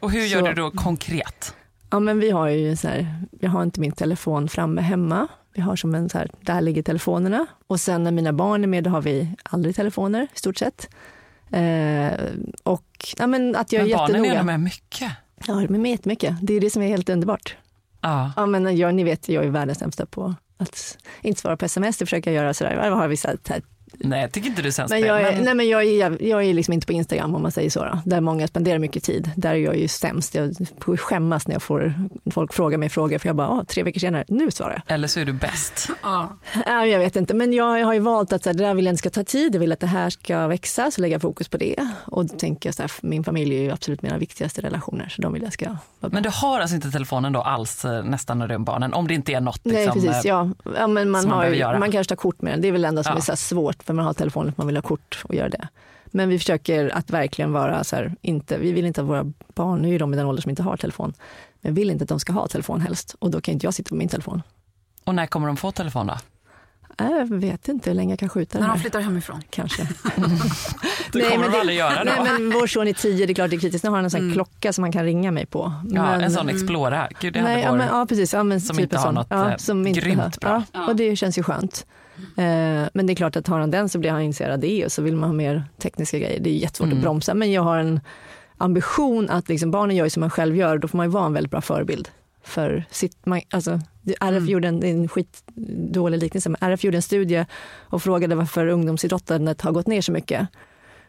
Och 0.00 0.10
hur 0.10 0.24
gör 0.24 0.40
Så- 0.40 0.46
du 0.46 0.54
då 0.54 0.70
konkret? 0.70 1.54
Ja 1.90 2.00
men 2.00 2.18
vi 2.20 2.30
har 2.30 2.48
ju 2.48 2.76
så 2.76 2.88
här, 2.88 3.14
jag 3.40 3.50
har 3.50 3.62
inte 3.62 3.80
min 3.80 3.92
telefon 3.92 4.48
framme 4.48 4.80
hemma. 4.80 5.28
Vi 5.58 5.62
har 5.62 5.76
som 5.76 5.94
en 5.94 6.08
så 6.08 6.18
här, 6.18 6.30
där 6.40 6.60
ligger 6.60 6.82
telefonerna. 6.82 7.46
Och 7.66 7.80
sen 7.80 8.04
när 8.04 8.10
mina 8.10 8.32
barn 8.32 8.62
är 8.64 8.68
med 8.68 8.84
då 8.84 8.90
har 8.90 9.02
vi 9.02 9.34
aldrig 9.42 9.76
telefoner 9.76 10.22
i 10.34 10.38
stort 10.38 10.56
sett. 10.58 10.88
Eh, 11.50 12.12
och 12.62 13.14
ja, 13.18 13.26
men 13.26 13.56
att 13.56 13.72
jag 13.72 13.82
är 13.82 13.86
Men 13.88 13.96
barnen 13.96 14.14
är 14.14 14.18
jättenoga. 14.18 14.38
nog 14.42 14.46
med 14.46 14.60
mycket. 14.60 15.12
Ja, 15.46 15.54
de 15.54 15.74
är 15.74 15.78
med 15.78 15.90
jättemycket. 15.90 16.36
Det 16.42 16.54
är 16.54 16.60
det 16.60 16.70
som 16.70 16.82
är 16.82 16.88
helt 16.88 17.08
underbart. 17.08 17.56
Ja. 18.00 18.32
Ja, 18.36 18.46
men 18.46 18.76
jag, 18.76 18.94
ni 18.94 19.04
vet, 19.04 19.28
jag 19.28 19.44
är 19.44 19.48
världens 19.50 19.78
sämsta 19.78 20.06
på 20.06 20.34
att 20.58 20.98
inte 21.22 21.40
svara 21.40 21.56
på 21.56 21.64
sms. 21.64 21.96
Det 21.96 22.06
försöker 22.06 22.30
jag 22.32 22.42
göra 22.42 22.54
sådär. 22.54 22.84
Jag 22.84 22.96
har 22.96 23.08
vissa 23.08 23.36
Nej, 23.92 24.20
jag 24.20 24.32
tycker 24.32 24.48
inte 24.48 24.62
är 24.62 24.70
sämst 24.70 24.90
men 24.90 25.00
jag 25.00 25.20
det, 25.20 25.28
är, 25.28 25.40
nej, 25.42 25.54
men 25.54 25.68
jag, 25.68 25.84
är, 25.84 26.22
jag 26.22 26.44
är 26.44 26.54
liksom 26.54 26.74
inte 26.74 26.86
på 26.86 26.92
Instagram 26.92 27.34
om 27.34 27.42
man 27.42 27.52
säger 27.52 27.70
så. 27.70 27.84
Då, 27.84 27.98
där 28.04 28.20
många 28.20 28.48
spenderar 28.48 28.78
mycket 28.78 29.04
tid. 29.04 29.30
Där 29.36 29.50
är 29.50 29.54
jag 29.54 29.76
ju 29.76 29.88
sämst. 29.88 30.34
Jag 30.34 30.56
får 30.80 30.96
skämmas 30.96 31.48
när 31.48 31.54
jag 31.54 31.62
får 31.62 31.94
folk 32.30 32.52
fråga 32.52 32.78
mig 32.78 32.88
frågor 32.88 33.18
för 33.18 33.28
jag 33.28 33.36
bara, 33.36 33.48
ah, 33.48 33.64
tre 33.64 33.82
veckor 33.82 34.00
senare, 34.00 34.24
nu 34.28 34.50
svarar 34.50 34.82
jag. 34.86 34.94
Eller 34.94 35.08
så 35.08 35.20
är 35.20 35.24
du 35.24 35.32
bäst. 35.32 35.88
Ja. 36.02 36.38
Ja, 36.66 36.86
jag 36.86 36.98
vet 36.98 37.16
inte, 37.16 37.34
men 37.34 37.52
jag 37.52 37.84
har 37.84 37.92
ju 37.94 38.00
valt 38.00 38.32
att 38.32 38.42
så 38.42 38.48
här, 38.48 38.54
det 38.54 38.64
där 38.64 38.74
vill 38.74 38.84
jag 38.84 38.92
inte 38.92 38.98
ska 38.98 39.10
ta 39.10 39.24
tid. 39.24 39.54
Jag 39.54 39.60
vill 39.60 39.72
att 39.72 39.80
det 39.80 39.86
här 39.86 40.10
ska 40.10 40.46
växa, 40.46 40.90
så 40.90 41.00
lägger 41.00 41.14
jag 41.14 41.22
fokus 41.22 41.48
på 41.48 41.56
det. 41.56 41.88
Och 42.04 42.26
då 42.26 42.36
tänker 42.36 42.68
jag 42.68 42.74
så 42.74 42.82
här, 42.82 42.92
min 43.02 43.24
familj 43.24 43.56
är 43.56 43.62
ju 43.62 43.70
absolut 43.70 44.02
mina 44.02 44.18
viktigaste 44.18 44.60
relationer, 44.60 45.08
så 45.08 45.22
de 45.22 45.32
vill 45.32 45.42
jag 45.42 45.52
ska. 45.52 45.76
Men 46.00 46.22
du 46.22 46.28
har 46.32 46.60
alltså 46.60 46.74
inte 46.74 46.90
telefonen 46.90 47.32
då 47.32 47.42
alls 47.42 47.84
eh, 47.84 48.04
nästan 48.04 48.38
när 48.38 48.48
du 48.48 48.54
är 48.54 48.58
barnen? 48.58 48.92
Om 48.94 49.08
det 49.08 49.14
inte 49.14 49.32
är 49.32 49.40
något 49.40 49.60
Nej 49.64 49.74
liksom, 49.74 50.02
precis, 50.02 50.24
eh, 50.24 50.28
ja. 50.28 50.50
ja 50.78 50.86
men 50.86 51.10
man, 51.10 51.22
som 51.22 51.30
man 51.30 51.38
har 51.38 51.46
göra. 51.46 51.78
man 51.78 51.92
kanske 51.92 52.08
tar 52.08 52.16
kort 52.16 52.42
med 52.42 52.52
den. 52.52 52.60
Det 52.60 52.68
är 52.68 52.72
väl 52.72 52.82
det 52.82 52.88
enda 52.88 53.02
som 53.02 53.12
Ja. 53.12 53.16
är 53.16 53.22
så 53.22 53.32
här 53.32 53.36
svårt 53.78 53.86
för 53.86 53.94
man 53.94 54.04
har 54.04 54.12
telefonen 54.14 54.52
för 54.52 54.62
man 54.62 54.66
vill 54.66 54.76
ha 54.76 54.82
kort 54.82 55.22
och 55.24 55.34
göra 55.34 55.48
det. 55.48 55.68
Men 56.12 56.28
vi 56.28 56.38
försöker 56.38 56.90
att 56.96 57.10
verkligen 57.10 57.52
vara 57.52 57.84
så 57.84 57.96
här, 57.96 58.14
inte, 58.22 58.58
vi 58.58 58.72
vill 58.72 58.86
inte 58.86 59.00
att 59.00 59.06
våra 59.06 59.24
barn, 59.54 59.82
nu 59.82 59.94
är 59.94 59.98
de 59.98 60.14
i 60.14 60.16
den 60.16 60.26
ålder 60.26 60.42
som 60.42 60.50
inte 60.50 60.62
har 60.62 60.76
telefon, 60.76 61.12
men 61.60 61.74
vill 61.74 61.90
inte 61.90 62.02
att 62.04 62.08
de 62.08 62.20
ska 62.20 62.32
ha 62.32 62.46
telefon 62.48 62.80
helst 62.80 63.16
och 63.20 63.30
då 63.30 63.40
kan 63.40 63.52
inte 63.52 63.66
jag 63.66 63.74
sitta 63.74 63.88
på 63.88 63.94
min 63.96 64.08
telefon. 64.08 64.42
Och 65.04 65.14
när 65.14 65.26
kommer 65.26 65.46
de 65.46 65.56
få 65.56 65.72
telefon 65.72 66.06
då? 66.06 66.14
Jag 67.00 67.26
vet 67.34 67.68
inte 67.68 67.90
hur 67.90 67.94
länge 67.94 68.12
jag 68.12 68.18
kan 68.18 68.28
skjuta 68.28 68.58
När 68.60 68.68
de 68.68 68.78
flyttar 68.80 69.00
hemifrån. 69.00 69.42
Kanske. 69.50 69.82
Det 71.12 71.30
kommer 71.30 71.48
de 71.50 71.58
aldrig 71.60 71.78
göra 71.78 72.04
då. 72.04 72.10
Nej 72.22 72.32
men 72.32 72.50
vår 72.50 72.66
son 72.66 72.88
är 72.88 72.92
tio, 72.92 73.26
det 73.26 73.32
är 73.32 73.34
klart 73.34 73.50
det 73.50 73.56
är 73.56 73.60
kritiskt. 73.60 73.84
Nu 73.84 73.90
har 73.90 73.96
han 73.96 74.04
en 74.04 74.10
sån 74.10 74.26
här 74.28 74.34
klocka 74.34 74.72
som 74.72 74.82
man 74.82 74.92
kan 74.92 75.04
ringa 75.04 75.30
mig 75.30 75.46
på. 75.46 75.72
ja, 75.90 76.02
Men- 76.02 76.20
en 76.20 76.30
sån 76.30 76.48
Explora. 76.48 77.08
Gud, 77.20 77.32
det 77.32 77.40
hade 77.40 77.54
Nej, 77.54 77.62
ja, 77.62 77.70
vår... 77.70 77.78
men, 77.78 77.88
ja 77.88 78.06
precis, 78.08 78.32
ja, 78.32 78.42
men 78.42 78.60
som 78.60 78.76
typ 78.76 78.82
inte 78.82 78.96
har 78.96 79.04
sån. 79.04 79.14
något, 79.14 79.26
ja, 79.30 79.50
eh, 79.50 79.56
som 79.56 79.86
inte 79.86 80.00
grymt 80.00 80.16
behöver- 80.16 80.38
bra. 80.40 80.64
Ja, 80.72 80.86
och 80.88 80.96
det 80.96 81.16
känns 81.16 81.38
ju 81.38 81.42
skönt. 81.42 81.86
Eh, 82.36 82.88
men 82.94 83.06
det 83.06 83.12
är 83.12 83.14
klart 83.14 83.36
att 83.36 83.46
har 83.46 83.60
han 83.60 83.70
den 83.70 83.88
så 83.88 83.98
blir 83.98 84.10
han 84.10 84.22
intresserad 84.22 84.52
av 84.52 84.58
det 84.58 84.84
och 84.84 84.92
så 84.92 85.02
vill 85.02 85.16
man 85.16 85.28
ha 85.28 85.34
mer 85.34 85.64
tekniska 85.78 86.18
grejer. 86.18 86.40
Det 86.40 86.50
är 86.50 86.54
jättesvårt 86.54 86.86
Mm. 86.86 86.98
att 86.98 87.02
bromsa 87.02 87.34
men 87.34 87.52
jag 87.52 87.62
har 87.62 87.78
en 87.78 88.00
ambition 88.56 89.30
att 89.30 89.48
liksom, 89.48 89.70
barnen 89.70 89.96
gör 89.96 90.08
som 90.08 90.20
man 90.20 90.30
själv 90.30 90.56
gör 90.56 90.78
då 90.78 90.88
får 90.88 90.96
man 90.96 91.06
ju 91.06 91.10
vara 91.10 91.26
en 91.26 91.32
väldigt 91.32 91.50
bra 91.50 91.60
förebild. 91.60 92.08
För 92.44 92.84
sitt, 92.90 93.26
man, 93.26 93.40
alltså, 93.50 93.80
RF 94.20 94.48
gjorde 94.48 94.68
en, 94.68 94.82
en 94.82 95.08
skitdålig 95.08 96.18
liknelse, 96.18 96.48
men 96.48 96.70
RF 96.70 96.84
gjorde 96.84 96.98
en 96.98 97.02
studie 97.02 97.46
och 97.78 98.02
frågade 98.02 98.34
varför 98.34 98.66
ungdomsidrottandet 98.66 99.60
har 99.60 99.72
gått 99.72 99.86
ner 99.86 100.00
så 100.00 100.12
mycket. 100.12 100.48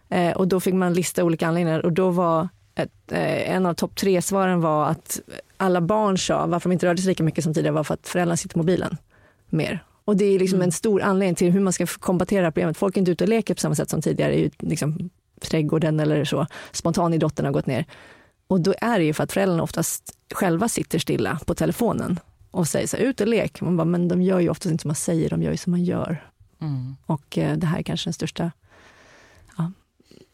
Eh, 0.09 0.31
och 0.31 0.47
då 0.47 0.59
fick 0.59 0.73
man 0.73 0.93
lista 0.93 1.23
olika 1.23 1.47
anledningar 1.47 1.85
och 1.85 1.93
då 1.93 2.09
var 2.09 2.49
ett, 2.75 3.11
eh, 3.11 3.55
en 3.55 3.65
av 3.65 3.73
topp 3.73 3.95
tre 3.95 4.21
svaren 4.21 4.61
var 4.61 4.85
att 4.85 5.19
alla 5.57 5.81
barn 5.81 6.17
sa 6.17 6.45
varför 6.45 6.69
de 6.69 6.73
inte 6.73 6.85
rörde 6.85 7.01
sig 7.01 7.09
lika 7.09 7.23
mycket 7.23 7.43
som 7.43 7.53
tidigare 7.53 7.75
var 7.75 7.83
för 7.83 7.93
att 7.93 8.07
föräldrarna 8.07 8.37
sitter 8.37 8.53
på 8.53 8.59
mobilen 8.59 8.97
mer. 9.49 9.83
Och 10.09 10.17
det 10.17 10.25
är 10.25 10.39
liksom 10.39 10.61
en 10.61 10.71
stor 10.71 11.01
anledning 11.01 11.35
till 11.35 11.51
hur 11.51 11.59
man 11.59 11.73
ska 11.73 11.85
kombatera 11.85 12.51
problemet. 12.51 12.77
Folk 12.77 12.97
är 12.97 12.99
inte 12.99 13.11
ute 13.11 13.23
och 13.23 13.29
leker 13.29 13.53
på 13.53 13.59
samma 13.59 13.75
sätt 13.75 13.89
som 13.89 14.01
tidigare 14.01 14.35
i 14.35 14.51
liksom, 14.59 15.09
trädgården 15.41 15.99
eller 15.99 16.25
så. 16.25 16.47
Spontanidrotten 16.71 17.45
har 17.45 17.51
gått 17.51 17.65
ner. 17.65 17.85
Och 18.47 18.61
då 18.61 18.73
är 18.81 18.99
det 18.99 19.05
ju 19.05 19.13
för 19.13 19.23
att 19.23 19.31
föräldrarna 19.31 19.63
oftast 19.63 20.17
själva 20.33 20.69
sitter 20.69 20.99
stilla 20.99 21.39
på 21.45 21.55
telefonen 21.55 22.19
och 22.51 22.67
säger 22.67 22.87
så 22.87 22.97
här, 22.97 23.03
ut 23.03 23.21
och 23.21 23.27
lek. 23.27 23.61
Man 23.61 23.77
bara, 23.77 23.85
men 23.85 24.07
de 24.07 24.21
gör 24.21 24.39
ju 24.39 24.49
oftast 24.49 24.71
inte 24.71 24.81
som 24.81 24.89
man 24.89 24.95
säger, 24.95 25.29
de 25.29 25.43
gör 25.43 25.51
ju 25.51 25.57
som 25.57 25.71
man 25.71 25.83
gör. 25.83 26.23
Mm. 26.61 26.95
Och 27.05 27.37
eh, 27.37 27.57
det 27.57 27.67
här 27.67 27.79
är 27.79 27.83
kanske 27.83 28.07
den 28.07 28.13
största... 28.13 28.51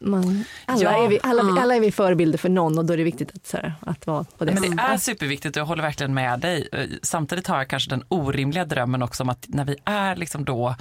Ja, 0.06 0.10
man, 0.10 0.44
alla, 0.66 0.82
Ja. 0.82 1.04
är 1.04 1.08
vi, 1.08 1.18
alla, 1.22 1.42
Ja. 1.42 1.62
alla 1.62 1.76
är 1.76 1.80
vi 1.80 1.92
förebilder 1.92 2.38
för 2.38 2.48
någon 2.48 2.78
och 2.78 2.84
då 2.84 2.92
är 2.92 2.96
det 2.96 3.04
viktigt 3.04 3.30
att, 3.34 3.46
så 3.46 3.56
här, 3.56 3.74
att 3.80 4.06
vara 4.06 4.24
på 4.38 4.44
det 4.44 4.52
Men 4.60 4.76
det 4.76 4.82
är 4.82 4.96
superviktigt 4.96 5.56
och 5.56 5.60
jag 5.60 5.66
håller 5.66 5.82
verkligen 5.82 6.14
med 6.14 6.40
dig. 6.40 6.68
Eh, 6.72 6.80
Samtidigt 7.02 7.46
har 7.46 7.56
jag 7.58 7.68
kanske 7.68 7.90
den 7.90 8.04
orimliga 8.08 8.64
drömmen 8.64 9.02
också 9.02 9.22
om 9.22 9.28
att 9.28 9.44
när 9.48 9.64
vi 9.64 9.76
är 9.84 10.16
liksom 10.16 10.44
då 10.44 10.74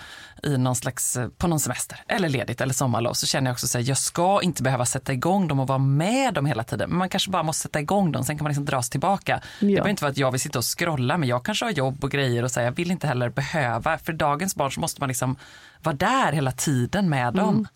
i 0.43 0.57
någon 0.57 0.75
slags, 0.75 1.17
eh, 1.17 1.27
på 1.37 1.47
någon 1.47 1.59
semester 1.59 1.99
eller 2.07 2.29
ledigt 2.29 2.61
eller 2.61 2.73
sommarlov 2.73 3.13
så 3.13 3.25
känner 3.27 3.49
jag 3.49 3.53
också 3.53 3.67
så 3.67 3.77
här, 3.77 3.85
jag 3.89 3.97
ska 3.97 4.41
inte 4.41 4.63
behöva 4.63 4.85
sätta 4.85 5.13
igång 5.13 5.47
dem 5.47 5.59
och 5.59 5.67
vara 5.67 5.77
med 5.79 6.33
dem 6.33 6.45
hela 6.45 6.63
tiden. 6.63 6.89
Men 6.89 6.97
man 6.97 7.09
kanske 7.09 7.31
bara 7.31 7.43
måste 7.43 7.61
sätta 7.61 7.79
igång 7.79 8.11
dem, 8.11 8.23
sen 8.23 8.37
kan 8.37 8.43
man 8.43 8.49
liksom 8.49 8.65
dras 8.65 8.89
tillbaka. 8.89 9.41
Det 9.59 9.65
behöver 9.65 9.89
inte 9.89 10.03
vara 10.03 10.11
att 10.11 10.17
jag 10.17 10.31
vill 10.31 10.41
sitta 10.41 10.59
och 10.59 10.65
scrolla 10.79 11.17
men 11.17 11.29
jag 11.29 11.45
kanske 11.45 11.65
har 11.65 11.71
jobb 11.71 12.03
och 12.03 12.11
grejer 12.11 12.43
och 12.43 12.51
så 12.51 12.59
här, 12.59 12.67
jag 12.67 12.71
vill 12.75 12.91
inte 12.91 13.07
heller 13.07 13.29
behöva. 13.29 13.97
För 13.97 14.13
dagens 14.13 14.55
barn 14.55 14.71
så 14.71 14.79
måste 14.79 15.01
man 15.01 15.07
liksom 15.07 15.35
vara 15.83 15.95
där 15.95 16.31
hela 16.31 16.51
tiden 16.51 17.09
med 17.09 17.33
dem. 17.33 17.67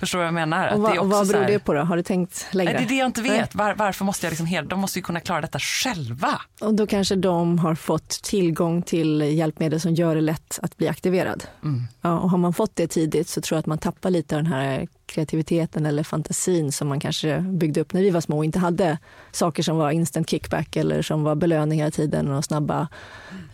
Förstår 0.00 0.18
du 0.18 0.22
vad 0.22 0.26
jag 0.26 0.34
menar? 0.34 0.66
Att 0.66 0.72
Mm. 0.74 0.84
Och 0.84 0.90
det 0.90 0.96
är 0.96 0.98
också 1.00 1.08
vad 1.18 1.28
beror 1.28 1.40
här- 1.40 1.48
det 1.48 1.58
på 1.58 1.72
då? 1.74 1.80
Har 1.80 1.96
du 1.96 2.02
tänkt 2.02 2.46
längre? 2.52 2.72
Nej, 2.72 2.82
det 2.82 2.86
är 2.86 2.88
det 2.88 2.98
jag 2.98 3.06
inte 3.06 3.22
vet. 3.22 3.54
Var, 3.54 3.74
varför 3.74 4.04
måste 4.04 4.26
jag 4.26 4.30
liksom 4.30 4.46
helt, 4.46 4.70
de 4.70 4.80
måste 4.80 4.98
ju 4.98 5.02
kunna 5.02 5.20
klara 5.20 5.40
detta 5.40 5.58
själva. 5.58 6.40
Och 6.60 6.74
då 6.74 6.86
kanske 6.86 7.16
de 7.16 7.58
har 7.58 7.74
fått 7.74 8.08
tillgång 8.08 8.82
till 8.82 9.20
hjälpmedel 9.20 9.80
som 9.80 9.94
gör 9.94 10.14
det 10.14 10.20
lätt 10.20 10.58
att 10.62 10.76
bli 10.76 10.88
aktiverad. 10.88 11.44
Mm. 11.64 11.82
Ja, 12.00 12.18
och 12.18 12.30
har 12.30 12.38
man 12.38 12.52
fått 12.52 12.76
det 12.76 12.86
tidigt 12.86 13.28
så 13.28 13.40
tror 13.40 13.56
jag 13.56 13.60
att 13.60 13.66
man 13.66 13.78
tappar 13.78 14.10
lite 14.10 14.36
av 14.36 14.42
den 14.42 14.52
här 14.52 14.88
kreativiteten 15.06 15.86
eller 15.86 16.02
fantasin 16.02 16.72
som 16.72 16.88
man 16.88 17.00
kanske 17.00 17.40
byggde 17.40 17.80
upp 17.80 17.92
när 17.92 18.00
vi 18.02 18.10
var 18.10 18.20
små 18.20 18.36
och 18.38 18.44
inte 18.44 18.58
hade 18.58 18.98
saker 19.32 19.62
som 19.62 19.76
var 19.76 19.90
instant 19.90 20.30
kickback 20.30 20.76
eller 20.76 21.02
som 21.02 21.22
var 21.24 21.34
belöning 21.34 21.78
hela 21.78 21.90
tiden 21.90 22.30
och 22.30 22.44
snabba, 22.44 22.88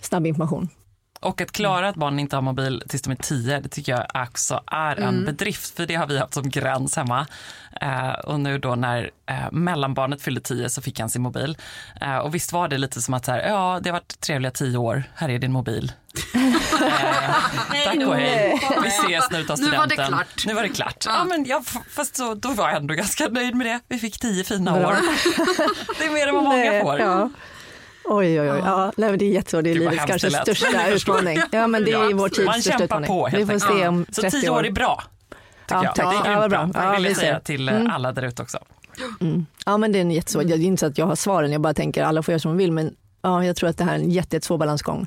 snabb 0.01 0.27
information. 0.27 0.69
Och 1.21 1.41
att 1.41 1.53
klara 1.53 1.89
att 1.89 1.97
barnen 1.97 2.19
inte 2.19 2.37
har 2.37 2.43
mobil 2.43 2.83
tills 2.89 3.03
de 3.03 3.11
är 3.11 3.17
tio, 3.17 3.61
det 3.61 3.69
tycker 3.69 3.93
jag 3.93 4.23
också 4.29 4.63
är 4.67 4.97
en 5.01 5.25
bedrift. 5.25 5.77
För 5.77 5.87
det 5.87 5.95
har 5.95 6.07
vi 6.07 6.19
haft 6.19 6.35
som 6.35 6.51
gräns 6.51 6.97
hemma. 6.97 7.27
Eh, 7.81 8.11
och 8.11 8.41
nu 8.41 8.59
då 8.59 8.75
när 8.75 9.11
eh, 9.27 9.53
mellanbarnet 9.53 10.23
fyllde 10.23 10.41
tio 10.41 10.69
så 10.71 10.83
fick 10.83 11.01
han 11.01 11.11
sin 11.11 11.23
mobil. 11.23 11.57
Eh, 12.01 12.17
och 12.17 12.35
visst 12.35 12.53
var 12.53 12.69
det 12.69 12.79
lite 12.79 13.03
som 13.03 13.15
att 13.15 13.27
här, 13.27 13.39
ja, 13.49 13.81
det 13.83 13.89
har 13.91 13.93
varit 13.93 14.21
trevliga 14.21 14.51
tio 14.51 14.79
år, 14.79 15.03
här 15.15 15.29
är 15.29 15.39
din 15.39 15.53
mobil. 15.53 15.93
eh, 16.35 16.53
tack 17.85 17.97
och 18.09 18.17
hej, 18.17 18.61
vi 18.83 18.89
ses 18.89 19.31
när 19.31 19.39
du 19.39 19.45
tar 19.45 19.57
Nu 19.57 19.71
var 19.71 19.87
det 19.87 19.93
studenten. 19.93 20.07
klart. 20.07 20.47
Nu 20.47 20.55
var 20.55 20.63
det 20.63 20.69
klart. 20.69 21.05
Ja. 21.07 21.13
Ja, 21.19 21.25
men 21.25 21.45
jag, 21.45 21.65
fast 21.91 22.17
så, 22.17 22.35
då 22.35 22.49
var 22.53 22.69
jag 22.69 22.77
ändå 22.77 22.95
ganska 22.95 23.29
nöjd 23.29 23.55
med 23.55 23.67
det. 23.67 23.81
Vi 23.89 23.99
fick 23.99 24.21
tio 24.21 24.45
fina 24.45 24.73
Bra. 24.73 24.89
år. 24.89 24.97
det 25.99 26.05
är 26.05 26.11
mer 26.11 26.27
än 26.29 26.35
vad 26.35 26.45
många 26.45 26.83
får. 26.83 27.01
Ja. 27.01 27.31
Oj, 28.09 28.41
oj, 28.41 28.51
oj. 28.51 28.63
Ja, 28.65 28.93
nej, 28.97 29.17
det 29.17 29.25
är 29.25 29.31
jättesvårt. 29.31 29.65
Det 29.65 29.71
är 29.71 29.75
livets 29.75 30.05
kanske 30.07 30.31
största 30.31 30.89
utmaning. 30.89 31.39
Ja, 31.53 31.67
men 31.67 31.85
det 31.85 31.93
är 31.93 32.15
vår 32.15 32.29
tids 32.29 32.47
Man 32.47 32.55
största 32.55 32.71
kämpar 32.79 32.85
utmaning. 32.85 33.07
på 33.09 33.25
Vi 33.33 33.47
får 33.47 33.53
enkelt. 33.53 33.73
se 33.79 33.89
om 33.89 34.07
Så 34.13 34.21
30 34.23 34.41
tio 34.41 34.51
år 34.51 34.67
är 34.67 34.71
bra. 34.71 35.03
Ja, 35.71 35.85
jag. 35.85 35.95
tack. 35.95 36.25
Det 36.25 36.31
är 36.31 36.43
Ja, 36.43 36.49
bra. 36.49 36.71
Ja, 36.75 36.93
vill 36.93 37.05
jag 37.05 37.17
säga 37.17 37.41
till 37.41 37.69
eh, 37.69 37.75
Mm. 37.77 37.91
alla 37.91 38.13
där 38.13 38.23
ute 38.23 38.43
också. 38.43 38.59
Ja, 39.67 39.77
men 39.77 39.93
det 39.93 40.01
är 40.01 40.05
jättesvårt. 40.05 40.45
Det 40.47 40.55
är 40.55 40.59
inte 40.59 40.81
så 40.81 40.87
att 40.87 40.99
jag 40.99 41.07
har 41.07 41.15
svaren. 41.17 41.53
Jag 41.53 41.61
bara 41.61 41.75
tänker 41.75 42.05
alla 42.05 42.23
får 42.23 42.33
göra 42.33 42.41
som 42.41 42.51
de 42.51 42.57
vill. 42.59 42.73
Men 42.73 42.95
ja, 43.23 43.45
jag 43.45 43.57
tror 43.57 43.69
att 43.71 43.79
det 43.79 43.85
här 43.85 43.93
är 43.93 43.97
en 43.99 44.11
jätte- 44.11 44.37
jättesvår 44.37 44.59
balansgång. 44.59 45.07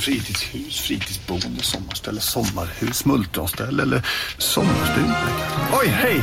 Fritidshus, 0.00 0.80
fritidsboende, 0.80 1.62
sommarställe, 1.62 2.20
sommarhus, 2.20 3.04
multronställe 3.04 3.82
eller 3.82 4.06
sommarstuga. 4.38 5.16
Oj, 5.72 5.86
hej! 5.86 6.22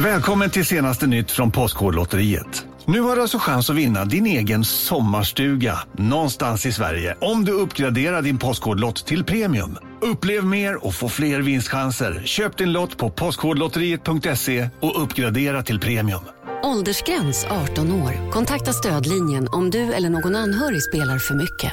Välkommen 0.00 0.50
till 0.50 0.66
senaste 0.66 1.06
nytt 1.06 1.30
från 1.30 1.50
Postkodlotteriet. 1.50 2.66
Nu 2.86 3.00
har 3.00 3.16
du 3.16 3.22
alltså 3.22 3.38
chans 3.38 3.70
att 3.70 3.76
vinna 3.76 4.04
din 4.04 4.26
egen 4.26 4.64
sommarstuga 4.64 5.78
någonstans 5.98 6.66
i 6.66 6.72
Sverige 6.72 7.16
om 7.20 7.44
du 7.44 7.52
uppgraderar 7.52 8.22
din 8.22 8.38
Postkodlott 8.38 9.06
till 9.06 9.24
premium. 9.24 9.78
Upplev 10.00 10.44
mer 10.44 10.86
och 10.86 10.94
få 10.94 11.08
fler 11.08 11.40
vinstchanser. 11.40 12.22
Köp 12.24 12.56
din 12.56 12.72
lott 12.72 12.96
på 12.96 13.10
postkodlotteriet.se 13.10 14.68
och 14.80 15.02
uppgradera 15.02 15.62
till 15.62 15.80
premium. 15.80 16.24
Åldersgräns 16.62 17.46
18 17.70 17.92
år. 17.92 18.30
Kontakta 18.30 18.72
stödlinjen 18.72 19.48
om 19.52 19.70
du 19.70 19.92
eller 19.92 20.10
någon 20.10 20.36
anhörig 20.36 20.82
spelar 20.82 21.18
för 21.18 21.34
mycket. 21.34 21.72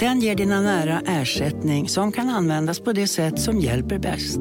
Den 0.00 0.20
ger 0.20 0.34
dina 0.34 0.60
nära 0.60 1.00
ersättning 1.06 1.88
som 1.88 2.12
kan 2.12 2.28
användas 2.28 2.80
på 2.80 2.92
det 2.92 3.06
sätt 3.08 3.40
som 3.40 3.60
hjälper 3.60 3.98
bäst. 3.98 4.38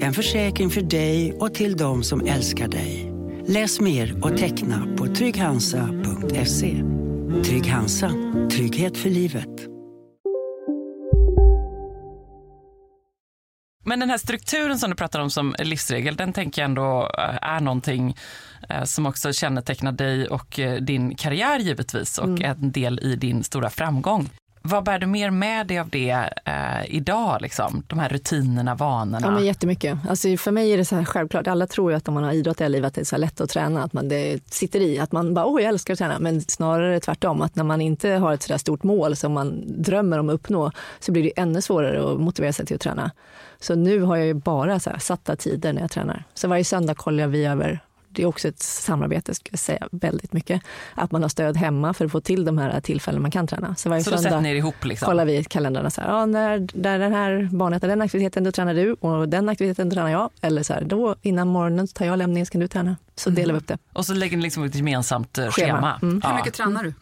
En 0.00 0.12
försäkring 0.12 0.70
för 0.70 0.80
dig 0.80 1.32
och 1.32 1.54
till 1.54 1.76
de 1.76 2.02
som 2.02 2.26
älskar 2.26 2.68
dig. 2.68 3.12
Läs 3.46 3.80
mer 3.80 4.24
och 4.24 4.36
teckna 4.36 4.86
på 4.96 5.06
trygghansa.se. 5.06 6.82
Trygg 7.44 7.66
Hansa. 7.66 8.12
Trygghet 8.50 8.96
för 8.96 9.10
livet. 9.10 9.48
Men 13.84 14.00
den 14.00 14.10
här 14.10 14.18
strukturen 14.18 14.78
som 14.78 14.90
du 14.90 14.96
pratar 14.96 15.20
om 15.20 15.30
som 15.30 15.54
livsregel, 15.58 16.16
den 16.16 16.32
tänker 16.32 16.62
jag 16.62 16.68
ändå 16.68 17.10
eh, 17.18 17.48
är 17.54 17.60
någonting 17.60 18.16
eh, 18.68 18.84
som 18.84 19.06
också 19.06 19.32
kännetecknar 19.32 19.92
dig 19.92 20.28
och 20.28 20.58
eh, 20.58 20.80
din 20.80 21.16
karriär 21.16 21.58
givetvis 21.58 22.18
och 22.18 22.28
Mm. 22.28 22.42
en 22.42 22.72
del 22.72 22.98
i 23.02 23.16
din 23.16 23.44
stora 23.44 23.70
framgång. 23.70 24.30
Vad 24.64 24.84
bär 24.84 24.98
du 24.98 25.06
mer 25.06 25.30
med 25.30 25.66
dig 25.66 25.78
av 25.78 25.88
det 25.88 26.30
eh, 26.44 26.94
idag? 26.94 27.38
Liksom? 27.40 27.82
De 27.86 27.98
här 27.98 28.08
rutinerna, 28.08 28.74
vanorna? 28.74 29.26
Ja, 29.26 29.30
men 29.30 29.44
jättemycket. 29.44 29.98
Alltså, 30.08 30.36
för 30.36 30.50
mig 30.50 30.72
är 30.72 30.76
det 30.76 30.84
så 30.84 30.96
här 30.96 31.04
självklart. 31.04 31.46
Alla 31.46 31.66
tror 31.66 31.90
ju 31.90 31.96
att 31.96 32.08
om 32.08 32.14
man 32.14 32.24
har 32.24 32.32
idrott 32.32 32.60
i 32.60 32.68
livet 32.68 32.88
att 32.88 32.94
det 32.94 33.00
är 33.00 33.04
så 33.04 33.16
här 33.16 33.20
lätt 33.20 33.40
att 33.40 33.50
träna, 33.50 33.82
att 33.82 33.92
man 33.92 34.08
det 34.08 34.52
sitter 34.52 34.80
i, 34.80 34.98
att 34.98 35.12
man 35.12 35.34
bara 35.34 35.46
åh 35.46 35.62
jag 35.62 35.68
älskar 35.68 35.92
att 35.92 35.98
träna. 35.98 36.18
Men 36.18 36.40
snarare 36.40 37.00
tvärtom, 37.00 37.42
att 37.42 37.56
när 37.56 37.64
man 37.64 37.80
inte 37.80 38.10
har 38.10 38.32
ett 38.32 38.42
så 38.42 38.52
där 38.52 38.58
stort 38.58 38.82
mål 38.82 39.16
som 39.16 39.32
man 39.32 39.62
drömmer 39.82 40.18
om 40.18 40.28
att 40.28 40.34
uppnå 40.34 40.70
så 41.00 41.12
blir 41.12 41.22
det 41.22 41.32
ännu 41.36 41.62
svårare 41.62 42.12
att 42.12 42.20
motivera 42.20 42.52
sig 42.52 42.66
till 42.66 42.76
att 42.76 42.82
träna. 42.82 43.10
Så 43.60 43.74
nu 43.74 44.02
har 44.02 44.16
jag 44.16 44.26
ju 44.26 44.34
bara 44.34 44.80
så 44.80 44.90
här, 44.90 44.98
satta 44.98 45.36
tider 45.36 45.72
när 45.72 45.80
jag 45.80 45.90
tränar. 45.90 46.24
Så 46.34 46.48
varje 46.48 46.64
söndag 46.64 46.94
kollar 46.94 47.26
vi 47.26 47.44
över 47.44 47.80
det 48.12 48.22
är 48.22 48.26
också 48.26 48.48
ett 48.48 48.62
samarbete, 48.62 49.34
ska 49.34 49.48
jag 49.50 49.58
säga, 49.58 49.88
väldigt 49.90 50.32
mycket. 50.32 50.62
Att 50.94 51.12
man 51.12 51.22
har 51.22 51.28
stöd 51.28 51.56
hemma 51.56 51.94
för 51.94 52.04
att 52.04 52.12
få 52.12 52.20
till 52.20 52.44
de 52.44 52.58
här 52.58 52.80
tillfällen 52.80 53.22
man 53.22 53.30
kan 53.30 53.46
träna. 53.46 53.74
Så 53.74 53.88
varje 53.88 54.04
så 54.04 54.18
söndag 54.18 54.40
ni 54.40 54.56
ihop 54.56 54.84
liksom? 54.84 55.06
kollar 55.06 55.24
vi 55.24 55.44
kalendrarna. 55.44 55.90
Så 55.90 56.00
här, 56.00 56.08
ja, 56.08 56.26
när, 56.26 56.58
där 56.58 56.98
den 56.98 57.12
här 57.12 57.48
barnet 57.52 57.82
har 57.82 57.88
den 57.88 58.02
aktiviteten, 58.02 58.44
då 58.44 58.52
tränar 58.52 58.74
du 58.74 58.92
och 58.92 59.28
den 59.28 59.48
aktiviteten 59.48 59.90
tränar 59.90 60.08
jag. 60.08 60.30
Eller 60.40 60.62
så 60.62 60.72
här, 60.72 60.84
då 60.84 61.16
innan 61.22 61.48
morgonen 61.48 61.88
tar 61.88 62.06
jag 62.06 62.18
lämningen, 62.18 62.46
så 62.46 62.52
kan 62.52 62.60
du 62.60 62.68
träna. 62.68 62.96
Så 63.14 63.30
mm. 63.30 63.34
delar 63.34 63.54
vi 63.54 63.60
upp 63.60 63.68
det. 63.68 63.78
Och 63.92 64.06
så 64.06 64.14
lägger 64.14 64.36
ni 64.36 64.42
liksom 64.42 64.64
ett 64.64 64.74
gemensamt 64.74 65.36
schema. 65.36 65.50
schema. 65.50 65.98
Mm. 66.02 66.20
Ja. 66.22 66.28
Hur 66.28 66.36
mycket 66.36 66.54
tränar 66.54 66.84
du? 66.84 66.94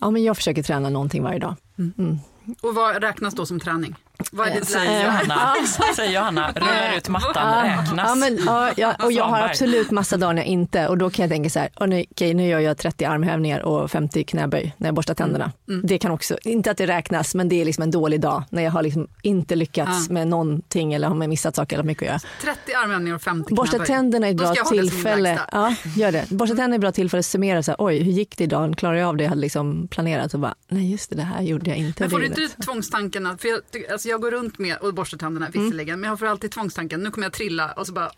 Ja, 0.00 0.10
men 0.10 0.24
jag 0.24 0.36
försöker 0.36 0.62
träna 0.62 0.88
någonting 0.88 1.22
varje 1.22 1.38
dag. 1.38 1.54
Mm. 1.78 1.92
mm. 1.98 2.18
Och 2.60 2.74
vad 2.74 3.02
räknas 3.02 3.34
då 3.34 3.46
som 3.46 3.60
träning? 3.60 3.96
Vad 4.32 4.48
är 4.48 4.54
det 4.60 4.66
säger 4.66 5.04
Johanna, 5.04 5.54
säger 5.96 6.12
Johanna, 6.12 6.52
rullar 6.52 6.96
ut 6.96 7.08
mattan, 7.08 7.64
räknas. 7.64 8.08
Ja, 8.08 8.14
men, 8.14 8.38
ja, 8.46 8.70
ja, 8.76 8.94
och 9.04 9.12
jag 9.12 9.24
har 9.24 9.40
absolut 9.40 9.90
massa 9.90 10.16
dagar 10.16 10.32
när 10.32 10.42
jag 10.42 10.48
inte 10.48 10.88
och 10.88 10.98
då 10.98 11.10
kan 11.10 11.22
jag 11.22 11.30
tänka 11.30 11.50
så 11.50 11.58
här, 11.58 11.70
och 11.74 11.88
nu, 11.88 12.04
okay, 12.10 12.34
nu 12.34 12.48
gör 12.48 12.58
jag 12.58 12.78
30 12.78 13.04
armhävningar 13.04 13.60
och 13.60 13.90
50 13.90 14.24
knäböj 14.24 14.74
när 14.76 14.88
jag 14.88 14.94
borstar 14.94 15.14
tänderna. 15.14 15.44
Mm. 15.44 15.78
mm. 15.78 15.86
Det 15.86 15.98
kan 15.98 16.10
också, 16.10 16.38
inte 16.42 16.70
att 16.70 16.76
det 16.76 16.86
räknas, 16.86 17.34
men 17.34 17.48
det 17.48 17.60
är 17.60 17.64
liksom 17.64 17.82
en 17.82 17.90
dålig 17.90 18.20
dag 18.20 18.42
när 18.50 18.62
jag 18.62 18.70
har 18.70 18.82
liksom 18.82 19.08
inte 19.22 19.54
lyckats 19.54 20.06
ja. 20.08 20.14
med 20.14 20.28
någonting 20.28 20.92
eller 20.92 21.08
har 21.08 21.14
missat 21.14 21.56
saker 21.56 21.76
eller 21.76 21.84
mycket 21.84 22.02
att 22.02 22.08
göra. 22.08 22.54
30 22.54 22.74
armhävningar 22.74 23.14
och 23.14 23.22
50 23.22 23.54
Borsta 23.54 23.76
knäböj. 23.76 23.86
tänderna 23.86 24.26
är 24.26 24.30
ett 24.30 24.36
bra 24.36 24.54
tillfälle. 24.54 25.40
Ja, 25.52 25.74
gör 25.96 26.12
det. 26.12 26.30
Borsta 26.30 26.56
tänderna 26.56 26.74
är 26.74 26.78
ett 26.78 26.80
bra 26.80 26.92
tillfälle 26.92 27.18
att 27.18 27.26
summera, 27.26 27.62
så 27.62 27.70
här, 27.70 27.76
oj 27.80 28.02
hur 28.02 28.12
gick 28.12 28.36
det 28.36 28.44
idag, 28.44 28.74
klarar 28.76 28.94
jag 28.94 29.08
av 29.08 29.16
det 29.16 29.24
jag 29.24 29.28
hade 29.28 29.40
liksom 29.40 29.88
planerat 29.88 30.34
och 30.34 30.40
bara, 30.40 30.54
nej 30.68 30.90
just 30.90 31.10
det, 31.10 31.16
det 31.16 31.22
här 31.22 31.42
gjorde 31.42 31.70
jag 31.70 31.78
inte. 31.78 32.02
Men 32.02 32.10
får 32.10 32.18
du 32.18 32.26
inte 32.26 32.48
tvångstanken, 32.48 33.38
för 33.38 33.48
jag, 33.48 33.60
alltså 33.92 34.08
jag 34.10 34.20
går 34.20 34.30
runt 34.30 34.58
med 34.58 34.76
och 34.76 34.94
borstar 34.94 35.18
tänderna 35.18 35.46
mm. 35.46 35.62
visserligen. 35.62 35.88
Mm. 35.88 36.00
Men 36.00 36.10
jag 36.10 36.18
får 36.18 36.26
alltid 36.26 36.50
tvångstanken, 36.50 37.00
nu 37.00 37.10
kommer 37.10 37.24
jag 37.24 37.32
trilla 37.32 37.72
och 37.72 37.86
så 37.86 37.92
bara... 37.92 38.10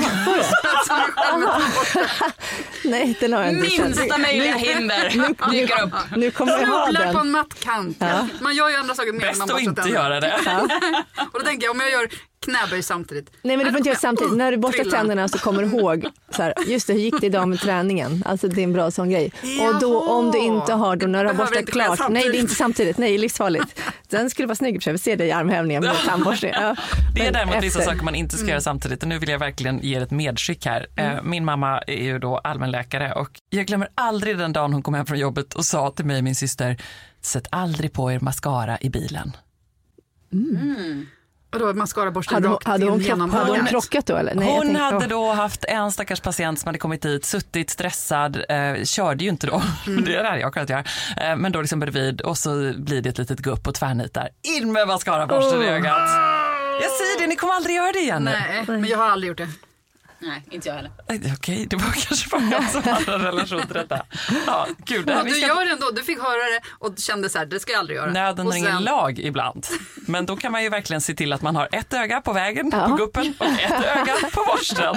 Nej, 2.84 3.16
den 3.20 3.32
har 3.32 3.42
jag 3.42 3.52
inte 3.52 3.62
Minsta 3.62 4.18
möjliga 4.18 4.56
hinder 4.56 5.10
dyker 5.50 5.82
upp. 5.82 5.94
Nu 6.16 6.30
kommer 6.30 6.52
jag 6.52 6.66
ha 6.66 6.92
den. 6.92 7.14
på 7.14 7.20
en 7.20 7.30
mattkant. 7.30 7.96
Ja. 8.00 8.28
Man 8.40 8.54
gör 8.54 8.68
ju 8.68 8.76
andra 8.76 8.94
saker 8.94 9.12
med 9.12 9.20
Bäst 9.20 9.42
att 9.42 9.60
inte 9.60 9.88
göra 9.88 10.20
det. 10.20 10.40
Ja. 10.44 10.60
och 11.32 11.38
då 11.38 11.44
tänker 11.44 11.66
jag, 11.66 11.74
om 11.74 11.80
jag 11.80 11.90
gör 11.90 12.08
knäböj 12.48 12.82
samtidigt. 12.82 13.30
Nej 13.42 13.56
men 13.56 13.66
du 13.66 13.72
får 13.72 13.78
inte 13.78 13.88
göra 13.88 13.98
samtidigt. 13.98 14.36
När 14.36 14.50
du 14.50 14.56
borstar 14.56 14.84
tänderna 14.84 15.28
så 15.28 15.38
kommer 15.38 15.62
du 15.62 15.68
ihåg, 15.68 16.06
så 16.30 16.42
här, 16.42 16.54
just 16.66 16.86
det, 16.86 16.92
hur 16.92 17.00
gick 17.00 17.20
det 17.20 17.26
idag 17.26 17.48
med 17.48 17.60
träningen? 17.60 18.22
Alltså 18.26 18.48
det 18.48 18.60
är 18.60 18.64
en 18.64 18.72
bra 18.72 18.90
sån 18.90 19.10
grej. 19.10 19.32
Jaha. 19.42 19.68
Och 19.68 19.80
då 19.80 20.08
om 20.08 20.30
du 20.30 20.38
inte 20.38 20.72
har, 20.72 20.96
då 20.96 21.06
när 21.06 21.24
du 21.24 21.30
har 21.30 21.36
borstat 21.36 21.66
klart, 21.66 22.00
nej 22.10 22.28
det 22.28 22.38
är 22.38 22.40
inte 22.40 22.54
samtidigt, 22.54 22.98
nej 22.98 23.18
livsfarligt. 23.18 23.80
Den 24.08 24.30
skulle 24.30 24.48
vara 24.48 24.56
snygg 24.56 24.74
i 24.74 24.78
och 24.78 24.82
för 24.82 24.84
sig, 24.84 24.92
vi 24.92 24.98
ser 24.98 25.16
dig 25.16 25.28
i 25.28 25.32
armhävningen 25.32 25.84
med 25.84 25.96
tandborstning. 26.06 26.52
Ja. 26.54 26.76
Det 27.14 27.26
är 27.26 27.32
däremot 27.32 27.64
vissa 27.64 27.82
saker 27.82 28.02
man 28.02 28.14
inte 28.14 28.34
ska 28.34 28.42
mm. 28.42 28.50
göra 28.50 28.60
samtidigt 28.60 29.02
och 29.02 29.08
nu 29.08 29.18
vill 29.18 29.28
jag 29.28 29.38
verkligen 29.38 29.78
ge 29.78 29.94
ett 29.94 30.10
medskick 30.10 30.66
här. 30.66 30.86
Eh, 30.96 31.12
mm. 31.12 31.30
Min 31.30 31.44
mamma 31.44 31.78
är 31.78 32.04
ju 32.04 32.18
då 32.18 32.38
allmänläkare 32.38 33.12
och 33.12 33.30
jag 33.50 33.66
glömmer 33.66 33.88
aldrig 33.94 34.38
den 34.38 34.52
dagen 34.52 34.72
hon 34.72 34.82
kom 34.82 34.94
hem 34.94 35.06
från 35.06 35.18
jobbet 35.18 35.54
och 35.54 35.64
sa 35.64 35.90
till 35.90 36.04
mig 36.04 36.18
och 36.18 36.24
min 36.24 36.34
syster, 36.34 36.76
sätt 37.20 37.46
aldrig 37.50 37.92
på 37.92 38.12
er 38.12 38.20
mascara 38.20 38.78
i 38.80 38.90
bilen. 38.90 39.32
Mm. 40.32 41.06
Vadå, 41.50 41.72
mascaraborsten 41.74 42.34
hade, 42.34 42.48
rakt 42.48 42.66
hade, 42.66 42.86
hon, 42.86 43.30
hade 43.30 43.50
hon 43.50 43.66
krockat 43.66 44.06
då? 44.06 44.16
Eller? 44.16 44.34
Nej, 44.34 44.48
hon 44.48 44.66
tänkte, 44.66 44.82
hade 44.82 45.06
då 45.06 45.32
haft 45.32 45.64
en 45.64 45.92
stackars 45.92 46.20
patient 46.20 46.60
som 46.60 46.68
hade 46.68 46.78
kommit 46.78 47.02
dit, 47.02 47.24
suttit 47.24 47.70
stressad, 47.70 48.44
eh, 48.48 48.84
körde 48.84 49.24
ju 49.24 49.30
inte 49.30 49.46
då, 49.46 49.62
mm. 49.86 50.04
det 50.04 50.16
hade 50.16 50.40
jag 50.40 50.52
kunnat 50.52 50.70
göra, 50.70 50.84
eh, 51.16 51.36
men 51.36 51.52
då 51.52 51.60
liksom 51.60 51.80
bredvid 51.80 52.20
och 52.20 52.38
så 52.38 52.72
blir 52.76 53.02
det 53.02 53.08
ett 53.08 53.18
litet 53.18 53.38
gupp 53.38 53.66
och 53.66 53.74
tvärnitar. 53.74 54.28
In 54.58 54.72
med 54.72 54.88
mascaraborsten 54.88 55.58
oh. 55.58 55.64
i 55.64 55.68
ögat. 55.68 56.08
Jag 56.82 56.90
säger 56.90 57.20
det, 57.20 57.26
ni 57.26 57.36
kommer 57.36 57.54
aldrig 57.54 57.76
göra 57.76 57.92
det 57.92 57.98
igen. 57.98 58.24
Nej, 58.24 58.64
men 58.66 58.86
jag 58.86 58.98
har 58.98 59.10
aldrig 59.10 59.28
gjort 59.28 59.38
det. 59.38 59.48
Nej, 60.20 60.42
inte 60.50 60.68
jag 60.68 60.74
heller. 60.74 60.90
Okej, 61.04 61.32
okay, 61.32 61.66
det 61.66 61.76
var 61.76 61.92
kanske 62.08 62.28
bara 62.28 62.42
jag 62.42 62.70
som 62.70 62.82
hade 62.82 63.14
en 63.14 63.22
relation 63.22 63.60
till 63.60 63.74
detta. 63.74 64.02
Ja, 64.46 64.66
gud, 64.84 65.06
det 65.06 65.14
här, 65.14 65.24
du 65.24 65.30
ska... 65.30 65.46
gör 65.46 65.64
det 65.64 65.72
ändå, 65.72 65.90
du 65.90 66.02
fick 66.02 66.18
höra 66.18 66.32
det 66.32 66.60
och 66.78 66.98
kände 66.98 67.28
så 67.28 67.38
här, 67.38 67.46
det 67.46 67.60
ska 67.60 67.72
jag 67.72 67.78
aldrig 67.78 67.96
göra. 67.96 68.10
Nöden 68.10 68.46
har 68.46 68.52
sen... 68.52 68.62
ingen 68.62 68.84
lag 68.84 69.18
ibland. 69.18 69.66
Men 69.96 70.26
då 70.26 70.36
kan 70.36 70.52
man 70.52 70.62
ju 70.62 70.68
verkligen 70.68 71.00
se 71.00 71.14
till 71.14 71.32
att 71.32 71.42
man 71.42 71.56
har 71.56 71.68
ett 71.72 71.92
öga 71.92 72.20
på 72.20 72.32
vägen, 72.32 72.70
ja. 72.72 72.88
på 72.88 72.94
guppen 72.94 73.34
och 73.38 73.46
ett 73.46 73.84
öga 73.84 74.16
på 74.32 74.44
borsten. 74.46 74.96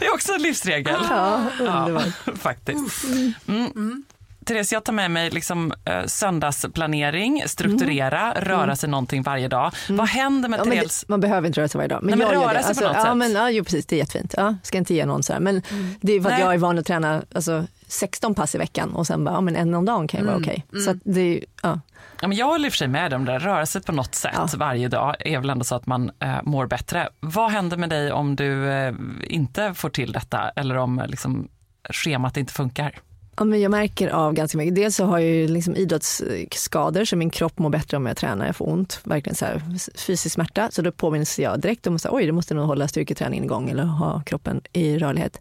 Det 0.00 0.06
är 0.06 0.14
också 0.14 0.32
en 0.32 0.42
livsregel. 0.42 1.00
Ja, 1.10 1.40
underbart. 1.60 2.06
Ja, 2.24 2.32
faktiskt. 2.40 3.04
Mm. 3.48 4.04
Mm. 4.50 4.56
Therese, 4.56 4.72
jag 4.72 4.84
tar 4.84 4.92
med 4.92 5.10
mig 5.10 5.30
liksom, 5.30 5.72
eh, 5.84 6.06
söndagsplanering, 6.06 7.42
strukturera, 7.46 8.32
mm. 8.32 8.44
röra 8.44 8.76
sig 8.76 8.88
någonting 8.88 9.22
varje 9.22 9.48
dag. 9.48 9.72
Mm. 9.88 9.96
Vad 9.98 10.08
händer 10.08 10.48
med 10.48 10.60
ja, 10.60 10.64
Therese? 10.64 11.04
Man 11.08 11.20
behöver 11.20 11.46
inte 11.46 11.60
röra 11.60 11.68
sig 11.68 11.78
varje 11.78 11.88
dag. 11.88 12.02
Men, 12.02 12.18
Nej, 12.18 12.28
men 12.28 12.40
röra 12.40 12.50
sig 12.50 12.68
alltså, 12.68 12.82
på 12.82 12.88
något 12.88 12.96
ja, 12.96 13.04
sätt? 13.04 13.16
Men, 13.16 13.32
ja, 13.32 13.50
jo, 13.50 13.64
precis, 13.64 13.86
det 13.86 13.96
är 13.96 13.98
jättefint. 13.98 14.34
Ja, 14.36 14.54
ska 14.62 14.78
inte 14.78 14.94
ge 14.94 15.06
någon 15.06 15.22
så 15.22 15.32
här. 15.32 15.40
Men 15.40 15.62
mm. 15.70 15.94
det 16.00 16.12
är 16.12 16.20
för 16.20 16.28
att 16.28 16.34
Nej. 16.34 16.44
jag 16.44 16.54
är 16.54 16.58
van 16.58 16.78
att 16.78 16.86
träna 16.86 17.22
alltså, 17.34 17.66
16 17.86 18.34
pass 18.34 18.54
i 18.54 18.58
veckan 18.58 18.90
och 18.94 19.06
sen 19.06 19.24
bara, 19.24 19.34
ja, 19.34 19.40
men 19.40 19.56
en 19.56 19.74
om 19.74 19.84
dagen 19.84 20.08
kan 20.08 20.20
ju 20.20 20.26
vara 20.26 20.36
mm. 20.36 20.48
okej. 20.48 20.64
Okay. 20.68 20.80
Så 20.80 20.90
mm. 20.90 21.00
det 21.04 21.20
är, 21.20 21.44
ja. 21.62 21.80
Ja, 22.22 22.28
men 22.28 22.38
jag 22.38 22.46
håller 22.46 22.66
i 22.66 22.68
och 22.68 22.72
för 22.72 22.78
sig 22.78 22.88
med 22.88 23.14
om 23.14 23.24
det. 23.24 23.38
Röra 23.38 23.66
sig 23.66 23.82
på 23.82 23.92
något 23.92 24.14
sätt 24.14 24.32
ja. 24.34 24.48
varje 24.56 24.88
dag 24.88 25.16
är 25.18 25.38
väl 25.38 25.50
ändå 25.50 25.64
så 25.64 25.74
att 25.74 25.86
man 25.86 26.10
eh, 26.18 26.42
mår 26.42 26.66
bättre. 26.66 27.08
Vad 27.20 27.50
händer 27.50 27.76
med 27.76 27.90
dig 27.90 28.12
om 28.12 28.36
du 28.36 28.70
eh, 28.70 28.94
inte 29.22 29.74
får 29.74 29.90
till 29.90 30.12
detta 30.12 30.48
eller 30.56 30.76
om 30.76 31.02
liksom, 31.08 31.48
schemat 31.90 32.36
inte 32.36 32.52
funkar? 32.52 33.00
Ja, 33.40 33.44
men 33.44 33.60
jag 33.60 33.70
märker 33.70 34.08
av 34.08 34.32
ganska 34.32 34.58
mycket. 34.58 34.74
Dels 34.74 34.96
så 34.96 35.04
har 35.04 35.18
jag 35.18 35.28
ju 35.30 35.48
liksom 35.48 35.76
idrottsskador 35.76 37.04
så 37.04 37.16
min 37.16 37.30
kropp 37.30 37.58
mår 37.58 37.70
bättre 37.70 37.96
om 37.96 38.06
jag 38.06 38.16
tränar. 38.16 38.46
Jag 38.46 38.56
får 38.56 38.68
ont, 38.68 39.00
verkligen 39.04 39.36
så 39.36 39.44
här, 39.44 39.62
fysisk 39.94 40.34
smärta. 40.34 40.68
Så 40.70 40.82
då 40.82 40.92
påminns 40.92 41.38
jag 41.38 41.60
direkt 41.60 41.86
om 41.86 41.96
att 41.96 42.06
oj, 42.06 42.26
det 42.26 42.32
måste 42.32 42.54
nog 42.54 42.66
hålla 42.66 42.88
styrketräningen 42.88 43.44
igång 43.44 43.70
eller 43.70 43.82
ha 43.82 44.22
kroppen 44.26 44.60
i 44.72 44.98
rörlighet. 44.98 45.40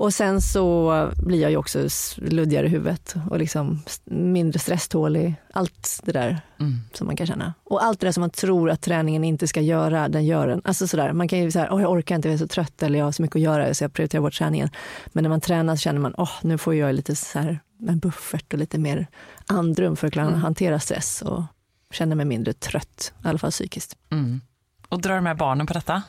Och 0.00 0.14
sen 0.14 0.40
så 0.40 1.10
blir 1.16 1.40
jag 1.40 1.50
ju 1.50 1.56
också 1.56 1.88
luddigare 2.16 2.66
i 2.66 2.68
huvudet 2.68 3.14
och 3.30 3.38
liksom 3.38 3.82
mindre 4.04 4.58
stresstålig. 4.58 5.34
Allt 5.52 6.00
det 6.04 6.12
där 6.12 6.40
mm. 6.60 6.80
som 6.92 7.06
man 7.06 7.16
kan 7.16 7.26
känna. 7.26 7.54
Och 7.64 7.84
allt 7.84 8.00
det 8.00 8.06
där 8.06 8.12
som 8.12 8.20
man 8.20 8.30
tror 8.30 8.70
att 8.70 8.80
träningen 8.80 9.24
inte 9.24 9.46
ska 9.46 9.60
göra, 9.60 10.08
den 10.08 10.26
gör 10.26 10.46
den. 10.48 10.62
Alltså 10.64 10.88
sådär, 10.88 11.12
man 11.12 11.28
kan 11.28 11.38
ju 11.38 11.50
säga, 11.50 11.74
oh, 11.74 11.82
jag 11.82 11.90
orkar 11.90 12.16
inte, 12.16 12.28
jag 12.28 12.34
är 12.34 12.38
så 12.38 12.46
trött 12.46 12.82
eller 12.82 12.98
jag 12.98 13.06
har 13.06 13.12
så 13.12 13.22
mycket 13.22 13.36
att 13.36 13.42
göra 13.42 13.74
så 13.74 13.84
jag 13.84 13.92
prioriterar 13.92 14.22
bort 14.22 14.38
träningen. 14.38 14.70
Men 15.06 15.22
när 15.22 15.28
man 15.28 15.40
tränar 15.40 15.76
så 15.76 15.80
känner 15.80 16.00
man, 16.00 16.14
oh, 16.16 16.32
nu 16.42 16.58
får 16.58 16.74
jag 16.74 16.94
lite 16.94 17.16
så 17.16 17.38
här, 17.38 17.60
en 17.88 17.98
buffert 17.98 18.52
och 18.52 18.58
lite 18.58 18.78
mer 18.78 19.06
andrum 19.46 19.96
för 19.96 20.06
att 20.06 20.12
klara 20.12 20.26
mm. 20.26 20.40
hantera 20.40 20.80
stress 20.80 21.22
och 21.22 21.42
känna 21.90 22.14
mig 22.14 22.26
mindre 22.26 22.52
trött, 22.52 23.12
i 23.24 23.28
alla 23.28 23.38
fall 23.38 23.50
psykiskt. 23.50 23.96
Mm. 24.10 24.40
Och 24.88 25.00
drar 25.00 25.14
du 25.14 25.20
med 25.20 25.36
barnen 25.36 25.66
på 25.66 25.74
detta? 25.74 26.02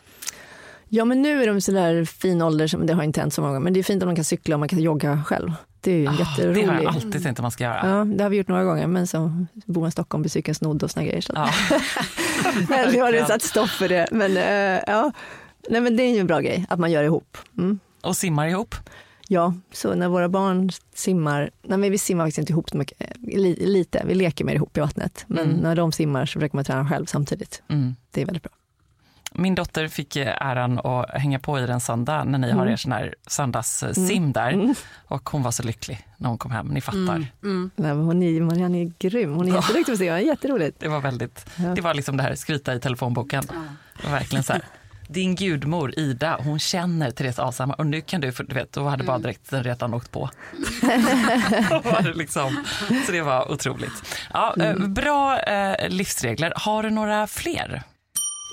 Ja, 0.94 1.06
men 1.06 1.22
nu 1.22 1.44
är 1.44 1.48
de 1.48 1.62
så 1.62 1.72
där 1.72 2.06
fin 2.06 2.42
ålder, 2.42 2.68
som, 2.68 2.86
det 2.86 2.94
har 2.94 3.04
inte 3.04 3.20
hänt 3.20 3.34
så 3.34 3.42
många 3.42 3.60
men 3.60 3.74
det 3.74 3.80
är 3.80 3.84
fint 3.84 4.04
om 4.04 4.10
de 4.10 4.16
kan 4.16 4.26
cykla 4.26 4.56
och 4.56 4.60
man 4.60 4.70
kan 4.70 4.80
jogga 4.80 5.24
själv. 5.24 5.54
Det 5.82 5.92
är 5.92 5.96
ju 5.96 6.08
oh, 6.08 6.20
jätterolig... 6.20 6.68
Det 6.68 6.72
har 6.72 6.82
jag 6.82 6.96
alltid 6.96 7.24
tänkt 7.24 7.40
att 7.40 7.42
man 7.42 7.52
ska 7.52 7.64
göra. 7.64 7.90
Ja, 7.90 8.04
det 8.04 8.24
har 8.24 8.30
vi 8.30 8.38
gjort 8.38 8.48
några 8.48 8.64
gånger, 8.64 8.88
men 8.88 9.08
så 9.08 9.46
bor 9.66 9.82
man 9.82 9.88
i 9.88 9.92
Stockholm 9.92 10.22
blir 10.22 10.30
cykeln 10.30 10.56
snodd 10.56 10.84
och 10.84 10.92
såna 10.92 11.06
grejer. 11.06 11.22
Så. 11.22 11.34
Ja. 11.36 11.50
men 12.70 12.94
nu 12.94 13.02
har 13.02 13.26
satt 13.26 13.42
stopp 13.42 13.70
för 13.70 13.90
det. 13.90 14.08
Men, 14.12 14.32
uh, 14.32 14.84
ja. 14.88 15.12
Nej, 15.70 15.82
men 15.82 15.98
det 15.98 16.04
är 16.04 16.14
ju 16.14 16.20
en 16.20 16.28
bra 16.28 16.40
grej, 16.40 16.66
att 16.70 16.80
man 16.80 16.92
gör 16.92 17.04
ihop. 17.04 17.38
Mm. 17.58 17.80
Och 18.02 18.18
simmar 18.18 18.48
ihop? 18.48 18.76
Ja, 19.28 19.54
så 19.74 19.96
när 19.96 20.08
våra 20.08 20.30
barn 20.30 20.70
simmar, 20.96 21.50
nej 21.62 21.78
men 21.78 21.92
vi 21.92 21.98
simmar 21.98 22.26
faktiskt 22.26 22.38
inte 22.38 22.54
ihop 22.54 22.70
så 22.70 22.78
mycket, 22.78 22.98
lite, 23.58 24.04
vi 24.06 24.16
leker 24.16 24.46
mer 24.46 24.56
ihop 24.56 24.78
i 24.78 24.80
vattnet. 24.80 25.26
Men 25.28 25.46
mm. 25.46 25.58
när 25.58 25.76
de 25.76 25.92
simmar 25.92 26.26
så 26.26 26.40
försöker 26.40 26.58
man 26.58 26.66
träna 26.66 26.90
själv 26.90 27.06
samtidigt. 27.06 27.64
Mm. 27.70 27.96
Det 28.12 28.22
är 28.22 28.26
väldigt 28.26 28.44
bra. 28.44 28.52
Min 29.34 29.56
dotter 29.56 29.88
fick 29.88 30.16
äran 30.16 30.80
att 30.80 31.10
hänga 31.10 31.40
på 31.40 31.60
i 31.60 31.66
den 31.66 31.80
söndag 31.80 32.24
när 32.24 32.40
ni 32.40 32.48
mm. 32.48 32.60
har 32.60 32.68
er 32.68 32.76
sån 32.76 32.92
här 32.92 33.16
söndagssim 33.28 34.18
mm. 34.18 34.32
där. 34.32 34.52
Mm. 34.52 34.76
Och 35.08 35.30
hon 35.30 35.44
var 35.44 35.52
så 35.52 35.64
lycklig 35.64 36.08
när 36.18 36.30
hon 36.30 36.38
kom 36.38 36.52
hem, 36.52 36.68
ni 36.68 36.82
fattar. 36.82 37.28
Mm. 37.44 37.72
Mm. 37.78 37.98
Hon, 37.98 38.24
är, 38.24 38.42
Marianne 38.42 38.82
är 38.82 38.92
grym, 39.00 39.34
hon 39.34 39.48
är 39.48 39.56
jätteduktig 39.56 39.94
på 39.94 39.98
simma, 39.98 40.22
jätteroligt. 40.22 40.80
Det 40.80 40.88
var 40.88 41.02
väldigt, 41.02 41.46
ja. 41.56 41.76
det 41.76 41.82
var 41.82 41.94
liksom 41.94 42.18
det 42.18 42.24
här 42.24 42.36
skryta 42.36 42.74
i 42.74 42.80
telefonboken. 42.80 43.44
Ja. 43.50 43.56
Det 44.04 44.12
verkligen 44.12 44.44
så 44.44 44.54
här. 44.54 44.62
Din 45.08 45.36
gudmor 45.36 46.00
Ida, 46.00 46.40
hon 46.44 46.60
känner 46.60 47.12
Therese 47.12 47.40
Alshammar 47.40 47.80
och 47.80 47.86
nu 47.86 48.02
kan 48.02 48.22
du, 48.22 48.32
för, 48.32 48.44
du 48.44 48.56
vet, 48.56 48.72
då 48.72 48.88
hade 48.88 49.04
bara 49.04 49.16
mm. 49.16 49.22
direkt 49.22 49.50
den 49.50 49.64
redan 49.64 49.94
åkt 49.94 50.12
på. 50.12 50.20
var 51.84 52.02
det 52.04 52.14
liksom, 52.14 52.64
så 53.06 53.12
det 53.12 53.22
var 53.22 53.52
otroligt. 53.52 54.20
Ja, 54.34 54.56
eh, 54.60 54.76
bra 54.76 55.40
eh, 55.40 55.90
livsregler. 55.90 56.54
Har 56.56 56.84
du 56.84 56.90
några 56.90 57.28
fler? 57.28 57.84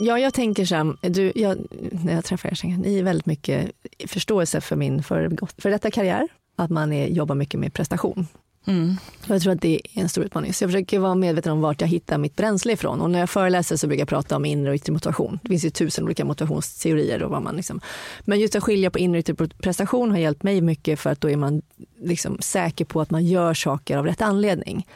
Ja, 0.01 0.19
jag 0.19 0.35
tänker 0.35 0.65
så 0.65 0.75
här, 0.75 0.95
du, 1.01 1.33
jag, 1.35 1.59
när 2.05 2.15
jag 2.15 2.25
träffar 2.25 2.49
er, 2.49 2.55
så 2.55 2.67
ni 2.67 2.99
är 2.99 3.03
väldigt 3.03 3.27
mycket 3.27 3.71
förståelse 4.07 4.61
för 4.61 4.77
min 4.77 5.03
för, 5.03 5.39
för 5.59 5.71
detta 5.71 5.91
karriär. 5.91 6.29
Att 6.57 6.71
man 6.71 6.93
är, 6.93 7.07
jobbar 7.07 7.35
mycket 7.35 7.61
med 7.61 7.75
prestation. 7.75 8.27
Mm. 8.67 8.97
Jag 9.27 9.43
tror 9.43 9.53
att 9.53 9.61
det 9.61 9.75
är 9.75 10.03
en 10.03 10.09
stor 10.09 10.25
utmaning. 10.25 10.55
Så 10.55 10.65
jag 10.65 10.71
försöker 10.71 10.99
vara 10.99 11.15
medveten 11.15 11.53
om 11.53 11.61
vart 11.61 11.81
jag 11.81 11.89
hittar 11.89 12.19
mitt 12.19 12.37
bränsle 12.37 12.73
ifrån. 12.73 13.01
Och 13.01 13.11
när 13.11 13.19
jag 13.19 13.31
föreläser 13.31 13.77
så 13.77 13.87
brukar 13.87 14.01
jag 14.01 14.09
prata 14.09 14.37
om 14.37 14.45
inre 14.45 14.71
och 14.71 14.75
yttre 14.77 14.93
motivation. 14.93 15.39
Det 15.43 15.49
finns 15.49 15.65
ju 15.65 15.71
tusen 15.71 16.05
olika 16.05 16.25
motivationsteorier. 16.25 17.23
Och 17.23 17.31
vad 17.31 17.43
man 17.43 17.57
liksom... 17.57 17.81
Men 18.25 18.41
just 18.41 18.57
att 18.57 18.63
skilja 18.63 18.91
på 18.91 18.99
inre 18.99 19.19
och 19.19 19.31
yttre 19.31 19.49
prestation 19.49 20.11
har 20.11 20.19
hjälpt 20.19 20.43
mig 20.43 20.61
mycket 20.61 21.01
för 21.01 21.11
att 21.11 21.21
då 21.21 21.31
är 21.31 21.37
man 21.37 21.63
liksom 22.03 22.39
säker 22.41 22.85
på 22.85 23.01
att 23.01 23.11
man 23.11 23.25
gör 23.27 23.55
saker 23.55 23.97
av 23.97 24.07
rätt 24.07 24.23
anledning. 24.23 24.87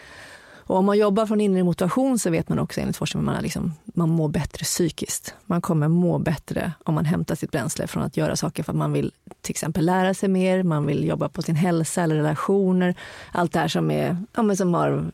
Och 0.65 0.77
om 0.77 0.85
man 0.85 0.99
jobbar 0.99 1.27
från 1.27 1.41
inre 1.41 1.65
motivation 1.65 2.19
så 2.19 2.31
vet 2.31 2.49
man 2.49 2.59
också 2.59 2.81
enligt 2.81 2.97
forskning 2.97 3.21
att 3.21 3.25
man, 3.25 3.43
liksom, 3.43 3.75
man 3.85 4.09
mår 4.09 4.29
bättre 4.29 4.65
psykiskt. 4.65 5.35
Man 5.47 5.61
kommer 5.61 5.89
må 5.89 6.19
bättre 6.19 6.73
om 6.85 6.95
man 6.95 7.05
hämtar 7.05 7.35
sitt 7.35 7.51
bränsle 7.51 7.87
från 7.87 8.03
att 8.03 8.17
göra 8.17 8.37
saker 8.37 8.63
för 8.63 8.73
att 8.73 8.79
man 8.79 8.93
vill 8.93 9.13
till 9.41 9.51
exempel 9.51 9.87
lära 9.87 10.15
sig 10.15 10.29
mer, 10.29 10.63
man 10.63 10.87
vill 10.87 11.05
jobba 11.05 11.29
på 11.29 11.43
sin 11.43 11.57
hälsa 11.57 12.03
eller 12.03 12.15
relationer. 12.15 12.95
Allt 13.33 13.53
det 13.53 13.59
här 13.59 13.69
som, 13.69 13.91
är, 13.91 14.17
ja, 14.37 14.43
men 14.43 14.57
som 14.57 14.75
har 14.75 15.13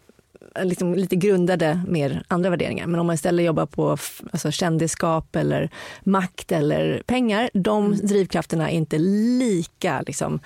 liksom 0.63 0.95
lite 0.95 1.17
grundade 1.17 1.81
mer 1.89 2.23
andra 2.29 2.51
värderingar. 2.51 2.87
Men 2.87 3.01
om 3.01 3.07
man 3.07 3.15
istället 3.15 3.47
jobbar 3.47 3.67
på 3.67 3.91
alltså 4.33 4.51
kändisskap 4.51 5.37
eller 5.37 5.71
makt 6.01 6.53
eller 6.53 7.03
pengar, 7.07 7.51
de 7.55 7.97
drivkrafterna 7.97 8.71
är 8.71 8.75
inte 8.75 8.99
lika 8.99 10.03
liksom, 10.07 10.41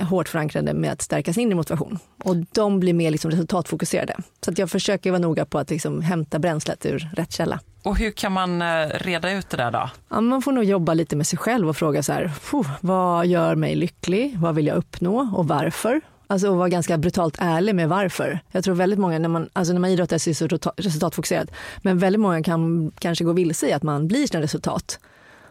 hårt 0.00 0.28
förankrade 0.28 0.74
med 0.74 0.92
att 0.92 1.02
stärka 1.02 1.32
sin 1.32 1.42
inre 1.42 1.54
motivation. 1.54 1.98
Och 2.24 2.36
de 2.36 2.80
blir 2.80 2.94
mer 2.94 3.10
liksom 3.10 3.30
resultatfokuserade. 3.30 4.16
Så 4.44 4.50
att 4.50 4.58
jag 4.58 4.70
försöker 4.70 5.10
vara 5.10 5.20
noga 5.20 5.44
på 5.44 5.58
att 5.58 5.70
liksom 5.70 6.02
hämta 6.02 6.38
bränslet 6.38 6.86
ur 6.86 7.08
rätt 7.16 7.32
källa. 7.32 7.60
Och 7.82 7.98
hur 7.98 8.10
kan 8.10 8.32
man 8.32 8.62
eh, 8.62 8.86
reda 8.94 9.32
ut 9.32 9.50
det 9.50 9.56
där 9.56 9.70
då? 9.70 9.90
Ja, 10.08 10.20
man 10.20 10.42
får 10.42 10.52
nog 10.52 10.64
jobba 10.64 10.94
lite 10.94 11.16
med 11.16 11.26
sig 11.26 11.38
själv 11.38 11.68
och 11.68 11.76
fråga 11.76 12.02
så 12.02 12.12
här, 12.12 12.32
"Puh, 12.50 12.70
vad 12.80 13.26
gör 13.26 13.54
mig 13.54 13.74
lycklig? 13.76 14.38
Vad 14.38 14.54
vill 14.54 14.66
jag 14.66 14.76
uppnå 14.76 15.30
och 15.36 15.48
varför? 15.48 16.00
Alltså 16.30 16.50
att 16.50 16.56
vara 16.56 16.68
ganska 16.68 16.98
brutalt 16.98 17.36
ärlig 17.38 17.74
med 17.74 17.88
varför. 17.88 18.40
Jag 18.50 18.64
tror 18.64 18.74
väldigt 18.74 18.98
många, 18.98 19.18
när 19.18 19.28
man, 19.28 19.48
alltså 19.52 19.72
när 19.72 19.80
man 19.80 19.90
idrottar 19.90 20.18
så 20.18 20.30
är 20.30 20.48
det 20.48 20.62
så 20.62 20.72
resultatfokuserad, 20.76 21.50
men 21.82 21.98
väldigt 21.98 22.20
många 22.20 22.42
kan 22.42 22.92
kanske 22.98 23.24
gå 23.24 23.32
vilse 23.32 23.68
i 23.68 23.72
att 23.72 23.82
man 23.82 24.08
blir 24.08 24.26
sina 24.26 24.42
resultat. 24.42 24.98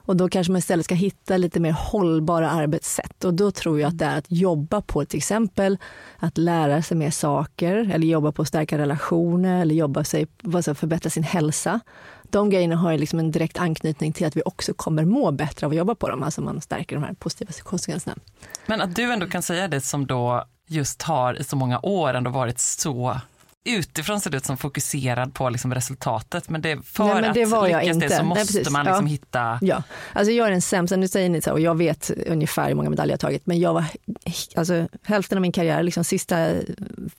Och 0.07 0.15
då 0.15 0.29
kanske 0.29 0.51
man 0.51 0.59
istället 0.59 0.85
ska 0.85 0.95
hitta 0.95 1.37
lite 1.37 1.59
mer 1.59 1.71
hållbara 1.71 2.49
arbetssätt. 2.49 3.23
Och 3.23 3.33
då 3.33 3.51
tror 3.51 3.79
jag 3.79 3.87
att 3.87 3.97
det 3.97 4.05
är 4.05 4.17
att 4.17 4.25
jobba 4.31 4.81
på 4.81 5.05
till 5.05 5.17
exempel 5.17 5.77
att 6.17 6.37
lära 6.37 6.81
sig 6.81 6.97
mer 6.97 7.11
saker 7.11 7.91
eller 7.93 8.07
jobba 8.07 8.31
på 8.31 8.41
att 8.41 8.47
stärka 8.47 8.77
relationer 8.77 9.61
eller 9.61 9.75
jobba 9.75 10.03
sig, 10.03 10.27
alltså 10.53 10.75
förbättra 10.75 11.09
sin 11.09 11.23
hälsa. 11.23 11.79
De 12.23 12.49
grejerna 12.49 12.75
har 12.75 12.97
liksom 12.97 13.19
en 13.19 13.31
direkt 13.31 13.59
anknytning 13.59 14.13
till 14.13 14.27
att 14.27 14.37
vi 14.37 14.41
också 14.45 14.73
kommer 14.73 15.05
må 15.05 15.31
bättre 15.31 15.65
av 15.65 15.71
att 15.71 15.77
jobba 15.77 15.95
på 15.95 16.09
dem. 16.09 16.23
Alltså 16.23 16.41
man 16.41 16.61
stärker 16.61 16.95
de 16.95 17.03
här 17.03 17.13
positiva 17.13 17.51
konsekvenserna. 17.63 18.15
Men 18.65 18.81
att 18.81 18.95
du 18.95 19.13
ändå 19.13 19.27
kan 19.27 19.41
säga 19.41 19.67
det 19.67 19.81
som 19.81 20.07
då 20.07 20.45
just 20.67 21.01
har 21.01 21.39
i 21.41 21.43
så 21.43 21.55
många 21.55 21.79
år 21.83 22.13
ändå 22.13 22.31
varit 22.31 22.59
så 22.59 23.19
utifrån 23.67 24.19
ser 24.19 24.29
det 24.29 24.37
ut 24.37 24.45
som 24.45 24.57
fokuserad 24.57 25.33
på 25.33 25.49
liksom 25.49 25.73
resultatet. 25.73 26.49
Men 26.49 26.61
det, 26.61 26.81
för 26.85 27.03
Nej, 27.03 27.13
men 27.21 27.33
det 27.33 27.43
att 27.43 27.63
lyckas 27.63 27.95
inte. 27.95 28.07
det 28.07 28.09
så 28.09 28.15
Nej, 28.17 28.25
måste 28.25 28.53
precis. 28.53 28.69
man 28.69 28.85
liksom 28.85 29.05
Ja. 29.07 29.11
hitta... 29.11 29.59
Ja, 29.61 29.83
alltså 30.13 30.31
jag 30.31 30.47
är 30.47 30.51
den 30.51 30.61
sämsta, 30.61 30.95
nu 30.95 31.07
säger 31.07 31.29
ni 31.29 31.41
så 31.41 31.51
och 31.51 31.59
jag 31.59 31.77
vet 31.77 32.11
ungefär 32.27 32.67
hur 32.67 32.75
många 32.75 32.89
medaljer 32.89 33.13
jag 33.13 33.19
tagit, 33.19 33.45
men 33.45 33.59
jag 33.59 33.73
var, 33.73 33.85
alltså 34.55 34.87
hälften 35.03 35.37
av 35.37 35.41
min 35.41 35.51
karriär, 35.51 35.83
liksom 35.83 36.03
sista 36.03 36.35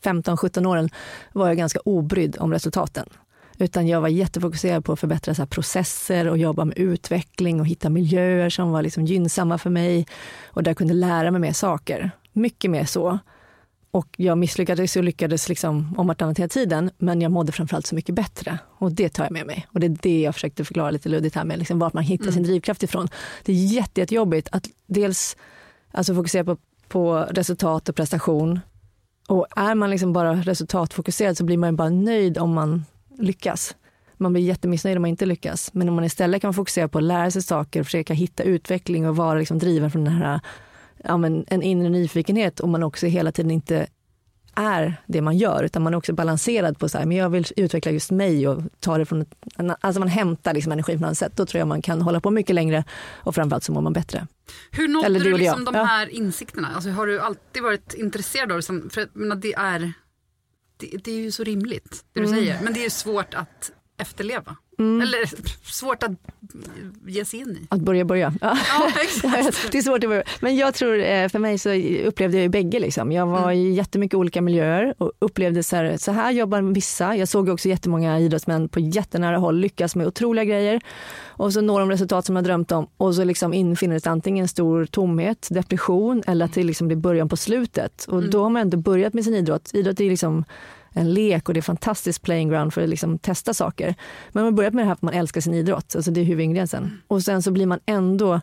15-17 0.03 0.67
åren 0.67 0.91
var 1.33 1.49
jag 1.49 1.57
ganska 1.57 1.81
obrydd 1.85 2.37
om 2.41 2.53
resultaten. 2.53 3.09
Utan 3.59 3.87
jag 3.87 4.01
var 4.01 4.09
jättefokuserad 4.09 4.85
på 4.85 4.93
att 4.93 5.01
förbättra 5.01 5.35
så 5.35 5.47
processer 5.47 6.29
och 6.29 6.39
jobba 6.39 6.65
med 6.65 6.79
utveckling 6.79 7.61
och 7.61 7.67
hitta 7.67 7.89
miljöer 7.91 8.51
som 8.51 8.71
var 8.71 8.83
liksom 8.83 9.05
gynnsamma 9.07 9.59
för 9.59 9.71
mig 9.71 10.07
och 10.47 10.63
där 10.63 10.71
jag 10.71 10.77
kunde 10.79 10.95
lära 10.95 11.31
mig 11.31 11.41
mer 11.41 11.53
saker. 11.53 12.11
Mycket 12.33 12.71
mer 12.71 12.85
så. 12.85 13.19
Och 13.91 14.09
jag 14.17 14.39
misslyckades 14.39 14.97
och 14.97 15.05
lyckades 15.05 15.49
liksom 15.49 15.95
om 15.99 16.07
vartannat 16.07 16.39
hela 16.39 16.49
tiden, 16.49 16.91
men 16.99 17.21
jag 17.21 17.33
mådde 17.33 17.53
framförallt 17.53 17.87
så 17.87 17.95
mycket 17.95 18.15
bättre. 18.15 18.59
Och 18.79 18.93
det 18.93 19.09
tar 19.09 19.25
jag 19.25 19.33
med 19.33 19.47
mig. 19.47 19.67
Och 19.73 19.81
det 19.81 19.87
är 19.87 19.97
det 20.03 20.21
jag 20.21 20.35
försökte 20.35 20.65
förklara 20.65 20.91
lite 20.91 21.09
luddigt 21.09 21.35
här 21.35 21.45
med, 21.45 21.59
liksom 21.59 21.79
vart 21.79 21.93
man 21.93 22.05
hittar 22.05 22.31
sin 22.31 22.43
drivkraft 22.43 22.83
ifrån. 22.83 23.09
Det 23.45 23.53
är 23.53 23.57
jätte, 23.57 24.01
jättejobbigt 24.01 24.49
att 24.53 24.67
dels 24.87 25.37
alltså 25.91 26.15
fokusera 26.15 26.45
på, 26.45 26.57
på 26.89 27.27
resultat 27.31 27.89
och 27.89 27.97
prestation. 27.97 28.61
Och 29.29 29.47
är 29.57 29.75
man 29.75 29.91
liksom 29.91 30.13
bara 30.13 30.35
resultatfokuserad 30.35 31.37
så 31.37 31.45
blir 31.45 31.59
man 31.59 31.77
bara 31.77 31.91
nöjd 31.91 32.39
om 32.39 32.55
man 32.55 32.85
lyckas. 33.19 33.77
Man 34.17 34.33
blir 34.33 34.43
jättemissnöjd 34.43 34.97
om 34.97 35.03
man 35.03 35.11
inte 35.11 35.27
lyckas. 35.27 35.75
Men 35.75 35.89
om 35.89 35.95
man 35.95 36.05
istället 36.05 36.43
kan 36.43 36.55
fokusera 36.55 36.89
på 36.89 36.99
att 36.99 37.05
lära 37.05 37.31
sig 37.31 37.43
saker, 37.43 37.83
försöka 37.83 38.15
hitta 38.15 38.43
utveckling 38.43 39.09
och 39.09 39.17
vara 39.17 39.39
liksom 39.39 39.59
driven 39.59 39.91
från 39.91 40.05
den 40.05 40.15
här 40.15 40.41
ja, 41.05 41.17
men 41.17 41.45
en 41.49 41.63
inre 41.63 41.89
nyfikenhet 41.89 42.61
och 42.61 42.69
man 42.69 42.83
också 42.83 43.07
hela 43.07 43.33
tiden 43.33 43.51
inte 43.51 43.87
är 44.55 45.03
det 45.07 45.23
man 45.23 45.37
gör 45.39 45.63
utan 45.65 45.83
man 45.83 45.95
är 45.95 45.99
också 45.99 46.13
balanserad 46.13 46.79
på 46.79 46.89
så 46.89 46.99
här, 46.99 47.07
men 47.07 47.17
jag 47.17 47.31
vill 47.31 47.47
utveckla 47.57 47.93
just 47.93 48.11
mig 48.11 48.49
och 48.49 48.63
ta 48.81 48.99
det 48.99 49.07
från 49.07 49.21
ett, 49.23 49.35
alltså 49.81 49.99
man 50.01 50.09
hämtar 50.09 50.55
liksom 50.55 50.73
energi 50.73 50.93
ett 50.93 51.03
annat 51.03 51.19
sätt. 51.19 51.33
Då 51.37 51.47
tror 51.47 51.59
jag 51.59 51.69
man 51.69 51.83
kan 51.83 52.03
hålla 52.03 52.21
på 52.21 52.31
mycket 52.31 52.55
längre 52.55 52.85
och 53.11 53.35
framförallt 53.35 53.65
så 53.65 53.73
mår 53.73 53.81
man 53.81 53.93
bättre. 53.93 54.27
Hur 54.71 54.89
nådde 54.89 55.07
Eller 55.07 55.21
du 55.21 55.31
gjorde 55.31 55.43
liksom 55.43 55.63
jag. 55.65 55.75
de 55.75 55.79
Ja. 55.79 55.85
här 55.85 56.09
insikterna? 56.09 56.69
Alltså, 56.75 56.91
har 56.91 57.07
du 57.07 57.21
alltid 57.21 57.63
varit 57.63 57.95
intresserad 57.95 58.53
av 58.53 58.57
det? 58.61 58.91
För 58.91 59.09
menar, 59.13 59.37
det, 59.37 59.55
är, 59.55 59.93
det, 60.77 60.87
det 61.05 61.11
är 61.11 61.17
ju 61.17 61.31
så 61.33 61.45
rimligt 61.45 62.05
det 62.13 62.21
du 62.21 62.27
Mm. 62.27 62.39
säger. 62.39 62.59
Men 62.63 62.73
det 62.73 62.81
är 62.81 62.85
ju 62.85 62.91
svårt 62.91 63.35
att 63.35 63.71
efterleva. 63.99 64.57
Mm. 64.79 65.01
Eller 65.01 65.25
svårt 65.71 66.03
att 66.03 66.11
ge 67.07 67.25
sig 67.25 67.41
in 67.41 67.51
i. 67.51 67.67
Att 67.69 67.81
börja 67.81 68.05
börja. 68.05 68.33
Ja. 68.41 68.59
Ja, 68.69 68.93
exakt. 69.03 69.73
det 69.73 69.79
är 69.79 69.83
svårt 69.83 70.05
att 70.05 70.11
börja. 70.11 70.23
Men 70.41 70.57
jag 70.57 70.75
tror, 70.75 70.99
eh, 70.99 71.29
för 71.29 71.39
mig 71.39 71.59
så 71.59 71.71
upplevde 72.09 72.37
jag 72.37 72.43
ju 72.43 72.49
bägge. 72.49 72.79
Liksom. 72.79 73.13
Jag 73.13 73.27
var 73.27 73.53
i 73.53 73.73
jättemycket 73.73 74.15
olika 74.15 74.43
miljöer 74.43 74.95
och 74.99 75.13
upplevde 75.19 75.63
så 75.63 75.77
här, 75.77 75.97
så 75.97 76.13
här 76.13 76.31
jobbar 76.31 76.63
vissa. 76.63 77.17
Jag 77.17 77.29
såg 77.29 77.49
också 77.49 77.69
jättemånga 77.69 78.19
idrottsmän 78.21 78.69
på 78.69 78.81
jättenära 78.81 79.39
håll 79.39 79.59
lyckas 79.59 79.97
med 79.97 80.07
otroliga 80.07 80.45
grejer. 80.45 80.81
Och 81.27 81.53
så 81.53 81.61
når 81.61 81.81
de 81.81 81.91
resultat 81.91 82.27
som 82.27 82.37
jag 82.37 82.45
drömt 82.45 82.73
om 82.73 82.87
och 82.97 83.15
så 83.15 83.25
liksom 83.25 83.55
infinner 83.55 83.95
det 84.01 84.07
antingen 84.07 84.43
en 84.43 84.49
stor 84.49 84.87
tomhet, 84.87 85.49
depression 85.51 86.23
eller 86.27 86.45
att 86.45 86.55
det 86.55 86.65
liksom 86.65 86.89
blir 86.89 86.97
början 86.97 87.29
på 87.29 87.37
slutet. 87.37 88.05
Och 88.09 88.31
då 88.31 88.43
har 88.43 88.51
man 88.51 88.63
ändå 88.63 88.77
börjat 88.77 89.15
med 89.15 89.25
sin 89.25 89.35
idrott. 89.35 89.71
Idrott 89.73 90.01
är 90.01 90.11
liksom 90.11 90.45
en 90.93 91.15
lek 91.15 91.49
och 91.49 91.55
det 91.55 91.61
är 91.61 91.63
fantastiskt 91.63 92.23
playing 92.23 92.49
ground 92.49 92.75
för 92.75 92.83
att 92.83 92.89
liksom 92.89 93.19
testa 93.19 93.55
saker. 93.55 93.95
Men 94.33 94.45
man 94.45 94.55
börjar 94.55 94.71
med 94.71 94.85
det 94.85 94.87
här 94.87 94.93
att 94.93 95.03
man 95.03 95.15
älskar 95.15 95.41
sin 95.41 95.55
idrott, 95.55 95.97
alltså 95.97 96.11
det 96.11 96.21
är 96.21 96.25
huvudingrediensen. 96.25 97.01
Och 97.07 97.23
sen 97.23 97.43
så 97.43 97.51
blir 97.51 97.67
man 97.67 97.81
ändå, 97.87 98.41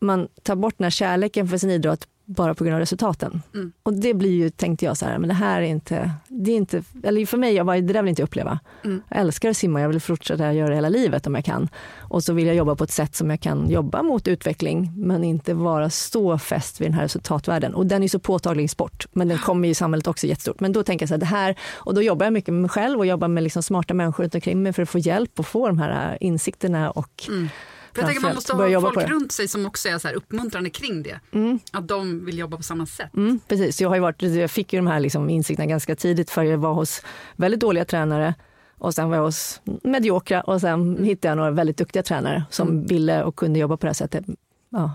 man 0.00 0.28
tar 0.42 0.56
bort 0.56 0.74
den 0.78 0.84
här 0.84 0.90
kärleken 0.90 1.48
för 1.48 1.58
sin 1.58 1.70
idrott 1.70 2.08
bara 2.24 2.54
på 2.54 2.64
grund 2.64 2.74
av 2.74 2.80
resultaten. 2.80 3.42
Mm. 3.54 3.72
Och 3.82 3.94
det 3.94 4.14
blir 4.14 4.30
ju, 4.30 4.50
tänkte 4.50 4.84
jag 4.84 4.96
så 4.96 5.06
här, 5.06 5.18
men 5.18 5.28
det 5.28 5.34
här 5.34 5.62
är 5.62 5.66
inte, 5.66 6.10
det 6.28 6.50
är 6.50 6.56
inte, 6.56 6.82
eller 7.02 7.26
för 7.26 7.38
mig, 7.38 7.54
jag 7.54 7.66
bara, 7.66 7.80
det 7.80 7.92
där 7.92 8.02
vill 8.02 8.08
inte 8.08 8.22
jag 8.22 8.26
uppleva. 8.26 8.58
Mm. 8.84 9.02
Jag 9.08 9.20
älskar 9.20 9.50
att 9.50 9.56
simma, 9.56 9.80
jag 9.80 9.88
vill 9.88 10.00
fortsätta 10.00 10.52
göra 10.52 10.68
det 10.68 10.74
hela 10.74 10.88
livet 10.88 11.26
om 11.26 11.34
jag 11.34 11.44
kan. 11.44 11.68
Och 11.98 12.22
så 12.24 12.32
vill 12.32 12.46
jag 12.46 12.56
jobba 12.56 12.76
på 12.76 12.84
ett 12.84 12.90
sätt 12.90 13.14
som 13.14 13.30
jag 13.30 13.40
kan 13.40 13.70
jobba 13.70 14.02
mot 14.02 14.28
utveckling, 14.28 14.92
men 14.96 15.24
inte 15.24 15.54
vara 15.54 15.90
så 15.90 16.38
fäst 16.38 16.80
vid 16.80 16.86
den 16.88 16.94
här 16.94 17.02
resultatvärlden. 17.02 17.74
Och 17.74 17.86
den 17.86 18.02
är 18.02 18.08
så 18.08 18.18
påtaglig 18.18 18.64
i 18.64 18.68
sport, 18.68 19.06
men 19.12 19.28
den 19.28 19.38
kommer 19.38 19.68
ju 19.68 19.72
i 19.72 19.74
samhället 19.74 20.06
också 20.06 20.26
jättestort. 20.26 20.60
Men 20.60 20.72
då 20.72 20.82
tänker 20.82 21.02
jag 21.02 21.08
så 21.08 21.14
här, 21.14 21.20
det 21.20 21.26
här, 21.26 21.58
och 21.74 21.94
då 21.94 22.02
jobbar 22.02 22.26
jag 22.26 22.32
mycket 22.32 22.54
med 22.54 22.60
mig 22.60 22.70
själv 22.70 22.98
och 22.98 23.06
jobbar 23.06 23.28
med 23.28 23.42
liksom 23.42 23.62
smarta 23.62 23.94
människor 23.94 24.24
runt 24.24 24.34
omkring 24.34 24.62
mig 24.62 24.72
för 24.72 24.82
att 24.82 24.88
få 24.88 24.98
hjälp 24.98 25.38
och 25.38 25.46
få 25.46 25.66
de 25.66 25.78
här 25.78 26.18
insikterna 26.20 26.90
och 26.90 27.10
För 27.26 27.73
jag 27.96 28.06
tänker 28.06 28.22
man 28.22 28.34
måste 28.34 28.52
ha 28.52 28.80
folk 28.80 29.08
runt 29.08 29.32
sig 29.32 29.48
som 29.48 29.66
också 29.66 29.88
är 29.88 29.98
så 29.98 30.08
här 30.08 30.14
uppmuntrande 30.14 30.70
kring 30.70 31.02
det. 31.02 31.20
Mm. 31.32 31.58
Att 31.72 31.88
de 31.88 32.24
vill 32.24 32.38
jobba 32.38 32.56
på 32.56 32.62
samma 32.62 32.86
sätt. 32.86 33.14
Mm, 33.16 33.40
precis, 33.48 33.80
jag, 33.80 33.88
har 33.88 33.98
varit, 33.98 34.22
jag 34.22 34.50
fick 34.50 34.72
ju 34.72 34.78
de 34.78 34.86
här 34.86 35.00
liksom 35.00 35.30
insikterna 35.30 35.66
ganska 35.66 35.96
tidigt 35.96 36.30
för 36.30 36.42
jag 36.42 36.58
var 36.58 36.74
hos 36.74 37.02
väldigt 37.36 37.60
dåliga 37.60 37.84
tränare 37.84 38.34
och 38.78 38.94
sen 38.94 39.08
var 39.08 39.16
jag 39.16 39.24
hos 39.24 39.60
mediokra 39.82 40.40
och 40.40 40.60
sen 40.60 41.04
hittade 41.04 41.30
jag 41.30 41.36
några 41.36 41.50
väldigt 41.50 41.76
duktiga 41.76 42.02
tränare 42.02 42.44
som 42.50 42.86
ville 42.86 43.24
och 43.24 43.36
kunde 43.36 43.58
jobba 43.58 43.76
på 43.76 43.86
det 43.86 43.88
här 43.88 43.94
sättet. 43.94 44.24
Ja. 44.70 44.94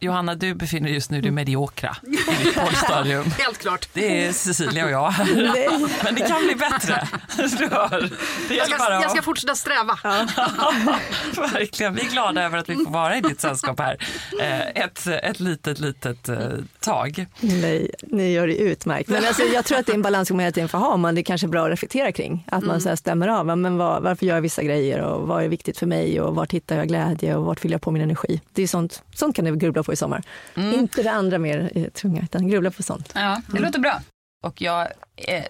Johanna, 0.00 0.34
du 0.34 0.54
befinner 0.54 0.86
dig 0.86 0.94
just 0.94 1.10
nu 1.10 1.18
i 1.18 1.20
det 1.20 1.30
mediokra 1.30 1.96
i 2.02 2.10
ditt 2.44 2.54
poddstadium. 2.58 3.24
Helt 3.38 3.58
klart. 3.58 3.88
Det 3.92 4.26
är 4.26 4.32
Cecilia 4.32 4.84
och 4.84 4.90
jag. 4.90 5.14
Nej. 5.36 5.68
Men 6.04 6.14
det 6.14 6.20
kan 6.28 6.44
bli 6.46 6.54
bättre. 6.54 7.08
Du 7.36 7.68
hör. 7.68 8.10
Det 8.48 8.54
Jag 8.54 8.66
ska, 8.66 8.78
bara 8.78 9.02
jag 9.02 9.10
ska 9.10 9.22
fortsätta 9.22 9.54
sträva. 9.54 9.98
Verkligen, 11.52 11.94
vi 11.94 12.00
är 12.00 12.10
glada 12.10 12.42
över 12.42 12.58
att 12.58 12.68
vi 12.68 12.74
får 12.74 12.90
vara 12.90 13.16
i 13.16 13.20
ditt 13.20 13.40
sällskap 13.40 13.78
här 13.80 13.96
Eh, 14.40 14.60
ett, 14.84 15.06
ett 15.06 15.40
litet, 15.40 15.78
litet 15.80 16.28
eh, 16.28 16.36
tag. 16.80 17.26
Nej, 17.40 17.90
ni 18.02 18.32
gör 18.32 18.46
det 18.46 18.56
utmärkt. 18.56 19.08
Men 19.08 19.24
alltså, 19.24 19.42
jag 19.42 19.64
tror 19.64 19.78
att 19.78 19.86
det 19.86 19.92
är 19.92 19.94
en 19.94 20.02
balans 20.02 20.28
som 20.28 20.36
man 20.36 20.44
hela 20.44 20.52
tiden 20.52 20.68
får 20.68 20.78
ha, 20.78 20.96
men 20.96 21.14
det 21.14 21.20
är 21.20 21.22
kanske 21.22 21.46
bra 21.48 21.64
att 21.64 21.70
reflektera 21.70 22.12
kring. 22.12 22.44
Att 22.46 22.60
man 22.62 22.70
Mm. 22.70 22.80
så 22.80 22.88
här 22.88 22.96
stämmer 22.96 23.28
av, 23.28 23.46
men 23.58 23.76
vad, 23.76 24.02
varför 24.02 24.26
gör 24.26 24.34
jag 24.34 24.42
vissa 24.42 24.62
grejer 24.62 25.00
och 25.00 25.28
vad 25.28 25.44
är 25.44 25.48
viktigt 25.48 25.78
för 25.78 25.86
mig 25.86 26.20
och 26.20 26.34
vart 26.34 26.52
hittar 26.52 26.76
jag 26.76 26.88
glädje 26.88 27.36
och 27.36 27.44
vart 27.44 27.60
fyller 27.60 27.74
jag 27.74 27.82
på 27.82 27.90
min 27.90 28.02
energi. 28.02 28.40
Det 28.52 28.62
är 28.62 28.66
sånt, 28.66 29.02
sånt 29.14 29.36
kan 29.36 29.44
du 29.44 29.56
grubbla 29.56 29.79
på 29.82 29.92
i 29.92 29.96
sommar. 29.96 30.22
Inte 30.56 31.02
det 31.02 31.10
andra 31.10 31.38
mer 31.38 31.70
eh, 31.74 31.84
tunga, 31.84 32.22
utan 32.22 32.48
grubbla 32.48 32.70
på 32.70 32.82
sånt. 32.82 33.12
Ja, 33.14 33.42
det 33.52 33.58
låter 33.58 33.78
bra. 33.78 34.00
Och 34.42 34.62
jag 34.62 34.88
eh, 35.16 35.44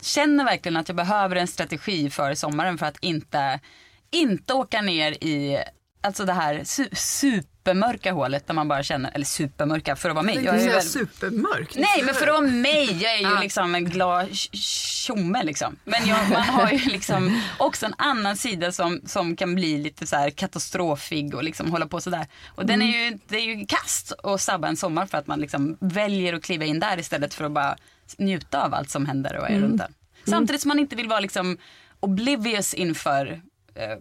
känner 0.00 0.44
verkligen 0.44 0.76
att 0.76 0.88
jag 0.88 0.96
behöver 0.96 1.36
en 1.36 1.48
strategi 1.48 2.10
för 2.10 2.34
sommaren 2.34 2.78
för 2.78 2.86
att 2.86 2.98
inte, 3.00 3.60
inte 4.10 4.54
åka 4.54 4.80
ner 4.80 5.12
i 5.12 5.58
alltså 6.08 6.24
det 6.24 6.32
här 6.32 6.64
su 6.64 6.88
supermörka 6.92 8.12
hålet 8.12 8.46
där 8.46 8.54
man 8.54 8.68
bara 8.68 8.82
känner, 8.82 9.10
eller 9.14 9.24
supermörka 9.24 9.96
för 9.96 10.08
att 10.08 10.14
vara 10.14 10.24
mig. 10.24 10.44
Jag 10.44 10.62
är 10.62 10.68
väl, 10.70 10.82
supermörk. 10.82 11.74
nej 11.76 12.02
men 12.04 12.14
för 12.14 12.26
att 12.26 12.32
vara 12.32 12.40
mig, 12.50 13.02
jag 13.02 13.14
är 13.14 13.18
ju 13.34 13.40
liksom 13.40 13.74
en 13.74 13.84
glad 13.84 14.28
tj- 14.28 14.48
tjomme 15.06 15.42
liksom. 15.44 15.76
Men 15.84 16.06
jag, 16.06 16.30
man 16.30 16.42
har 16.42 16.70
ju 16.70 16.78
liksom 16.90 17.42
också 17.58 17.86
en 17.86 17.94
annan 17.98 18.36
sida 18.36 18.72
som, 18.72 19.00
som 19.06 19.36
kan 19.36 19.54
bli 19.54 19.78
lite 19.78 20.06
så 20.06 20.16
här 20.16 20.30
katastrofig 20.30 21.34
och 21.34 21.44
liksom 21.44 21.70
hålla 21.70 21.86
på 21.86 22.00
sådär. 22.00 22.26
Och 22.54 22.66
den 22.66 22.82
är 22.82 22.86
ju, 23.10 23.18
det 23.28 23.36
är 23.36 23.56
ju 23.56 23.66
kast 23.66 24.12
att 24.22 24.40
sabba 24.40 24.68
en 24.68 24.76
sommar 24.76 25.06
för 25.06 25.18
att 25.18 25.26
man 25.26 25.40
liksom 25.40 25.76
väljer 25.80 26.32
att 26.34 26.42
kliva 26.42 26.64
in 26.64 26.80
där 26.80 26.98
istället 26.98 27.34
för 27.34 27.44
att 27.44 27.52
bara 27.52 27.76
njuta 28.18 28.64
av 28.64 28.74
allt 28.74 28.90
som 28.90 29.06
händer 29.06 29.36
och 29.38 29.44
är 29.46 29.50
Mm. 29.56 29.62
runt 29.62 29.80
en. 29.80 29.94
Samtidigt 30.26 30.62
som 30.62 30.68
man 30.68 30.78
inte 30.78 30.96
vill 30.96 31.08
vara 31.08 31.20
liksom 31.20 31.58
oblivious 32.00 32.74
inför 32.74 33.40
eh, 33.74 33.98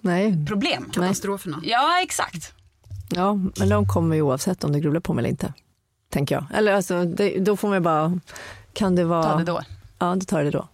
Nej. 0.00 0.46
problem. 0.46 0.90
Katastroferna. 0.92 1.60
Ja, 1.62 2.00
exakt. 2.02 2.52
Ja, 3.10 3.34
men 3.58 3.68
de 3.68 3.86
kommer 3.86 4.16
ju 4.16 4.22
oavsett 4.22 4.64
om 4.64 4.72
du 4.72 4.80
grubblar 4.80 5.00
på 5.00 5.14
mig 5.14 5.20
eller 5.22 5.30
inte. 5.30 5.52
Tänker 6.10 6.34
jag. 6.34 6.44
Eller 6.54 6.72
alltså, 6.72 7.04
det, 7.04 7.38
då 7.38 7.56
får 7.56 7.68
man 7.68 7.76
ju 7.76 7.80
bara, 7.80 8.20
kan 8.72 8.94
det 8.96 9.04
vara... 9.04 9.22
Ta 9.22 9.36
det 9.38 9.44
då. 9.44 9.60
Ja, 9.98 10.14
då 10.14 10.20
tar 10.20 10.44
det 10.44 10.50
då. 10.50 10.68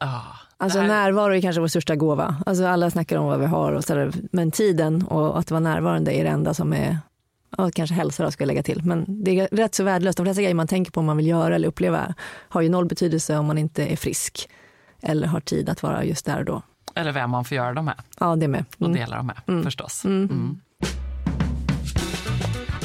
Ah, 0.00 0.20
Alltså 0.56 0.78
det 0.78 0.84
här- 0.84 0.88
närvaro 1.04 1.34
är 1.34 1.40
kanske 1.40 1.60
vår 1.60 1.68
största 1.68 1.96
gåva. 1.96 2.36
Alltså 2.46 2.66
alla 2.66 2.90
snackar 2.90 3.16
om 3.18 3.26
vad 3.26 3.40
vi 3.40 3.46
har 3.46 3.72
och 3.72 3.84
sådär. 3.84 4.12
Men 4.32 4.50
tiden 4.50 5.02
och 5.06 5.38
att 5.38 5.50
vara 5.50 5.60
närvarande 5.60 6.12
är 6.14 6.24
det 6.24 6.30
enda 6.30 6.54
som 6.54 6.72
är, 6.72 6.98
ja, 7.58 7.70
kanske 7.74 7.94
hälsa 7.94 8.24
då 8.24 8.30
ska 8.30 8.42
jag 8.42 8.46
lägga 8.46 8.62
till. 8.62 8.82
Men 8.84 9.24
det 9.24 9.40
är 9.40 9.48
rätt 9.52 9.74
så 9.74 9.84
värdelöst. 9.84 10.16
De 10.16 10.26
flesta 10.26 10.42
grejer 10.42 10.54
man 10.54 10.68
tänker 10.68 10.92
på 10.92 11.00
om 11.00 11.06
man 11.06 11.16
vill 11.16 11.26
göra 11.26 11.54
eller 11.54 11.68
uppleva 11.68 12.14
har 12.48 12.60
ju 12.60 12.68
noll 12.68 12.86
betydelse 12.86 13.36
om 13.38 13.46
man 13.46 13.58
inte 13.58 13.86
är 13.86 13.96
frisk. 13.96 14.48
Eller 15.02 15.26
har 15.26 15.40
tid 15.40 15.68
att 15.68 15.82
vara 15.82 16.04
just 16.04 16.24
där 16.24 16.38
och 16.38 16.44
då. 16.44 16.62
Eller 16.94 17.12
vem 17.12 17.30
man 17.30 17.44
får 17.44 17.56
göra 17.56 17.74
dem 17.74 17.84
med 17.84 17.94
Ja, 18.20 18.36
det 18.36 18.48
med. 18.48 18.64
och 18.78 18.86
Mm. 18.86 18.98
dela 18.98 19.16
dem 19.16 19.26
med 19.26 19.36
Mm. 19.48 19.64
förstås. 19.64 20.04
Mm. 20.04 20.24
Mm. 20.30 20.60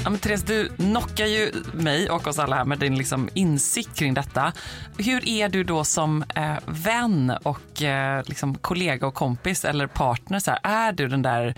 Ja, 0.03 0.09
men 0.11 0.19
Therese, 0.19 0.43
du 0.43 0.69
knockar 0.69 1.25
ju 1.25 1.51
mig 1.73 2.09
och 2.09 2.27
oss 2.27 2.39
alla 2.39 2.55
här 2.55 2.65
med 2.65 2.79
din 2.79 2.95
liksom 2.97 3.29
insikt 3.33 3.95
kring 3.99 4.13
detta. 4.13 4.53
Hur 4.97 5.27
är 5.29 5.49
du 5.49 5.63
då 5.63 5.83
som 5.83 6.23
eh, 6.35 6.53
vän 6.65 7.33
och 7.43 7.81
eh, 7.83 8.23
liksom 8.25 8.55
kollega 8.55 9.07
och 9.07 9.13
kompis 9.13 9.65
eller 9.65 9.87
partner? 9.87 10.39
Så 10.39 10.51
här, 10.51 10.59
är 10.63 10.91
du 10.91 11.07
den 11.07 11.21
där 11.21 11.55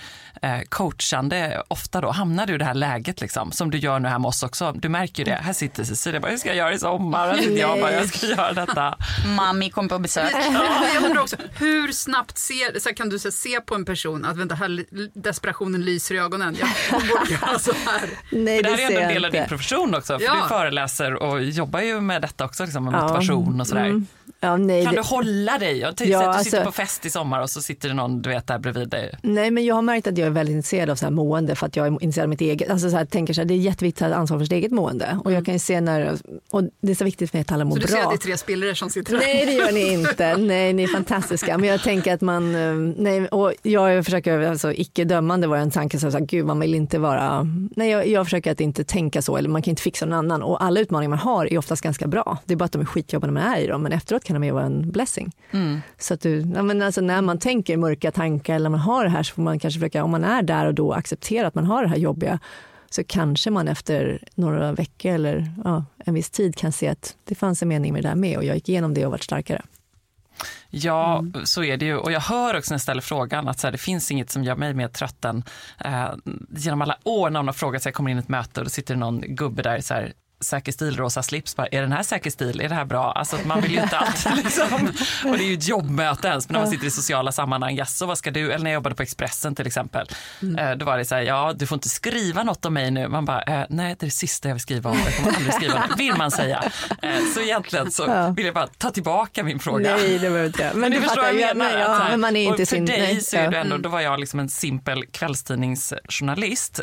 coachande 0.69 1.63
ofta 1.67 2.01
då? 2.01 2.11
Hamnar 2.11 2.47
du 2.47 2.55
i 2.55 2.57
det 2.57 2.65
här 2.65 2.73
läget 2.73 3.21
liksom, 3.21 3.51
som 3.51 3.71
du 3.71 3.77
gör 3.77 3.99
nu 3.99 4.07
här 4.09 4.19
med 4.19 4.27
oss 4.29 4.43
också? 4.43 4.71
Du 4.71 4.89
märker 4.89 5.17
ju 5.25 5.31
det. 5.31 5.39
Här 5.43 5.53
sitter 5.53 5.83
Cecilia 5.83 6.19
bara, 6.19 6.31
hur 6.31 6.37
ska 6.37 6.49
jag 6.49 6.57
göra 6.57 6.73
i 6.73 6.79
sommar? 6.79 7.27
Här 7.27 7.37
sitter 7.37 7.57
jag 7.59 7.79
bara, 7.79 7.91
jag 7.93 8.09
ska 8.09 8.27
göra 8.27 8.53
detta. 8.53 8.97
Mami 9.35 9.69
kom 9.69 9.89
på 9.89 9.99
besök. 9.99 10.31
Ja, 10.33 10.85
jag 10.93 11.03
undrar 11.03 11.21
också, 11.21 11.35
hur 11.55 11.91
snabbt 11.91 12.37
ser, 12.37 12.79
så 12.79 12.89
här, 12.89 12.95
kan 12.95 13.09
du 13.09 13.19
så 13.19 13.27
här, 13.27 13.31
se 13.31 13.61
på 13.61 13.75
en 13.75 13.85
person 13.85 14.25
att 14.25 14.37
vänta, 14.37 14.55
här, 14.55 14.85
desperationen 15.19 15.81
lyser 15.85 16.15
i 16.15 16.17
ögonen. 16.19 16.55
Jag 16.59 16.69
jag 16.91 17.01
borde 17.01 17.31
göra 17.31 17.59
så 17.59 17.71
här. 17.85 18.09
Nej, 18.31 18.57
För 18.57 18.63
det 18.63 18.69
här 18.69 18.77
det 18.77 18.83
är 18.83 18.87
ändå 18.89 18.99
en 19.01 19.07
del 19.13 19.25
av 19.25 19.31
din 19.31 19.45
profession 19.47 19.95
också. 19.95 20.19
För 20.19 20.25
Ja. 20.25 20.35
du 20.43 20.47
föreläser 20.47 21.13
och 21.13 21.43
jobbar 21.43 21.79
ju 21.79 22.01
med 22.01 22.21
detta 22.21 22.45
också, 22.45 22.63
liksom, 22.63 22.83
med 22.85 22.93
Ja. 22.93 23.01
motivation 23.01 23.61
och 23.61 23.67
sådär. 23.67 23.85
Mm. 23.85 24.07
Ja, 24.41 24.57
nej, 24.57 24.83
Kan 24.85 24.93
det- 24.95 25.01
du 25.01 25.05
hålla 25.07 25.57
dig? 25.57 25.77
Jag 25.79 25.87
Ja, 25.87 25.89
att 25.89 25.97
du 25.97 26.05
sitter 26.05 26.57
alltså- 26.57 26.63
på 26.63 26.71
fest 26.71 27.05
i 27.05 27.09
sommar 27.09 27.41
och 27.41 27.49
så 27.49 27.61
sitter 27.61 27.87
det 27.89 27.93
någon 27.95 28.21
du 28.21 28.29
vet 28.29 28.47
där 28.47 28.59
bredvid 28.59 28.89
dig. 28.89 29.15
Nej, 29.23 29.51
men 29.51 29.65
jag 29.65 29.75
har 29.75 29.81
märkt 29.81 30.07
att 30.07 30.17
jag 30.17 30.25
är 30.25 30.29
väldigt 30.31 30.55
intresserad 30.55 30.89
av 30.89 30.95
så 30.95 31.05
här 31.05 31.11
mående 31.11 31.55
för 31.55 31.65
att 31.67 31.75
jag 31.75 31.87
är 31.87 31.91
intresserad 31.91 32.23
av 32.23 32.29
mitt 32.29 32.41
eget. 32.41 32.69
Alltså 32.69 32.89
så 32.89 32.97
här, 32.97 33.05
tänker 33.05 33.33
så 33.33 33.41
här, 33.41 33.45
det 33.45 33.53
är 33.53 33.57
jätteviktigt 33.57 34.01
att 34.01 34.11
ta 34.11 34.15
ansvar 34.17 34.37
för 34.37 34.45
sitt 34.45 34.51
eget 34.53 34.71
mående. 34.71 35.19
Och 35.23 35.31
jag 35.31 35.45
kan 35.45 35.53
ju 35.53 35.59
se 35.59 35.81
när, 35.81 36.17
och 36.51 36.63
det 36.81 36.91
är 36.91 36.95
så 36.95 37.03
viktigt 37.03 37.31
för 37.31 37.37
mig 37.37 37.41
att 37.41 37.51
alla 37.51 37.65
mår 37.65 37.71
Så 37.75 37.79
du 37.81 37.87
bra. 37.87 37.95
ser 37.95 38.03
att 38.03 38.09
det 38.09 38.15
är 38.15 38.17
tre 38.17 38.37
spillror 38.37 38.73
som 38.73 38.89
sitter 38.89 39.11
där? 39.11 39.19
Nej 39.19 39.45
det 39.45 39.51
gör 39.53 39.71
ni 39.71 39.93
inte. 39.93 40.37
Nej 40.37 40.73
ni 40.73 40.83
är 40.83 40.87
fantastiska. 40.87 41.57
Men 41.57 41.69
jag 41.69 41.83
tänker 41.83 42.13
att 42.13 42.21
man, 42.21 42.55
eh, 42.55 42.73
nej 42.97 43.27
och 43.27 43.53
jag 43.61 44.05
försöker, 44.05 44.39
alltså 44.41 44.73
icke 44.73 45.03
dömande 45.03 45.47
var 45.47 45.57
en 45.57 45.71
tanke 45.71 45.99
så 45.99 46.09
här, 46.09 46.19
gud 46.19 46.45
man 46.45 46.59
vill 46.59 46.75
inte 46.75 46.99
vara, 46.99 47.47
nej 47.75 47.89
jag, 47.89 48.07
jag 48.07 48.25
försöker 48.25 48.51
att 48.51 48.61
inte 48.61 48.83
tänka 48.83 49.21
så 49.21 49.37
eller 49.37 49.49
man 49.49 49.61
kan 49.61 49.69
inte 49.69 49.81
fixa 49.81 50.05
någon 50.05 50.19
annan 50.19 50.41
och 50.43 50.63
alla 50.63 50.79
utmaningar 50.79 51.09
man 51.09 51.19
har 51.19 51.45
är 51.53 51.57
oftast 51.57 51.81
ganska 51.81 52.07
bra. 52.07 52.37
Det 52.45 52.53
är 52.53 52.57
bara 52.57 52.65
att 52.65 52.71
de 52.71 52.81
är 52.81 52.85
skitjobbiga 52.85 53.31
när 53.31 53.41
man 53.41 53.53
är 53.53 53.59
i 53.61 53.67
dem 53.67 53.81
men 53.83 53.91
efteråt 53.91 54.23
kan 54.29 54.41
de 54.41 54.47
ju 54.47 54.51
vara 54.51 54.65
en 54.65 54.91
blessing. 54.91 55.31
Så 55.97 56.13
att 56.13 56.21
du, 56.21 56.39
ja, 56.55 56.61
men 56.63 56.81
alltså 56.81 57.01
när 57.01 57.21
man 57.21 57.39
tänker 57.39 57.77
mörka 57.77 58.11
tankar 58.11 58.55
eller 58.55 58.69
man 58.69 58.79
har 58.79 59.03
det 59.03 59.09
här 59.09 59.23
så 59.23 59.33
får 59.35 59.41
man 59.41 59.59
kanske 59.59 59.79
försöka, 59.79 60.03
om 60.03 60.11
man 60.11 60.23
är 60.23 60.41
där 60.41 60.65
och 60.65 60.73
då 60.73 60.93
acceptera 60.93 61.47
att 61.47 61.55
man 61.55 61.65
har 61.65 61.83
det 61.83 61.89
här 61.89 61.97
jobbiga 61.97 62.39
så 62.89 63.03
kanske 63.03 63.49
man 63.51 63.67
efter 63.67 64.19
några 64.35 64.71
veckor 64.71 65.11
eller 65.11 65.51
ja, 65.63 65.85
en 66.05 66.13
viss 66.13 66.29
tid 66.29 66.55
kan 66.55 66.71
se 66.71 66.87
att 66.87 67.15
det 67.23 67.35
fanns 67.35 67.61
en 67.61 67.67
mening 67.67 67.93
med 67.93 68.03
det 68.03 68.09
där 68.09 68.15
med 68.15 68.37
och 68.37 68.43
jag 68.43 68.55
gick 68.55 68.69
igenom 68.69 68.93
det 68.93 69.05
och 69.05 69.11
varit 69.11 69.23
starkare. 69.23 69.61
Ja, 70.69 71.19
Mm. 71.19 71.45
så 71.45 71.63
är 71.63 71.77
det 71.77 71.85
ju. 71.85 71.97
Och 71.97 72.11
jag 72.11 72.19
hör 72.21 72.57
också 72.57 72.71
när 72.71 72.75
jag 72.75 72.81
ställer 72.81 73.01
frågan 73.01 73.47
att 73.47 73.59
så 73.59 73.67
här, 73.67 73.71
det 73.71 73.77
finns 73.77 74.11
inget 74.11 74.29
som 74.29 74.43
gör 74.43 74.55
mig 74.55 74.73
mer 74.73 74.87
trött 74.87 75.25
än 75.25 75.43
eh, 75.85 76.09
genom 76.49 76.81
alla 76.81 76.97
år 77.03 77.29
när 77.29 77.39
någon 77.39 77.47
har 77.47 77.53
frågat, 77.53 77.81
så 77.83 77.87
jag 77.87 77.93
kommer 77.93 78.11
in 78.11 78.17
i 78.17 78.19
ett 78.19 78.29
möte 78.29 78.59
och 78.59 78.65
då 78.65 78.69
sitter 78.69 78.93
det 78.93 78.99
någon 78.99 79.21
gubbe 79.21 79.61
där 79.61 79.81
så 79.81 79.93
här, 79.93 80.13
säker 80.41 80.71
stil, 80.71 80.97
rosa 80.97 81.23
slips. 81.23 81.55
Bara, 81.55 81.67
är 81.67 81.81
den 81.81 81.91
här 81.91 82.03
säker 82.03 82.29
stil? 82.31 82.61
Är 82.61 82.69
det 82.69 82.75
här 82.75 82.85
bra? 82.85 83.11
Alltså, 83.11 83.37
man 83.45 83.61
vill 83.61 83.71
ju 83.71 83.81
inte 83.81 83.97
alltid 83.97 84.35
liksom. 84.43 84.91
Och 85.25 85.37
det 85.37 85.43
är 85.43 85.47
ju 85.47 85.53
ett 85.53 85.67
jobbmöte 85.67 86.27
ens, 86.27 86.49
men 86.49 86.53
när 86.53 86.61
man 86.61 86.71
sitter 86.71 86.87
i 86.87 86.91
sociala 86.91 87.31
sammanhang. 87.31 87.75
Jaså, 87.75 88.05
vad 88.05 88.17
ska 88.17 88.31
du? 88.31 88.45
Eller 88.51 88.63
när 88.63 88.71
jag 88.71 88.75
jobbade 88.75 88.95
på 88.95 89.03
Expressen 89.03 89.55
till 89.55 89.67
exempel. 89.67 90.07
Eh, 90.59 90.71
då 90.71 90.85
var 90.85 90.97
det 90.97 91.05
så 91.05 91.15
här, 91.15 91.21
ja, 91.21 91.53
du 91.55 91.67
får 91.67 91.75
inte 91.75 91.89
skriva 91.89 92.43
något 92.43 92.65
om 92.65 92.73
mig 92.73 92.91
nu. 92.91 93.07
Man 93.07 93.25
bara, 93.25 93.41
eh, 93.41 93.65
nej, 93.69 93.95
det 93.99 94.03
är 94.03 94.07
det 94.07 94.11
sista 94.11 94.47
jag 94.47 94.55
vill 94.55 94.61
skriva 94.61 94.89
om. 94.89 94.97
Jag 95.05 95.15
kommer 95.15 95.35
aldrig 95.35 95.53
skriva 95.53 95.73
det, 95.87 96.03
vill 96.03 96.13
man 96.15 96.31
säga. 96.31 96.63
Eh, 97.01 97.11
så 97.33 97.41
egentligen 97.41 97.91
så 97.91 98.03
Ja. 98.07 98.29
vill 98.29 98.45
jag 98.45 98.53
bara 98.55 98.67
ta 98.67 98.89
tillbaka 98.91 99.43
min 99.43 99.59
fråga. 99.59 99.95
Nej, 99.95 100.09
det 100.13 100.19
behöver 100.19 100.45
inte 100.45 100.63
jag. 100.63 100.71
Men 100.71 100.79
Men, 100.81 100.91
du 100.91 100.97
du 100.97 101.03
förstår 101.03 101.21
vad 101.21 101.33
jag 101.35 101.49
ja, 101.49 101.53
menar. 101.53 101.79
ja, 101.79 102.07
men 102.09 102.19
man 102.19 102.35
är 102.35 102.41
inte 102.43 102.51
och 102.63 102.69
för 102.69 102.75
sin- 102.75 102.85
dig 102.85 102.99
nej, 103.01 103.21
så 103.21 103.37
är 103.37 103.43
ja. 103.43 103.49
du 103.51 103.57
ändå, 103.57 103.75
Mm. 103.75 103.81
då 103.81 103.89
var 103.89 104.01
jag 104.01 104.19
liksom 104.19 104.39
en 104.39 104.49
simpel 104.49 105.05
kvällstidningsjournalist. 105.05 106.79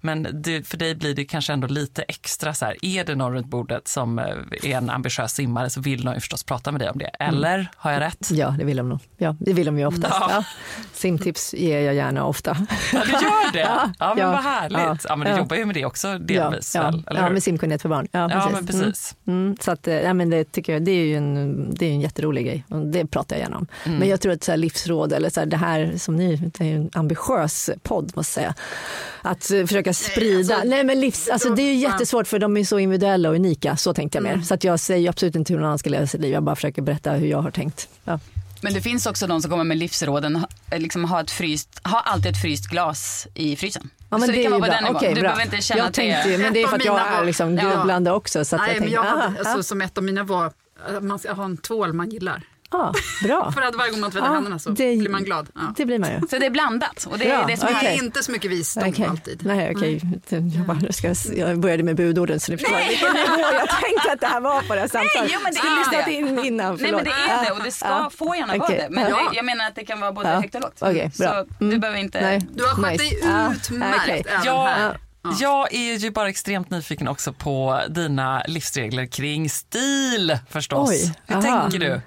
Men 0.00 0.28
det, 0.32 0.66
för 0.68 0.76
dig 0.76 0.94
blir 0.94 1.14
det 1.14 1.24
kanske 1.24 1.52
ändå 1.52 1.66
lite 1.66 2.02
extra 2.02 2.54
så 2.54 2.64
här, 2.64 2.76
är 2.84 3.04
det 3.04 3.14
någon 3.14 3.32
runt 3.32 3.46
bordet 3.46 3.88
som 3.88 4.18
eh, 4.18 4.24
är 4.62 4.76
en 4.76 4.90
ambitiös 4.90 5.32
simmare 5.34 5.70
så 5.70 5.80
vill 5.80 6.04
de 6.04 6.14
ju 6.14 6.20
förstås 6.20 6.44
prata 6.44 6.72
med 6.72 6.80
dig 6.80 6.90
om 6.90 6.98
det. 6.98 7.06
Eller 7.18 7.68
har 7.76 7.92
jag 7.92 8.00
rätt? 8.00 8.28
Ja, 8.30 8.54
det 8.58 8.64
vill 8.64 8.76
de 8.76 8.88
nog. 8.88 9.00
Ja, 9.16 9.36
det 9.40 9.52
vill 9.52 9.66
de 9.66 9.78
ju 9.78 9.86
oftast. 9.86 10.16
Ja. 10.20 10.28
Ja. 10.30 10.44
Simtips 10.92 11.54
ger 11.54 11.80
jag 11.80 11.94
gärna 11.94 12.24
ofta. 12.24 12.56
Ja, 12.92 13.00
du 13.04 13.12
gör 13.12 13.52
det? 13.52 13.58
Ja, 13.70 13.90
Ja, 13.98 14.14
men 14.14 14.30
vad 14.30 14.42
härligt. 14.42 15.06
Ja, 15.08 15.16
men 15.16 15.32
du 15.32 15.38
jobbar 15.38 15.56
ju 15.56 15.64
med 15.64 15.74
det 15.74 15.84
också 15.84 16.18
delvis. 16.18 16.74
ja, 16.74 16.82
väl, 16.82 17.04
eller 17.06 17.20
ja, 17.20 17.26
hur? 17.26 17.32
med 17.32 17.42
simkunnighet 17.42 17.82
för 17.82 17.88
barn. 17.88 18.08
Ja, 18.12 18.20
Ja, 18.20 18.28
precis. 18.28 18.52
men 18.52 18.66
precis. 18.66 19.16
Mm. 19.26 19.40
Mm, 19.44 19.56
så 19.60 19.70
att, 19.70 19.88
eh, 19.88 19.94
ja, 19.94 20.14
men 20.14 20.30
det 20.30 20.44
tycker 20.52 20.72
jag, 20.72 20.82
det 20.82 20.90
är 20.90 21.04
ju 21.04 21.16
en, 21.16 21.74
det 21.74 21.86
är 21.86 21.90
en 21.90 22.00
jätterolig 22.00 22.46
grej 22.46 22.64
och 22.68 22.86
det 22.86 23.06
pratar 23.06 23.36
jag 23.36 23.42
gärna 23.42 23.56
om. 23.56 23.66
Mm. 23.84 23.98
Men 23.98 24.08
jag 24.08 24.20
tror 24.20 24.32
att 24.32 24.44
så 24.44 24.52
här, 24.52 24.56
livsråd 24.56 25.12
eller 25.12 25.30
så 25.30 25.40
här, 25.40 25.46
det 25.46 25.56
här 25.56 25.92
som 25.96 26.16
ni, 26.16 26.36
det 26.36 26.64
är 26.72 26.76
en 26.76 26.90
ambitiös 26.92 27.70
podd 27.82 28.12
måste 28.16 28.40
jag 28.40 28.44
säga. 28.44 28.54
Att 29.22 29.50
eh, 29.50 29.66
försöka 29.66 29.94
sprida, 29.94 30.56
nej, 30.64 30.72
alltså, 30.72 30.86
men 30.86 31.00
livs, 31.00 31.28
alltså, 31.28 31.50
det 31.54 31.62
är 31.62 31.72
ju 31.72 31.78
jättesvårt 31.80 32.26
för 32.26 32.38
de 32.38 32.56
är 32.56 32.64
så 32.64 32.78
individuella 32.78 33.28
och 33.28 33.34
unika, 33.34 33.76
så 33.76 33.94
tänkte 33.94 34.18
jag 34.18 34.22
mer. 34.22 34.32
Mm. 34.32 34.44
Så 34.44 34.54
att 34.54 34.64
jag 34.64 34.80
säger 34.80 35.08
absolut 35.10 35.34
inte 35.36 35.52
hur 35.52 35.60
någon 35.60 35.66
annan 35.66 35.78
ska 35.78 35.90
leva 35.90 36.06
sitt 36.06 36.20
liv, 36.20 36.32
jag 36.32 36.42
bara 36.42 36.56
försöker 36.56 36.82
berätta 36.82 37.12
hur 37.12 37.26
jag 37.26 37.42
har 37.42 37.50
tänkt. 37.50 37.88
Ja. 38.04 38.20
Men 38.62 38.74
det 38.74 38.80
finns 38.80 39.06
också 39.06 39.26
de 39.26 39.42
som 39.42 39.50
kommer 39.50 39.64
med 39.64 39.76
livsråden, 39.76 40.36
ha- 40.36 40.48
liksom 40.76 41.04
ha, 41.04 41.20
ett 41.20 41.30
fryst, 41.30 41.80
ha 41.84 42.00
alltid 42.00 42.30
ett 42.32 42.42
fryst 42.42 42.66
glas 42.70 43.26
i 43.34 43.56
frysen. 43.56 43.90
Ja, 44.10 44.18
men 44.18 44.20
så 44.28 44.32
det, 44.32 44.38
är 44.40 44.42
kan 44.42 44.52
vara 44.52 44.60
på 44.60 44.66
bra. 44.66 44.80
den. 44.86 44.96
Okej, 44.96 45.08
du 45.08 45.20
bra. 45.20 45.22
behöver 45.22 45.42
inte 45.44 45.62
känna 45.62 45.78
jag 45.78 45.86
att 45.88 45.94
det 45.94 46.00
tänkte, 46.02 46.34
är... 46.34 46.38
men 46.38 46.52
det 46.52 46.62
är 46.62 46.66
för 46.66 46.76
att 46.76 46.84
jag 46.84 47.00
är 47.08 47.18
var- 47.18 47.24
liksom 47.24 47.56
Ja. 47.58 47.62
grubblande 47.70 48.10
också. 48.12 48.44
Så 48.44 48.56
att 48.56 48.62
Nej, 48.62 48.68
jag 48.74 48.80
men 48.80 48.82
tänkte, 48.82 48.94
jag 48.94 49.02
hade, 49.10 49.22
aha, 49.24 49.34
alltså, 49.38 49.56
ja. 49.56 49.62
som 49.62 49.80
ett 49.82 49.98
av 49.98 50.04
mina 50.04 50.24
var 50.24 50.52
man 51.00 51.18
ska 51.18 51.32
ha 51.32 51.44
en 51.44 51.56
tvål 51.56 51.92
man 51.92 52.10
gillar. 52.10 52.42
Ja, 52.72 52.92
bra. 53.24 53.52
För 53.54 53.62
att 53.62 53.74
varje 53.74 53.90
gång 53.90 54.00
man 54.00 54.10
tvättar 54.10 54.26
Ja, 54.26 54.32
händerna 54.34 54.58
så 54.58 54.70
det- 54.70 54.96
blir 54.96 55.08
man 55.08 55.24
glad. 55.24 55.48
Ja. 55.54 55.60
Det 55.76 55.86
blir 55.86 55.98
man 55.98 56.10
ju. 56.10 56.20
Så 56.30 56.38
det 56.38 56.46
är 56.46 56.50
blandat. 56.50 57.04
Och 57.10 57.18
det 57.18 57.24
Bra, 57.24 57.34
är 57.34 57.46
det 57.46 57.56
som 57.56 57.68
är 57.68 57.84
är 57.84 57.94
inte 58.02 58.22
så 58.22 58.32
mycket 58.32 58.50
visdom 58.50 58.88
Okej. 58.88 59.06
alltid. 59.06 59.46
Nej, 59.46 59.72
okej. 59.76 60.00
Jag, 60.28 60.42
bara, 60.66 60.78
nu 60.78 60.92
ska 60.92 61.06
jag, 61.08 61.16
jag 61.36 61.58
började 61.60 61.82
med 61.82 61.96
budorden 61.96 62.40
så 62.40 62.52
ni 62.52 62.58
förstår 62.58 62.76
vilken 62.88 63.12
nivå 63.12 63.48
jag 63.52 63.68
tänkte 63.68 64.12
att 64.12 64.20
det 64.20 64.26
här 64.26 64.40
var 64.40 64.60
på 64.62 64.74
det 64.74 64.80
här 64.80 64.88
samtalet. 64.88 65.30
jo, 65.34 65.40
men 65.42 65.52
det 65.52 65.58
Skulle 65.58 65.72
är 65.72 65.78
lyssnat 65.78 66.04
det. 66.06 66.12
in 66.12 66.44
innan, 66.44 66.74
Nej 66.76 66.92
men 66.92 67.04
det 67.04 67.10
förlåt. 67.10 67.40
är 67.40 67.44
det 67.44 67.50
och 67.50 67.62
det 67.64 67.70
ska 67.72 67.88
Ja. 67.88 68.10
få 68.14 68.34
gärna 68.36 68.54
vara 68.56 68.64
Okej. 68.64 68.76
det. 68.88 68.94
Men 68.94 69.10
Ja. 69.10 69.30
jag 69.34 69.44
menar 69.44 69.66
att 69.66 69.74
det 69.74 69.84
kan 69.84 70.00
vara 70.00 70.12
både 70.12 70.28
Ja. 70.28 70.40
högt 70.40 70.54
och 70.54 70.60
lågt. 70.60 70.76
Okej, 70.80 71.10
bra. 71.18 71.28
Så 71.28 71.46
du 71.58 71.66
Mm. 71.66 71.80
behöver 71.80 71.98
inte... 72.00 72.20
Nej. 72.20 72.40
Du 72.54 72.64
har 72.64 72.70
skött 72.74 72.90
Nice. 72.92 73.04
dig 73.04 73.20
Ja. 73.24 73.52
utmärkt 73.52 74.00
Okej. 74.02 74.24
även 74.28 74.44
Ja, 74.44 74.66
här. 74.66 74.98
Jag 75.40 75.74
är 75.74 75.94
ju 75.96 76.10
bara 76.10 76.28
extremt 76.28 76.70
nyfiken 76.70 77.08
också 77.08 77.32
på 77.32 77.80
dina 77.88 78.42
livsregler 78.46 79.06
kring 79.06 79.50
stil 79.50 80.38
förstås. 80.50 80.90
Oj, 80.90 81.14
Hur 81.26 81.36
aha. 81.36 81.60
tänker 81.70 81.78
du? 81.88 82.00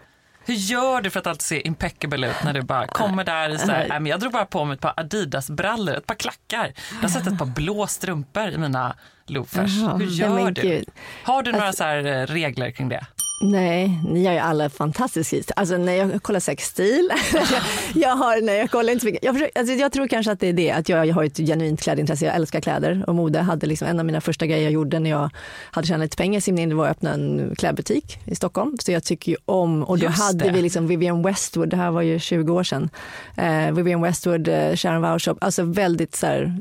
Hur 0.46 0.54
gör 0.54 1.02
du 1.02 1.10
för 1.10 1.20
att 1.20 1.28
alltid 1.28 1.42
se 1.42 1.68
impeccable 1.68 2.28
ut 2.30 2.44
när 2.44 2.54
du 2.54 2.62
bara 2.62 2.88
kommer 2.88 3.24
där 3.24 3.50
i 3.50 3.58
så 3.58 3.72
här, 3.72 4.08
jag 4.08 4.20
drog 4.20 4.32
bara 4.32 4.46
på 4.46 4.66
mig 4.66 4.74
ett 4.74 4.82
par 4.82 4.94
Adidas-brallor, 4.98 5.96
ett 5.96 6.08
par 6.08 6.16
klackar. 6.16 6.74
Jag 6.94 7.02
har 7.02 7.10
sett 7.10 7.28
ett 7.28 7.38
par 7.38 7.46
blå 7.46 7.88
strumpor 7.88 8.48
i 8.48 8.58
mina 8.58 8.96
loafers. 9.28 9.72
Jaha, 9.82 9.98
Hur 9.98 10.06
gör 10.08 10.52
du? 10.52 10.62
gud. 10.62 10.86
Har 11.24 11.44
du 11.44 11.52
några 11.52 11.66
Alltså- 11.66 11.78
så 11.78 11.84
här 11.84 12.06
eh, 12.22 12.26
regler 12.26 12.72
kring 12.72 12.90
det? 12.90 13.06
Nej, 13.42 14.00
ni 14.10 14.26
har 14.26 14.34
ju 14.34 14.40
alla 14.40 14.70
fantastisk 14.70 15.28
stil. 15.28 15.44
Alltså 15.56 15.78
när 15.78 15.94
jag 15.94 16.24
kollar 16.24 16.40
sexstil, 16.40 17.10
jag 17.94 18.10
har, 18.16 18.42
nej 18.42 18.58
jag 18.58 18.72
kollar 18.72 18.94
inte 18.94 19.00
så 19.02 19.06
mycket. 19.06 19.24
Jag, 19.24 19.36
försöker, 19.36 19.60
alltså, 19.60 19.74
jag 19.76 19.92
tror 19.92 20.08
kanske 20.08 20.32
att 20.32 20.40
det 20.40 20.48
är 20.48 20.54
det, 20.54 20.72
att 20.72 20.90
jag, 20.90 21.06
jag 21.06 21.16
har 21.16 21.24
ett 21.24 21.38
genuint 21.38 21.82
klädintresse. 21.82 22.26
Jag 22.26 22.36
älskar 22.36 22.62
kläder 22.62 23.04
och 23.08 23.16
mode. 23.16 23.40
Hade 23.40 23.68
liksom, 23.68 23.88
en 23.88 24.00
av 24.00 24.06
mina 24.06 24.22
första 24.22 24.46
grejer 24.46 24.64
jag 24.64 24.72
gjorde 24.72 25.00
när 25.00 25.10
jag 25.10 25.30
hade 25.72 25.88
tjänat 25.88 26.06
lite 26.06 26.18
pengar 26.18 26.38
i 26.38 26.42
simningen, 26.42 26.70
det 26.70 26.76
var 26.76 26.86
att 26.86 26.92
öppna 26.92 27.14
en 27.14 27.56
klädbutik 27.58 28.20
i 28.26 28.36
Stockholm. 28.36 28.78
Så 28.80 28.92
jag 28.92 29.04
tycker 29.04 29.32
ju 29.32 29.38
om, 29.46 29.84
och 29.84 30.00
då 30.00 30.06
Just 30.06 30.20
hade 30.24 30.46
det. 30.46 30.52
vi 30.52 30.62
liksom 30.62 30.88
Vivienne 30.88 31.24
Westwood, 31.24 31.70
det 31.70 31.78
här 31.78 31.92
var 31.92 32.02
ju 32.02 32.20
20 32.20 32.54
år 32.54 32.64
sedan. 32.64 32.90
Eh, 33.38 33.72
Vivienne 33.72 34.04
Westwood, 34.08 34.48
eh, 34.48 34.76
Sharon 34.76 35.02
Wauchope, 35.02 35.46
alltså 35.46 35.64
väldigt 35.64 36.16
så 36.16 36.26
här, 36.28 36.58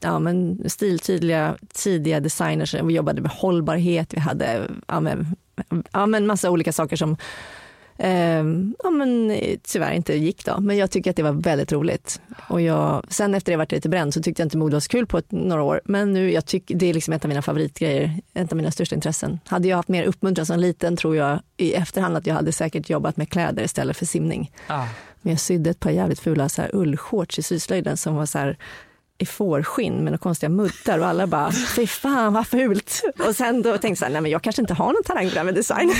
ja, 0.00 0.18
men 0.18 0.60
stiltydliga 0.66 1.56
tidiga 1.96 2.20
designers. 2.20 2.74
Vi 2.74 2.94
jobbade 2.94 3.20
med 3.20 3.30
hållbarhet, 3.30 4.14
vi 4.14 4.20
hade 4.20 4.70
ja, 4.86 5.00
men, 5.00 5.36
ja, 5.92 6.06
men 6.06 6.26
massa 6.26 6.50
olika 6.50 6.72
saker 6.72 6.96
som 6.96 7.16
eh, 7.98 8.44
ja, 8.82 8.90
men, 8.90 9.38
tyvärr 9.62 9.92
inte 9.92 10.14
gick 10.14 10.44
då. 10.44 10.60
Men 10.60 10.76
jag 10.76 10.90
tycker 10.90 11.10
att 11.10 11.16
det 11.16 11.22
var 11.22 11.32
väldigt 11.32 11.72
roligt. 11.72 12.20
Och 12.48 12.60
jag, 12.60 13.04
sen 13.08 13.34
efter 13.34 13.52
det 13.52 13.58
jag 13.58 13.72
lite 13.72 13.88
bränd 13.88 14.14
så 14.14 14.22
tyckte 14.22 14.42
jag 14.42 14.46
inte 14.46 14.56
mode 14.56 14.76
var 14.76 14.80
så 14.80 14.88
kul 14.88 15.06
på 15.06 15.18
ett, 15.18 15.32
några 15.32 15.62
år. 15.62 15.80
Men 15.84 16.12
nu, 16.12 16.32
jag 16.32 16.46
tycker, 16.46 16.74
det 16.74 16.86
är 16.86 16.94
liksom 16.94 17.14
ett 17.14 17.24
av 17.24 17.28
mina 17.28 17.42
favoritgrejer, 17.42 18.20
ett 18.34 18.52
av 18.52 18.56
mina 18.56 18.70
största 18.70 18.94
intressen. 18.94 19.40
Hade 19.46 19.68
jag 19.68 19.76
haft 19.76 19.88
mer 19.88 20.04
uppmuntran 20.04 20.46
som 20.46 20.58
liten 20.58 20.96
tror 20.96 21.16
jag 21.16 21.40
i 21.56 21.74
efterhand 21.74 22.16
att 22.16 22.26
jag 22.26 22.34
hade 22.34 22.52
säkert 22.52 22.90
jobbat 22.90 23.16
med 23.16 23.28
kläder 23.28 23.62
istället 23.64 23.96
för 23.96 24.06
simning. 24.06 24.52
Ja. 24.68 24.88
Men 25.22 25.32
jag 25.32 25.40
sydde 25.40 25.70
ett 25.70 25.80
par 25.80 25.90
jävligt 25.90 26.20
fula 26.20 26.48
så 26.48 26.62
här, 26.62 26.70
ullshorts 26.72 27.38
i 27.38 27.42
syslöjden 27.42 27.96
som 27.96 28.14
var 28.14 28.26
så 28.26 28.38
här 28.38 28.58
i 29.18 29.26
fårskinn 29.26 29.94
med 29.94 30.04
några 30.04 30.18
konstiga 30.18 30.50
muddar 30.50 30.98
och 30.98 31.06
alla 31.06 31.26
bara, 31.26 31.52
fy 31.52 31.86
fan 31.86 32.32
vad 32.32 32.46
fult. 32.46 33.02
Och 33.28 33.36
sen 33.36 33.62
då 33.62 33.78
tänkte 33.78 34.04
jag 34.04 34.12
nej 34.12 34.20
men 34.20 34.30
jag 34.30 34.42
kanske 34.42 34.62
inte 34.62 34.74
har 34.74 34.86
någon 34.86 35.02
talang 35.04 35.28
för 35.28 35.36
det 35.36 35.44
med 35.44 35.54
design. 35.54 35.92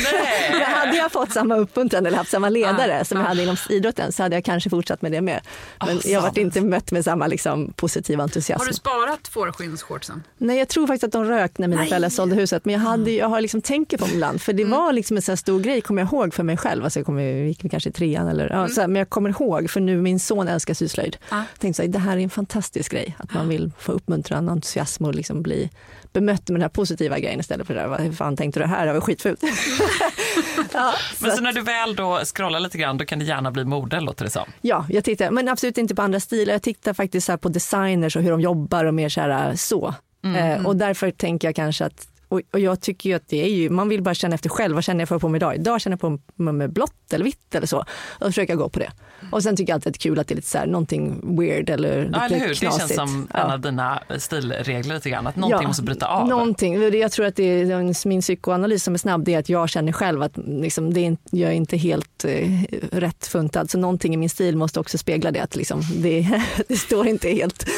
Men 0.51 0.63
hade 0.63 0.97
jag 0.97 1.13
fått 1.13 1.33
samma 1.33 1.57
uppmuntran 1.57 2.07
eller 2.07 2.19
haft 2.19 2.31
samma 2.31 2.49
ledare 2.49 3.05
som 3.05 3.19
jag 3.19 3.27
hade 3.27 3.43
inom 3.43 3.57
idrotten 3.71 4.13
så 4.13 4.23
hade 4.23 4.37
jag 4.37 4.45
kanske 4.45 4.71
fortsatt 4.71 5.03
med 5.03 5.13
det 5.13 5.21
med. 5.21 5.41
Men 5.87 6.01
jag 6.05 6.23
varit 6.23 6.37
inte 6.37 6.61
mött 6.61 6.93
med 6.93 7.05
samma 7.05 7.27
liksom, 7.27 7.73
positiva 7.77 8.23
entusiasm. 8.23 8.61
Har 8.61 8.67
du 8.67 8.75
sparat 8.75 9.29
fårskinnshortsen? 9.29 10.23
Nej, 10.39 10.59
jag 10.59 10.69
tror 10.69 10.87
faktiskt 10.87 11.05
att 11.05 11.13
de 11.13 11.25
rök 11.25 11.59
när 11.59 11.69
mina 11.69 11.81
Nej. 11.81 11.89
föräldrar 11.89 12.11
sålde 12.11 12.37
huset. 12.37 12.65
Men 12.65 12.73
jag, 12.75 12.81
hade, 12.81 13.11
jag 13.11 13.29
har 13.29 13.41
liksom 13.41 13.63
tänker 13.63 13.99
på 13.99 14.05
dem 14.05 14.15
ibland. 14.15 14.43
För 14.43 14.53
det 14.53 14.65
var 14.65 14.93
liksom 14.93 15.17
en 15.17 15.23
sån 15.23 15.37
stor 15.37 15.61
grej, 15.61 15.81
kommer 15.81 16.03
jag 16.03 16.13
ihåg 16.13 16.35
för 16.35 16.43
mig 16.43 16.57
själv. 16.57 16.85
Alltså 16.85 16.99
jag 16.99 17.07
kommer, 17.07 17.23
gick 17.23 17.71
kanske 17.71 17.89
i 17.89 17.93
trean 17.93 18.29
eller 18.29 18.51
ja, 18.51 18.69
så 18.69 18.81
här, 18.81 18.89
men 18.89 18.97
jag 18.97 19.09
kommer 19.09 19.31
ihåg, 19.31 19.71
för 19.71 19.81
nu 19.81 20.03
min 20.03 20.21
son 20.21 20.49
älskar 20.49 20.75
syslöjd. 20.75 21.17
Ja. 21.31 21.37
Jag 21.37 21.61
tänkte 21.61 21.77
så 21.77 21.83
här, 21.83 21.89
det 21.89 21.99
här 21.99 22.17
är 22.17 22.21
en 22.21 22.31
fantastisk 22.31 22.93
grej. 22.93 23.06
Att 23.19 23.35
man 23.35 23.49
vill 23.49 23.73
få 23.79 23.93
uppmuntran, 23.93 24.49
entusiasm 24.49 25.05
och 25.05 25.15
liksom 25.15 25.43
bli 25.43 25.71
bemött 26.13 26.49
med 26.49 26.55
den 26.55 26.63
här 26.63 26.69
positiva 26.69 27.19
grejen 27.19 27.41
istället 27.41 27.67
för 27.67 27.75
det 27.75 27.81
där, 27.81 27.89
vad 27.89 28.17
fan 28.17 28.37
tänkte 28.37 28.61
du 28.61 28.67
här, 28.67 28.87
det 28.87 28.93
var 28.93 29.01
skitfult. 29.01 29.43
ja, 30.73 30.95
Men 31.19 31.31
så 31.31 31.37
så 31.37 31.43
när 31.43 31.53
du 31.53 31.61
väl 31.61 31.97
då 31.97 32.21
scrollar 32.25 32.61
lite 32.61 32.79
grann, 32.79 32.99
då 32.99 33.05
kan 33.05 33.19
det 33.19 33.25
gärna 33.25 33.51
bli 33.51 33.65
mode 33.65 34.01
låter 34.01 34.25
det 34.25 34.31
som. 34.31 34.45
Ja, 34.61 34.87
jag 34.89 35.05
tittar, 35.05 35.31
men 35.31 35.49
absolut 35.49 35.79
inte 35.79 35.95
på 35.95 36.03
andra 36.03 36.21
stilar. 36.21 36.53
Jag 36.53 36.63
tittar 36.63 36.95
faktiskt 36.95 37.27
så 37.27 37.39
på 37.39 37.49
designers 37.49 38.17
och 38.17 38.23
hur 38.23 38.31
de 38.31 38.41
jobbar 38.41 38.85
och 38.85 38.95
mer 38.95 39.09
så 39.09 39.21
här 39.21 39.57
så. 39.57 39.95
Eh, 40.37 40.67
och 40.67 40.77
därför 40.77 41.11
tänker 41.11 41.49
jag 41.49 41.57
kanske 41.57 41.85
att 41.85 42.09
och, 42.29 42.41
och 42.53 42.61
jag 42.61 42.81
tycker 42.81 43.11
ju 43.11 43.17
att 43.17 43.29
det 43.29 43.43
är 43.45 43.49
ju, 43.49 43.71
man 43.71 43.89
vill 43.89 44.03
bara 44.03 44.15
känna 44.15 44.35
efter 44.35 44.49
själv, 44.49 44.75
vad 44.75 44.85
känner 44.85 45.01
jag 45.01 45.09
för 45.09 45.19
på 45.19 45.29
mig 45.29 45.39
idag? 45.39 45.55
Idag 45.55 45.81
känner 45.81 45.93
jag 45.95 46.01
på 46.37 46.43
mig 46.43 46.53
med 46.55 46.73
blått 46.73 47.13
eller 47.13 47.25
vitt 47.25 47.55
eller 47.55 47.67
så. 47.67 47.85
Och 48.21 48.33
jag 48.53 48.59
gå 48.59 48.69
på 48.69 48.79
det. 48.79 48.91
Och 49.33 49.43
sen 49.43 49.57
tycker 49.57 49.71
jag 49.73 49.75
alltid 49.75 49.91
att 49.91 49.95
det 49.95 49.99
är 49.99 50.11
kul 50.11 50.19
att 50.19 50.29
det 50.29 50.35
är 50.35 50.37
lite 50.37 50.49
så 50.49 50.59
här, 50.59 50.67
någonting 50.67 51.37
weird 51.39 51.71
eller 51.71 52.05
lite 52.05 52.19
Ja, 52.19 52.25
eller 52.27 52.39
hur? 52.39 52.49
Det 52.49 52.55
knasigt. 52.55 52.81
känns 52.89 52.95
som 52.95 53.29
Ja. 53.35 53.45
en 53.45 53.51
av 53.51 53.61
dina 53.61 54.03
stilregler 54.19 54.95
lite 54.95 55.11
grann, 55.11 55.27
att 55.27 55.37
någonting 55.37 55.63
Ja, 55.63 55.69
måste 55.69 55.83
bryta 55.83 56.07
av. 56.07 56.29
Någonting. 56.29 56.93
Jag 56.99 57.13
tror 57.13 57.27
att 57.27 57.37
det 57.37 57.45
är 57.45 58.09
min 58.09 58.21
psykoanalys 58.21 58.83
som 58.85 58.95
är 58.95 58.99
snabb, 58.99 59.25
det 59.25 59.35
är 59.35 59.39
att 59.39 59.49
jag 59.49 59.69
känner 59.69 59.93
själv 59.93 60.23
att 60.23 60.37
liksom, 60.47 60.95
det 60.95 61.01
är, 61.01 61.05
inte- 61.05 61.37
jag 61.37 61.51
är 61.51 61.55
inte 61.55 61.77
helt 61.77 62.25
eh, 62.25 62.51
rätt 62.93 63.27
funtad. 63.27 63.71
Så 63.71 63.79
någonting 63.79 64.15
i 64.15 64.17
min 64.17 64.31
stil 64.31 64.57
måste 64.57 64.81
också 64.81 64.99
spegla 64.99 65.31
det, 65.31 65.41
att 65.41 65.57
liksom, 65.57 65.83
det, 65.97 66.43
det 66.69 66.77
står 66.77 67.07
inte 67.07 67.29
helt 67.29 67.69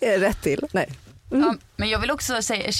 eh, 0.00 0.20
rätt 0.20 0.42
till. 0.42 0.66
Nej. 0.72 0.88
Ja, 1.40 1.54
men 1.76 1.88
jag 1.88 1.98
vill, 1.98 2.10
också 2.10 2.42
säga, 2.42 2.70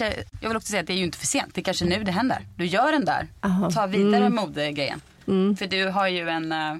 jag 0.40 0.48
vill 0.48 0.56
också 0.56 0.68
säga 0.68 0.80
att 0.80 0.86
det 0.86 0.92
är 0.92 0.96
ju 0.96 1.04
inte 1.04 1.18
för 1.18 1.26
sent. 1.26 1.54
Det 1.54 1.60
är 1.60 1.64
kanske 1.64 1.84
nu 1.84 2.04
det 2.04 2.12
händer. 2.12 2.46
Du 2.56 2.66
gör 2.66 2.92
den 2.92 3.04
där. 3.04 3.28
Aha. 3.40 3.70
Ta 3.70 3.86
vidare 3.86 4.16
Mm. 4.26 4.34
modegrejen. 4.34 5.00
För 5.58 5.66
du 5.66 5.88
har 5.88 6.08
ju 6.08 6.28
en, 6.28 6.52
eh, 6.52 6.76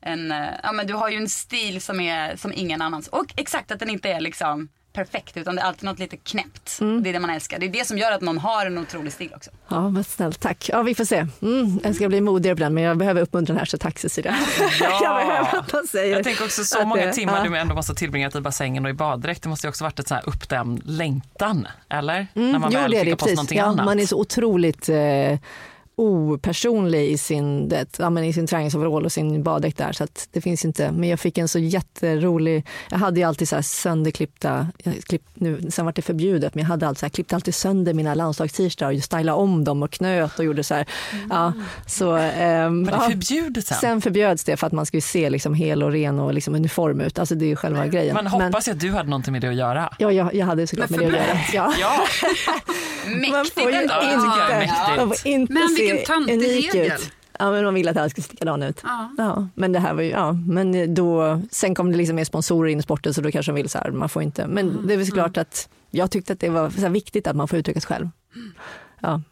en, 0.00 0.32
eh, 0.32 0.46
ja, 0.62 0.72
men 0.72 0.86
du 0.86 0.94
har 0.94 1.08
ju 1.10 1.16
en 1.16 1.28
stil 1.28 1.80
som 1.80 2.00
är 2.00 2.36
som 2.36 2.52
ingen 2.52 2.82
annans. 2.82 3.08
Och 3.08 3.34
exakt 3.36 3.70
att 3.70 3.78
den 3.78 3.90
inte 3.90 4.08
är 4.08 4.20
liksom 4.20 4.68
perfekt 4.94 5.36
utan 5.36 5.56
det 5.56 5.62
är 5.62 5.66
alltid 5.66 5.84
något 5.84 5.98
lite 5.98 6.16
knäppt. 6.16 6.78
Det 7.02 7.08
är 7.08 7.12
det 7.12 7.20
man 7.20 7.30
älskar. 7.30 7.58
Det 7.58 7.66
är 7.66 7.70
det 7.70 7.84
som 7.86 7.98
gör 7.98 8.12
att 8.12 8.20
någon 8.20 8.38
har 8.38 8.66
en 8.66 8.78
otrolig 8.78 9.12
stil 9.12 9.32
också. 9.36 9.50
Ja, 9.68 9.88
vad 9.88 10.06
snällt. 10.06 10.40
Tack. 10.40 10.68
Ja, 10.72 10.82
vi 10.82 10.94
får 10.94 11.04
se. 11.04 11.26
Mm, 11.42 11.80
jag 11.84 11.94
ska 11.94 12.08
bli 12.08 12.20
modigare 12.20 12.56
på 12.56 12.60
den, 12.62 12.74
men 12.74 12.82
jag 12.84 12.96
behöver 12.98 13.22
uppmuntran 13.22 13.58
här, 13.58 13.64
så 13.64 13.78
tack 13.78 13.98
Cecilia. 13.98 14.36
Ja. 14.80 14.98
jag 15.02 15.26
behöver 15.26 15.58
att 15.58 15.72
man 15.72 15.86
säger 15.86 16.14
Jag 16.16 16.24
tänker 16.24 16.44
också 16.44 16.64
så 16.64 16.80
att 16.80 16.86
många 16.88 17.06
det- 17.06 17.12
timmar 17.12 17.44
ja. 17.44 17.50
du 17.50 17.56
ändå 17.58 17.74
måste 17.74 17.92
ha 17.92 17.96
tillbringat 17.96 18.34
i 18.34 18.40
bassängen 18.40 18.84
och 18.84 18.90
i 18.90 18.94
baddräkt. 18.94 19.42
Det 19.42 19.48
måste 19.48 19.66
ju 19.66 19.68
också 19.68 19.84
varit 19.84 19.98
ett 19.98 20.08
så 20.08 20.14
här 20.14 20.28
uppdämd 20.28 20.80
längtan, 20.84 21.68
eller? 21.88 22.26
När 22.34 22.42
man 22.44 22.54
Mm, 22.54 22.70
jo, 22.72 22.78
väl 22.80 22.90
det 22.90 22.98
är 23.00 23.04
det, 23.04 23.16
precis. 23.16 23.36
någonting 23.36 23.58
Ja, 23.58 23.64
annat. 23.64 23.84
man 23.86 24.00
är 24.00 24.06
så 24.06 24.16
otroligt 24.20 24.88
eh, 24.88 24.96
opersonlig 25.96 27.10
i 27.10 27.18
sin, 27.18 27.68
det, 27.68 27.98
ja, 27.98 28.10
men 28.10 28.24
i 28.24 28.32
sin 28.32 28.46
träningsoverall 28.46 29.04
och 29.04 29.12
sin 29.12 29.42
baddräkt 29.42 29.78
där. 29.78 29.92
Så 29.92 30.04
att 30.04 30.28
det 30.32 30.40
finns 30.40 30.64
inte, 30.64 30.92
men 30.92 31.08
jag 31.08 31.20
fick 31.20 31.38
en 31.38 31.48
så 31.48 31.58
jätterolig, 31.58 32.66
jag 32.90 32.98
hade 32.98 33.20
ju 33.20 33.26
alltid 33.26 33.48
så 33.48 33.54
här 33.54 33.62
sönderklippta, 33.62 34.68
jag 34.82 34.94
klipp, 35.04 35.22
nu, 35.34 35.70
sen 35.70 35.84
var 35.84 35.92
det 35.92 36.02
förbjudet, 36.02 36.54
men 36.54 36.62
jag 36.62 36.68
hade 36.68 36.88
alltid 36.88 36.98
så 37.00 37.06
här, 37.06 37.10
klippte 37.10 37.34
alltid 37.34 37.54
sönder 37.54 37.94
mina 37.94 38.14
landslagst-t-shirtar 38.14 38.94
och 38.94 39.02
stylade 39.04 39.32
om 39.38 39.64
dem 39.64 39.82
och 39.82 39.90
knöt 39.90 40.38
och 40.38 40.44
gjorde 40.44 40.64
så 40.64 40.74
här. 40.74 40.86
Ja, 41.30 41.52
så, 41.86 42.16
ehm, 42.16 42.84
Var 42.84 42.92
det 42.92 42.98
ja. 42.98 43.10
förbjudet 43.10 43.66
sen? 43.66 43.78
Sen 43.78 44.00
förbjöds 44.00 44.44
det 44.44 44.56
för 44.56 44.66
att 44.66 44.72
man 44.72 44.86
skulle 44.86 45.00
se 45.00 45.30
liksom 45.30 45.54
hel 45.54 45.82
och 45.82 45.92
ren 45.92 46.18
och 46.18 46.34
liksom 46.34 46.54
uniform 46.54 47.00
ut. 47.00 47.18
Alltså 47.18 47.34
det 47.34 47.44
är 47.44 47.48
ju 47.48 47.56
själva 47.56 47.86
grejen. 47.86 48.14
Man 48.14 48.26
hoppas 48.26 48.68
ju 48.68 48.72
att 48.72 48.80
du 48.80 48.90
hade 48.92 49.08
någonting 49.10 49.32
med 49.32 49.42
det 49.42 49.48
att 49.48 49.54
göra. 49.54 49.92
ja, 49.98 50.12
jag, 50.12 50.34
jag 50.34 50.46
hade 50.46 50.66
såklart 50.66 50.90
med 50.90 51.00
det 51.00 51.06
att 51.06 51.12
göra. 51.12 51.38
Ja. 51.52 51.74
Ja, 51.80 52.06
Mäktigt 53.06 53.58
ändå. 53.58 53.74
inte, 53.74 54.58
mäktigt. 54.58 54.96
man 54.96 55.08
får 55.08 55.26
inte 55.26 55.52
Men 55.52 55.68
se 55.68 55.83
vilken 55.92 56.80
ut. 56.80 57.10
Ja, 57.38 57.50
men 57.50 57.64
man 57.64 57.74
vill 57.74 57.88
att 57.88 57.96
alla 57.96 58.08
ska 58.08 58.22
se 58.22 58.30
likadan 58.30 58.62
ut. 58.62 58.80
Ja. 58.84 59.10
Ja, 59.18 59.48
men 59.54 59.72
det 59.72 59.78
här 59.78 59.94
var 59.94 60.02
ju, 60.02 60.10
ja, 60.10 60.32
men 60.32 60.94
då, 60.94 61.42
sen 61.50 61.74
kom 61.74 61.90
det 61.92 61.96
liksom 61.98 62.16
mer 62.16 62.24
sponsorer 62.24 62.70
in 62.70 62.78
i 62.78 62.82
sporten 62.82 63.14
så 63.14 63.20
då 63.20 63.30
kanske 63.30 63.52
de 63.52 63.56
vill 63.56 63.68
så 63.70 63.78
här, 63.78 63.90
man 63.90 64.08
får 64.08 64.22
inte, 64.22 64.46
men 64.46 64.86
det 64.86 64.94
är 64.94 64.98
väl 64.98 65.10
klart 65.10 65.36
att 65.36 65.68
jag 65.90 66.10
tyckte 66.10 66.32
att 66.32 66.40
det 66.40 66.48
var 66.48 66.88
viktigt 66.88 67.26
att 67.26 67.36
man 67.36 67.48
får 67.48 67.58
uttrycka 67.58 67.80
sig 67.80 67.88
själv. 67.88 68.08
Ja. 69.00 69.22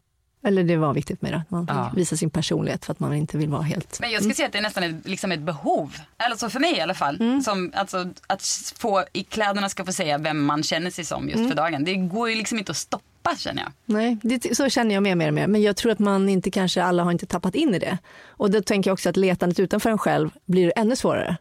Eller 0.44 0.64
det 0.64 0.76
var 0.76 0.94
viktigt 0.94 1.22
med 1.22 1.32
det, 1.32 1.36
att 1.36 1.50
man 1.50 1.66
Ja. 1.68 1.92
visar 1.96 2.16
sin 2.16 2.30
personlighet 2.30 2.84
för 2.84 2.92
att 2.92 3.00
man 3.00 3.14
inte 3.14 3.38
vill 3.38 3.48
vara 3.48 3.62
helt... 3.62 4.00
Men 4.00 4.10
jag 4.10 4.20
skulle 4.22 4.34
säga 4.34 4.46
att 4.46 4.52
det 4.52 4.58
är 4.58 4.62
nästan 4.62 4.82
ett, 4.82 5.08
liksom 5.08 5.32
ett 5.32 5.40
behov. 5.40 5.96
Alltså 6.16 6.50
för 6.50 6.60
mig 6.60 6.76
i 6.76 6.80
alla 6.80 6.94
fall. 6.94 7.16
Mm. 7.20 7.42
Som, 7.42 7.72
alltså, 7.74 8.06
att 8.26 8.72
få 8.78 9.04
i 9.12 9.22
kläderna 9.24 9.68
ska 9.68 9.84
få 9.84 9.92
säga 9.92 10.18
vem 10.18 10.44
man 10.44 10.62
känner 10.62 10.90
sig 10.90 11.04
som 11.04 11.24
just 11.28 11.36
Mm. 11.36 11.48
för 11.48 11.56
dagen. 11.56 11.84
Det 11.84 11.94
går 11.94 12.30
ju 12.30 12.34
liksom 12.36 12.58
inte 12.58 12.70
att 12.70 12.76
stoppa 12.76 13.04
känner 13.36 13.62
jag. 13.62 13.72
Nej, 13.84 14.18
det, 14.22 14.56
så 14.56 14.68
känner 14.68 14.94
jag 14.94 15.02
mer 15.02 15.12
och 15.12 15.18
mer, 15.18 15.28
och 15.28 15.34
mer. 15.34 15.46
Men 15.46 15.62
jag 15.62 15.76
tror 15.76 15.92
att 15.92 15.98
man 15.98 16.28
inte 16.28 16.50
kanske, 16.50 16.82
alla 16.82 17.04
har 17.04 17.12
inte 17.12 17.26
tappat 17.26 17.54
in 17.54 17.74
i 17.74 17.78
det. 17.78 17.98
Och 18.26 18.50
då 18.50 18.62
tänker 18.62 18.90
jag 18.90 18.92
också 18.92 19.08
att 19.08 19.16
letandet 19.16 19.60
utanför 19.60 19.90
en 19.90 19.98
själv 19.98 20.30
blir 20.46 20.72
ännu 20.76 20.96
svårare. 20.96 21.36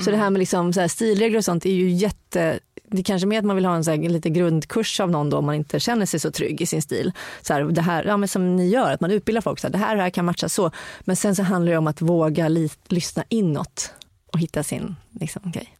Så 0.00 0.10
det 0.10 0.16
här 0.16 0.30
med 0.30 0.38
liksom 0.38 0.72
så 0.72 0.80
här 0.80 0.88
stilregler 0.88 1.38
och 1.38 1.44
sånt 1.44 1.66
är 1.66 1.70
ju 1.70 1.90
jätte, 1.90 2.58
det 2.84 2.98
är 2.98 3.02
kanske 3.02 3.26
mer 3.26 3.38
att 3.38 3.44
man 3.44 3.56
vill 3.56 3.64
ha 3.64 3.74
en 3.74 3.84
så 3.84 3.90
här 3.90 3.98
lite 3.98 4.30
grundkurs 4.30 5.00
av 5.00 5.10
någon 5.10 5.30
då 5.30 5.38
om 5.38 5.46
man 5.46 5.54
inte 5.54 5.80
känner 5.80 6.06
sig 6.06 6.20
så 6.20 6.30
trygg 6.30 6.60
i 6.60 6.66
sin 6.66 6.82
stil. 6.82 7.12
Så 7.42 7.52
här, 7.52 7.64
det 7.64 7.82
här, 7.82 8.04
ja, 8.04 8.16
men 8.16 8.28
som 8.28 8.56
ni 8.56 8.68
gör, 8.68 8.92
att 8.92 9.00
man 9.00 9.10
utbildar 9.10 9.40
folk, 9.40 9.58
så 9.58 9.66
här, 9.66 9.72
det 9.72 9.78
här 9.78 9.90
och 9.90 9.96
det 9.96 10.02
här 10.02 10.10
kan 10.10 10.24
matcha 10.24 10.48
så. 10.48 10.70
Men 11.00 11.16
sen 11.16 11.36
så 11.36 11.42
handlar 11.42 11.72
det 11.72 11.78
om 11.78 11.86
att 11.86 12.00
våga 12.00 12.48
li, 12.48 12.70
lyssna 12.88 13.24
inåt 13.28 13.92
och 14.32 14.38
hitta 14.38 14.62
sin 14.62 14.96
liksom, 15.10 15.52
grej. 15.52 15.78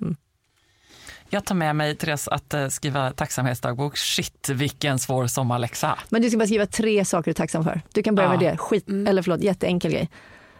Mm. 0.00 0.16
Jag 1.30 1.44
tar 1.44 1.54
med 1.54 1.76
mig, 1.76 1.96
Therese, 1.96 2.28
att 2.28 2.54
eh, 2.54 2.68
skriva 2.68 3.10
tacksamhetsdagbok. 3.10 3.96
Shit, 3.96 4.48
vilken 4.48 4.98
svår 4.98 5.26
sommarläxa. 5.26 5.98
Men 6.08 6.22
du 6.22 6.28
ska 6.30 6.38
bara 6.38 6.46
skriva 6.46 6.66
tre 6.66 7.04
saker 7.04 7.24
du 7.24 7.30
är 7.30 7.34
tacksam 7.34 7.64
för. 7.64 7.80
Du 7.92 8.02
kan 8.02 8.14
börja 8.14 8.28
Ja. 8.28 8.40
med 8.40 8.40
det. 8.52 8.56
Skit, 8.56 8.88
eller 8.88 9.22
förlåt, 9.22 9.40
jätteenkel 9.42 9.90
grej. 9.92 10.08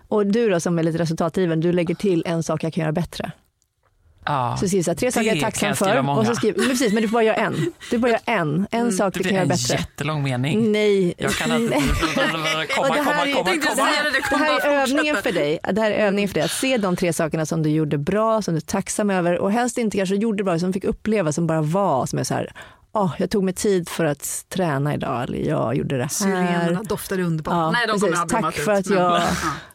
Och 0.09 0.27
du 0.27 0.49
då 0.51 0.61
som 0.61 0.79
är 0.79 0.83
lite 0.83 0.99
resultatdriven, 0.99 1.61
du 1.61 1.73
lägger 1.73 1.95
till 1.95 2.23
en 2.27 2.43
sak 2.43 2.65
jag 2.65 2.73
kan 2.73 2.83
göra 2.83 2.93
bättre. 2.93 3.33
Ja, 4.29 4.57
Så 4.61 4.69
skriv 4.69 4.83
så 4.83 4.91
här, 4.91 4.97
tre 4.97 5.13
saker 5.13 5.27
jag 5.27 5.33
är 5.33 5.41
det 5.41 5.45
tacksam 5.47 5.77
för. 5.77 6.09
Och 6.19 6.27
så 6.27 6.35
skriv, 6.35 6.55
men 6.57 6.69
precis, 6.69 6.93
men 6.93 7.03
du 7.03 7.09
får 7.09 7.13
bara 7.13 7.23
göra 7.23 7.37
en. 7.37 7.73
Du 7.91 7.99
bara 7.99 8.11
gör 8.11 8.21
en. 8.25 8.67
En 8.71 8.93
sak 8.93 9.15
det 9.15 9.19
du 9.19 9.23
blir 9.23 9.31
kan 9.31 9.35
göra 9.35 9.43
en 9.43 9.49
bättre. 9.49 9.75
jättelång 9.75 10.23
mening. 10.23 10.73
Nej. 10.73 11.15
Jag 11.19 11.33
kan 11.33 11.63
inte... 11.63 11.75
Komma, 12.77 12.89
det 12.89 12.99
komma, 12.99 13.11
här 13.13 13.27
är- 13.27 13.33
komma, 13.35 13.45
komma. 13.45 13.89
det, 14.05 14.11
det 14.11 14.21
Det 14.31 14.37
här 14.37 14.61
bara 14.61 14.73
är 14.77 14.83
övningen 14.83 15.17
för 15.23 15.33
dig. 15.33 15.59
Det 15.73 15.81
här 15.81 15.91
är 15.91 16.07
övningen 16.07 16.29
för 16.29 16.35
dig. 16.35 16.43
Att 16.43 16.51
se 16.51 16.77
de 16.77 16.97
tre 16.97 17.13
sakerna 17.13 17.47
som 17.47 17.63
du 17.63 17.71
gjorde 17.71 17.99
bra, 17.99 18.43
som 18.43 18.55
du 18.55 18.59
är 18.59 18.61
tacksam 18.61 19.11
över 19.11 19.39
och 19.39 19.53
helst 19.53 19.79
inte 19.79 19.97
kanske 19.97 20.15
gjorde 20.17 20.45
bra, 20.45 20.59
som 20.59 20.73
fick 20.73 20.85
uppleva, 20.85 21.33
som 21.33 21.47
bara 21.47 21.61
var. 21.63 22.07
Som 22.07 22.19
är 22.19 22.25
så 22.25 22.35
här, 22.35 22.53
"Åh, 22.93 23.15
jag 23.19 23.31
tog 23.31 23.45
mig 23.45 23.55
tid 23.55 23.89
för 23.89 24.05
att 24.05 24.45
träna 24.49 24.95
idag, 24.95 25.23
eller 25.23 25.39
jag 25.39 25.75
gjorde 25.77 25.97
det 25.97 26.03
här. 26.03 26.09
Syrenerna 26.09 26.83
doftar 26.83 27.21
underbart. 27.21 27.53
Ja, 27.55 27.71
Nej, 27.71 27.87
de 27.87 28.01
precis. 28.01 28.25
Tack 28.29 28.55
för 28.55 28.73
ut, 28.73 28.79
att 28.79 28.87
men- 28.87 28.99
jag 28.99 29.21
Ja. 29.21 29.27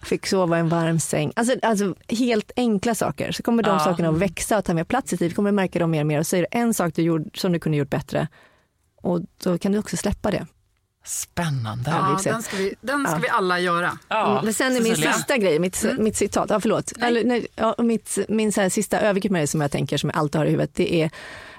fick 0.01 0.27
sova 0.27 0.57
i 0.57 0.59
en 0.59 0.69
varm 0.69 0.99
säng. 0.99 1.31
Alltså, 1.35 1.55
alltså 1.61 1.95
helt 2.09 2.51
enkla 2.55 2.95
saker. 2.95 3.31
Så 3.31 3.43
kommer 3.43 3.63
de 3.63 3.69
Ja. 3.69 3.79
sakerna 3.79 4.09
att 4.09 4.17
växa 4.17 4.57
och 4.57 4.65
ta 4.65 4.73
mer 4.73 4.83
plats 4.83 5.13
i 5.13 5.15
ditt 5.15 5.21
liv. 5.21 5.33
kommer 5.33 5.51
märka 5.51 5.79
dem 5.79 5.91
mer 5.91 5.99
och 5.99 6.05
mer. 6.07 6.19
Och 6.19 6.27
så 6.27 6.35
är 6.35 6.41
det 6.41 6.47
en 6.51 6.73
sak 6.73 6.93
du 6.95 7.01
gjorde 7.01 7.29
som 7.33 7.51
du 7.51 7.59
kunde 7.59 7.77
gjort 7.77 7.89
bättre. 7.89 8.27
Och 9.01 9.21
då 9.43 9.57
kan 9.57 9.71
du 9.71 9.77
också 9.77 9.97
släppa 9.97 10.31
det. 10.31 10.45
Spännande. 11.05 11.91
Ja, 11.91 12.19
den 12.23 12.43
ska 12.43 12.57
vi, 12.57 12.73
den 12.81 13.05
ska 13.07 13.15
vi 13.15 13.29
alla 13.29 13.59
göra. 13.59 13.97
Ja, 14.07 14.41
Men 14.43 14.53
sen 14.53 14.67
är 14.75 14.81
min 14.81 14.89
Cecilia. 14.91 15.13
sista 15.13 15.37
grej, 15.37 15.59
mitt, 15.59 15.85
mitt 15.99 16.15
citat, 16.17 16.49
ja, 16.49 16.59
förlåt. 16.59 16.91
Eller, 17.01 17.23
nej, 17.23 17.47
ja, 17.55 17.75
mitt, 17.77 18.17
min 18.29 18.51
så 18.51 18.61
här, 18.61 18.69
sista 18.69 18.99
övergripande 18.99 19.47
som 19.47 19.61
jag 19.61 19.71
tänker 19.71 19.97
som 19.97 20.09
jag 20.09 20.19
alltid 20.19 20.39
har 20.39 20.45
i 20.45 20.49
huvudet, 20.49 20.75
det 20.75 20.93
är 21.01 21.11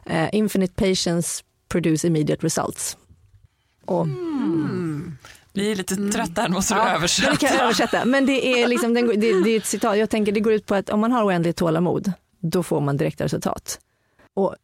eh, 0.06 0.28
infinite 0.32 0.74
patience 0.74 1.42
produce 1.68 2.06
immediate 2.06 2.46
results. 2.46 2.96
Och, 3.84 4.06
Vi 5.52 5.72
är 5.72 5.76
lite 5.76 5.96
trötta 5.96 6.42
här, 6.42 6.48
måste 6.48 6.74
du 6.74 6.80
Ja, 6.80 6.88
översätta. 6.96 7.26
men 7.30 7.34
det 7.40 7.46
kan 7.46 7.56
jag 7.56 7.64
översätta. 7.64 8.04
Men 8.04 8.26
det 8.26 8.62
är, 8.62 8.68
liksom, 8.68 8.94
det, 8.94 9.02
det 9.16 9.50
är 9.50 9.56
ett 9.56 9.66
citat, 9.66 9.98
jag 9.98 10.10
tänker 10.10 10.32
det 10.32 10.40
går 10.40 10.52
ut 10.52 10.66
på 10.66 10.74
att 10.74 10.90
om 10.90 11.00
man 11.00 11.12
har 11.12 11.24
oändligt 11.24 11.56
tålamod, 11.56 12.12
då 12.40 12.62
får 12.62 12.80
man 12.80 12.96
direkta 12.96 13.24
resultat. 13.24 13.78
Och 14.34 14.54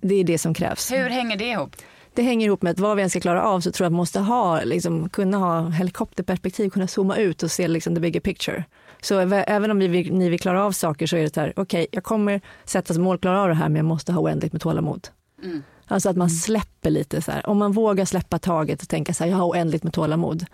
det 0.00 0.14
är 0.14 0.24
det 0.24 0.38
som 0.38 0.54
krävs. 0.54 0.92
Hur 0.92 1.08
hänger 1.08 1.36
det 1.36 1.44
ihop? 1.50 1.76
Det 2.14 2.22
hänger 2.22 2.46
ihop 2.46 2.62
med 2.62 2.70
att 2.70 2.78
vad 2.80 2.96
vi 2.96 3.02
än 3.02 3.10
ska 3.10 3.20
klara 3.20 3.42
av 3.42 3.60
så 3.60 3.72
tror 3.72 3.84
jag 3.84 3.88
att 3.88 3.92
man 3.92 3.96
måste 3.96 4.20
ha, 4.20 4.60
liksom, 4.64 5.08
kunna 5.08 5.36
ha 5.36 5.68
helikopterperspektiv, 5.68 6.70
kunna 6.70 6.86
zooma 6.88 7.16
ut 7.16 7.42
och 7.42 7.50
se 7.50 7.68
liksom, 7.68 7.94
the 7.94 8.00
bigger 8.00 8.20
picture. 8.20 8.64
Så 9.02 9.20
äv- 9.20 9.44
även 9.46 9.70
om 9.70 9.78
vi 9.78 9.88
vill, 9.88 10.12
ni 10.14 10.28
vill 10.28 10.40
klara 10.40 10.64
av 10.64 10.72
saker 10.72 11.06
så 11.06 11.16
är 11.16 11.22
det 11.22 11.34
så 11.34 11.40
här, 11.40 11.52
okej, 11.56 11.86
jag 11.92 12.04
kommer 12.04 12.40
sätta 12.64 12.94
som 12.94 13.02
mål 13.02 13.14
att 13.14 13.20
klara 13.20 13.42
av 13.42 13.48
det 13.48 13.54
här 13.54 13.68
men 13.68 13.76
jag 13.76 13.84
måste 13.84 14.12
ha 14.12 14.20
oändligt 14.20 14.52
med 14.52 14.62
tålamod. 14.62 15.08
Mm. 15.44 15.62
Alltså 15.86 16.08
att 16.10 16.16
man 16.16 16.30
släpper 16.30 16.90
lite 16.90 17.22
så 17.22 17.32
här. 17.32 17.48
Om 17.48 17.58
man 17.58 17.72
vågar 17.72 18.04
släppa 18.04 18.38
taget 18.38 18.82
och 18.82 18.88
tänka 18.88 19.14
så 19.14 19.24
här, 19.24 19.30
jag 19.30 19.38
har 19.38 19.46
oändligt 19.46 19.82
med 19.82 19.92
tålamod, 19.92 20.46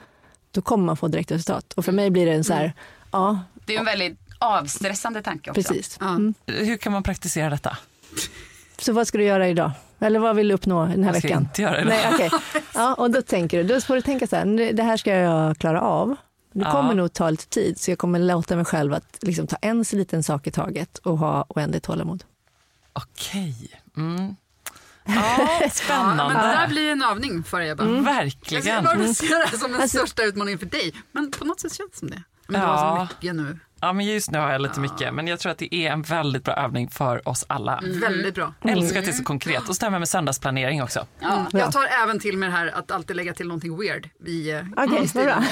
då 0.51 0.61
kommer 0.63 0.85
man 0.85 0.97
få 0.97 1.09
direkt 1.09 1.31
resultat. 1.31 1.73
Och 1.73 1.85
för 1.85 1.93
mig 1.93 2.11
blir 2.11 2.27
det 2.27 2.33
en 2.33 2.45
så 2.45 2.53
här, 2.53 2.73
ja, 3.13 3.39
Det 3.67 3.75
är 3.75 3.79
en 3.79 3.85
väldigt 3.85 4.19
avstressande 4.39 5.23
tanke 5.23 5.51
också. 5.51 5.63
precis. 5.63 5.99
Mm. 6.01 6.35
Hur 6.47 6.77
kan 6.77 6.93
man 6.93 7.03
praktisera 7.03 7.51
detta? 7.51 7.79
Så 8.79 8.93
vad 8.93 9.07
ska 9.09 9.19
du 9.19 9.25
göra 9.25 9.49
idag? 9.49 9.71
Eller 9.99 10.19
vad 10.19 10.37
vill 10.37 10.49
du 10.49 10.55
uppnå 10.55 10.87
den 10.87 11.05
här 11.05 11.13
ska 11.13 11.17
jag 11.19 11.23
veckan? 11.23 11.43
inte 11.43 11.63
göra 11.63 11.81
idag? 11.81 11.89
Nej, 11.89 12.11
okej. 12.15 12.31
Ja, 12.75 12.95
och 12.95 13.11
då 13.11 13.23
tänker 13.23 13.65
du, 13.65 13.75
då 13.75 13.81
får 13.81 13.95
du 13.95 14.01
tänka 14.03 14.27
så 14.27 14.37
här, 14.37 14.73
det 14.73 14.83
här 14.83 14.97
ska 14.97 15.11
jag 15.15 15.59
klara 15.59 15.81
av. 15.81 16.17
Det 16.57 16.65
Ja. 16.65 16.73
kommer 16.73 16.95
nog 16.95 17.13
ta 17.13 17.31
lite 17.31 17.47
tid, 17.47 17.81
så 17.81 17.91
jag 17.91 17.99
kommer 17.99 18.19
låta 18.19 18.57
mig 18.57 18.65
själv 18.65 18.95
att 18.95 19.19
liksom 19.21 19.47
ta 19.47 19.57
en 19.57 19.85
så 19.85 19.97
liten 19.97 20.23
sak 20.23 20.47
i 20.47 20.51
taget 20.51 20.99
och 20.99 21.19
ha 21.19 21.47
oändligt 21.49 21.83
tålamod. 21.85 22.25
Okej. 22.93 23.81
Mm. 23.97 24.37
Ja, 25.09 25.71
spännande. 25.73 26.23
Ja, 26.23 26.29
men 26.29 26.37
det 26.49 26.53
där 26.57 26.69
blir 26.69 26.93
en 26.93 27.03
övning 27.03 27.45
för 27.45 27.61
Ebba. 27.61 27.85
Mm. 27.85 28.05
Verkligen. 28.05 28.67
Jag 28.67 28.85
bara 28.85 29.15
ser 29.15 29.51
det 29.53 29.59
som 29.59 29.73
den 29.73 29.81
Alltså- 29.81 29.99
största 29.99 30.23
utmaningen 30.25 30.59
för 30.59 30.67
dig. 30.67 30.93
Men 31.13 31.31
på 31.31 31.45
något 31.45 31.61
sätt 31.61 31.75
känns 31.75 31.91
det 31.93 31.99
som 31.99 32.11
det. 32.11 32.23
Men 32.47 32.61
du 32.61 32.67
har 32.67 32.77
så 32.77 32.83
Ja. 32.85 33.09
mycket 33.11 33.35
nu. 33.37 33.59
Ja, 33.87 33.93
men 33.93 34.07
just 34.07 34.31
nu 34.31 34.39
har 34.39 34.53
jag 34.53 34.61
lite 34.61 34.81
mycket, 34.81 35.15
men 35.15 35.27
jag 35.27 35.39
tror 35.41 35.53
att 35.53 35.59
det 35.59 35.75
är 35.75 35.91
en 35.93 36.03
väldigt 36.03 36.45
bra 36.45 36.55
övning 36.55 36.91
för 36.91 37.29
oss 37.29 37.45
alla. 37.49 37.81
Väldigt 37.83 38.35
bra. 38.35 38.55
Jag 38.63 38.73
älskar 38.73 38.99
att 38.99 39.05
det 39.05 39.11
är 39.11 39.13
så 39.15 39.25
konkret 39.25 39.69
och 39.69 39.77
stämmer 39.77 39.99
med 39.99 40.09
söndagsplanering 40.09 40.83
också. 40.83 41.07
Mm. 41.23 41.45
Jag 41.53 41.73
tar 41.73 41.85
även 42.03 42.19
till 42.21 42.37
mig 42.39 42.49
det 42.49 42.55
här 42.55 42.67
att 42.75 42.91
alltid 42.91 43.17
lägga 43.17 43.35
till 43.35 43.47
någonting 43.49 43.79
weird. 43.81 44.09
Vi, 44.21 44.51
eh, 44.51 44.61
Okej, 44.77 45.05
i 45.05 45.11
vad 45.15 45.25
bra. 45.25 45.43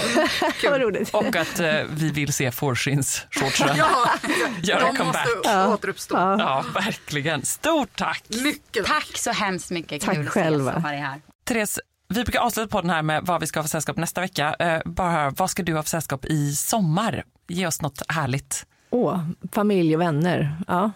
vad 0.71 0.81
roligt. 0.81 1.15
Och 1.15 1.37
att 1.37 1.61
eh, 1.61 1.81
vi 1.91 2.11
vill 2.11 2.33
se 2.33 2.51
fårskinsshortsen 2.53 3.69
Ja, 3.77 4.11
göra 4.63 4.81
de 4.81 4.97
comeback. 4.97 5.27
måste 5.37 5.67
återuppstå. 5.69 6.17
Ja, 6.17 6.65
verkligen. 6.75 7.43
Stort 7.43 7.97
tack! 7.97 8.23
Mycket 8.45 8.87
Tack 8.87 9.17
så 9.17 9.31
hemskt 9.31 9.71
mycket. 9.71 10.03
Tack 10.03 10.15
Kul 10.15 10.27
att 10.27 10.33
själva. 10.33 10.73
ha 10.73 10.89
dig 10.89 10.99
här. 10.99 11.21
Therese, 11.49 11.81
vi 12.15 12.25
brukar 12.25 12.41
avsluta 12.41 12.69
på 12.69 12.81
den 12.81 12.91
här 12.91 13.03
med 13.03 13.23
vad 13.27 13.41
vi 13.41 13.47
ska 13.47 13.59
ha 13.59 13.65
för 13.65 13.69
sällskap 13.71 13.97
nästa 13.97 14.21
vecka. 14.21 14.55
Eh, 14.55 14.83
bara 14.85 15.31
vad 15.31 15.51
ska 15.51 15.63
du 15.63 15.75
ha 15.75 15.83
för 15.83 15.91
sällskap 15.91 16.25
i 16.25 16.53
sommar? 16.55 17.25
Ge 17.49 17.67
oss 17.67 17.83
något 17.83 18.03
härligt. 18.09 18.67
Åh, 18.91 19.21
familj 19.53 19.95
och 19.95 20.01
vänner. 20.01 20.57
Ja. 20.67 20.91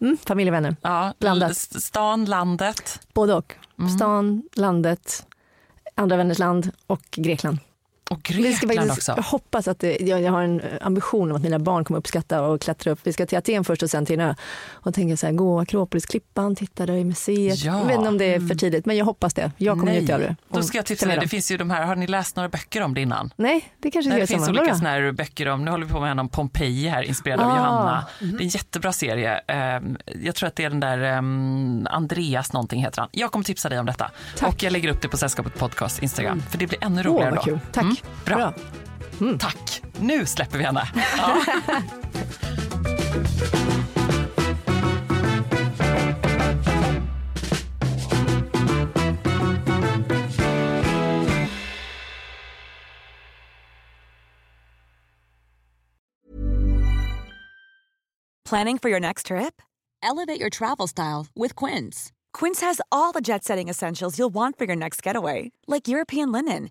Mm, 0.00 0.16
familj 0.24 0.50
och 0.50 0.54
vänner. 0.54 0.76
Ja, 0.82 1.14
Blandat. 1.18 1.56
Stan, 1.56 2.24
landet. 2.24 3.00
Både 3.12 3.34
och. 3.34 3.54
Mm. 3.78 3.90
Stan, 3.90 4.42
landet, 4.54 5.26
andra 5.94 6.16
vänners 6.16 6.38
land 6.38 6.70
och 6.86 7.02
Grekland. 7.10 7.58
Och 8.10 8.30
Vi 8.34 8.54
ska 8.54 8.66
Grekland 8.66 8.88
faktiskt, 8.88 9.08
också. 9.08 9.18
jag 9.20 9.24
hoppas 9.24 9.68
att 9.68 9.78
det, 9.78 9.96
jag, 10.00 10.22
jag 10.22 10.32
har 10.32 10.42
en 10.42 10.62
ambition 10.80 11.30
om 11.30 11.36
att 11.36 11.42
mina 11.42 11.58
barn 11.58 11.84
kommer 11.84 11.98
uppskatta 11.98 12.42
och 12.42 12.60
klättra 12.60 12.90
upp. 12.92 12.98
Vi 13.02 13.12
ska 13.12 13.26
till 13.26 13.38
Aten 13.38 13.64
först 13.64 13.82
och 13.82 13.90
sen 13.90 14.06
till 14.06 14.20
en 14.20 14.26
ö. 14.28 14.34
Och 14.70 14.94
tänker 14.94 15.16
så 15.16 15.26
här, 15.26 15.32
gå 15.32 15.60
Akropolisklippan, 15.60 16.56
titta 16.56 16.86
där 16.86 16.94
i 16.94 17.04
museet. 17.04 17.64
Ja. 17.64 17.78
Jag 17.78 17.84
vet 17.86 17.96
inte 17.96 18.08
om 18.08 18.18
det 18.18 18.34
är 18.34 18.40
för 18.40 18.54
tidigt, 18.54 18.86
men 18.86 18.96
jag 18.96 19.04
hoppas 19.04 19.34
det. 19.34 19.52
Jag 19.56 19.78
kommer 19.78 19.92
njuta 19.92 20.14
av 20.14 20.20
det. 20.20 20.36
Då 20.48 20.62
ska 20.62 20.78
jag 20.78 20.86
tipsa 20.86 21.06
dig. 21.06 21.18
Det 21.20 21.28
finns 21.28 21.50
ju 21.50 21.56
de 21.56 21.70
här, 21.70 21.82
har 21.84 21.96
ni 21.96 22.06
läst 22.06 22.36
några 22.36 22.48
böcker 22.48 22.82
om 22.82 22.94
det 22.94 23.00
innan? 23.00 23.32
Nej, 23.36 23.72
det 23.78 23.90
kanske 23.90 24.10
Nej, 24.10 24.20
det 24.20 24.26
finns 24.26 24.48
olika 24.48 24.74
såna 24.74 24.88
här 24.90 25.12
böcker 25.12 25.48
om, 25.48 25.64
nu 25.64 25.70
håller 25.70 25.86
vi 25.86 25.92
på 25.92 26.00
med 26.00 26.10
en 26.10 26.18
om 26.18 26.28
Pompeji 26.28 26.88
här, 26.88 27.02
inspirerad 27.02 27.40
av 27.40 27.46
Ah, 27.50 27.56
Johanna. 27.56 28.06
mhm. 28.20 28.30
Det 28.30 28.36
är 28.38 28.42
en 28.42 28.48
jättebra 28.48 28.92
serie. 28.92 29.38
Ehm, 29.46 29.96
Jag 30.22 30.34
tror 30.34 30.46
att 30.46 30.56
det 30.56 30.64
är 30.64 30.70
den 30.70 30.80
där 30.80 30.98
ehm, 31.02 31.86
Andreas 31.90 32.52
någonting 32.52 32.80
heter 32.84 33.00
han. 33.00 33.08
Jag 33.12 33.32
kommer 33.32 33.44
tipsa 33.44 33.68
dig 33.68 33.78
om 33.78 33.86
detta. 33.86 34.10
Och 34.42 34.62
jag 34.62 34.72
lägger 34.72 34.88
upp 34.88 35.02
det 35.02 35.08
på 35.08 35.16
Sällskapet 35.16 35.58
Podcast 35.58 36.02
Instagram, 36.02 36.42
för 36.50 36.58
det 36.58 36.66
blir 36.66 36.84
ännu 36.84 37.00
Mm. 37.00 37.12
Roligare 37.12 37.34
vad 37.34 37.46
då. 37.46 37.58
Tack. 37.72 37.82
Mm, 37.84 37.96
bra. 38.24 38.36
Bra. 38.36 39.38
Tack. 39.38 39.82
Nu 40.00 40.26
släpper 40.26 40.58
vi 40.58 40.64
henne. 40.64 40.88
Ja. 41.16 41.42
Planning 58.48 58.78
for 58.78 58.88
your 58.88 58.98
next 59.00 59.26
trip? 59.26 59.60
Elevate 60.02 60.40
your 60.40 60.48
travel 60.48 60.86
style 60.86 61.26
with 61.36 61.54
Quince. 61.54 62.12
Quince 62.32 62.62
has 62.62 62.80
all 62.90 63.12
the 63.12 63.20
jet 63.20 63.44
setting 63.44 63.68
essentials 63.68 64.18
you'll 64.18 64.32
want 64.32 64.56
for 64.56 64.64
your 64.64 64.76
next 64.76 65.02
getaway, 65.02 65.52
like 65.66 65.86
European 65.86 66.32
linen, 66.32 66.70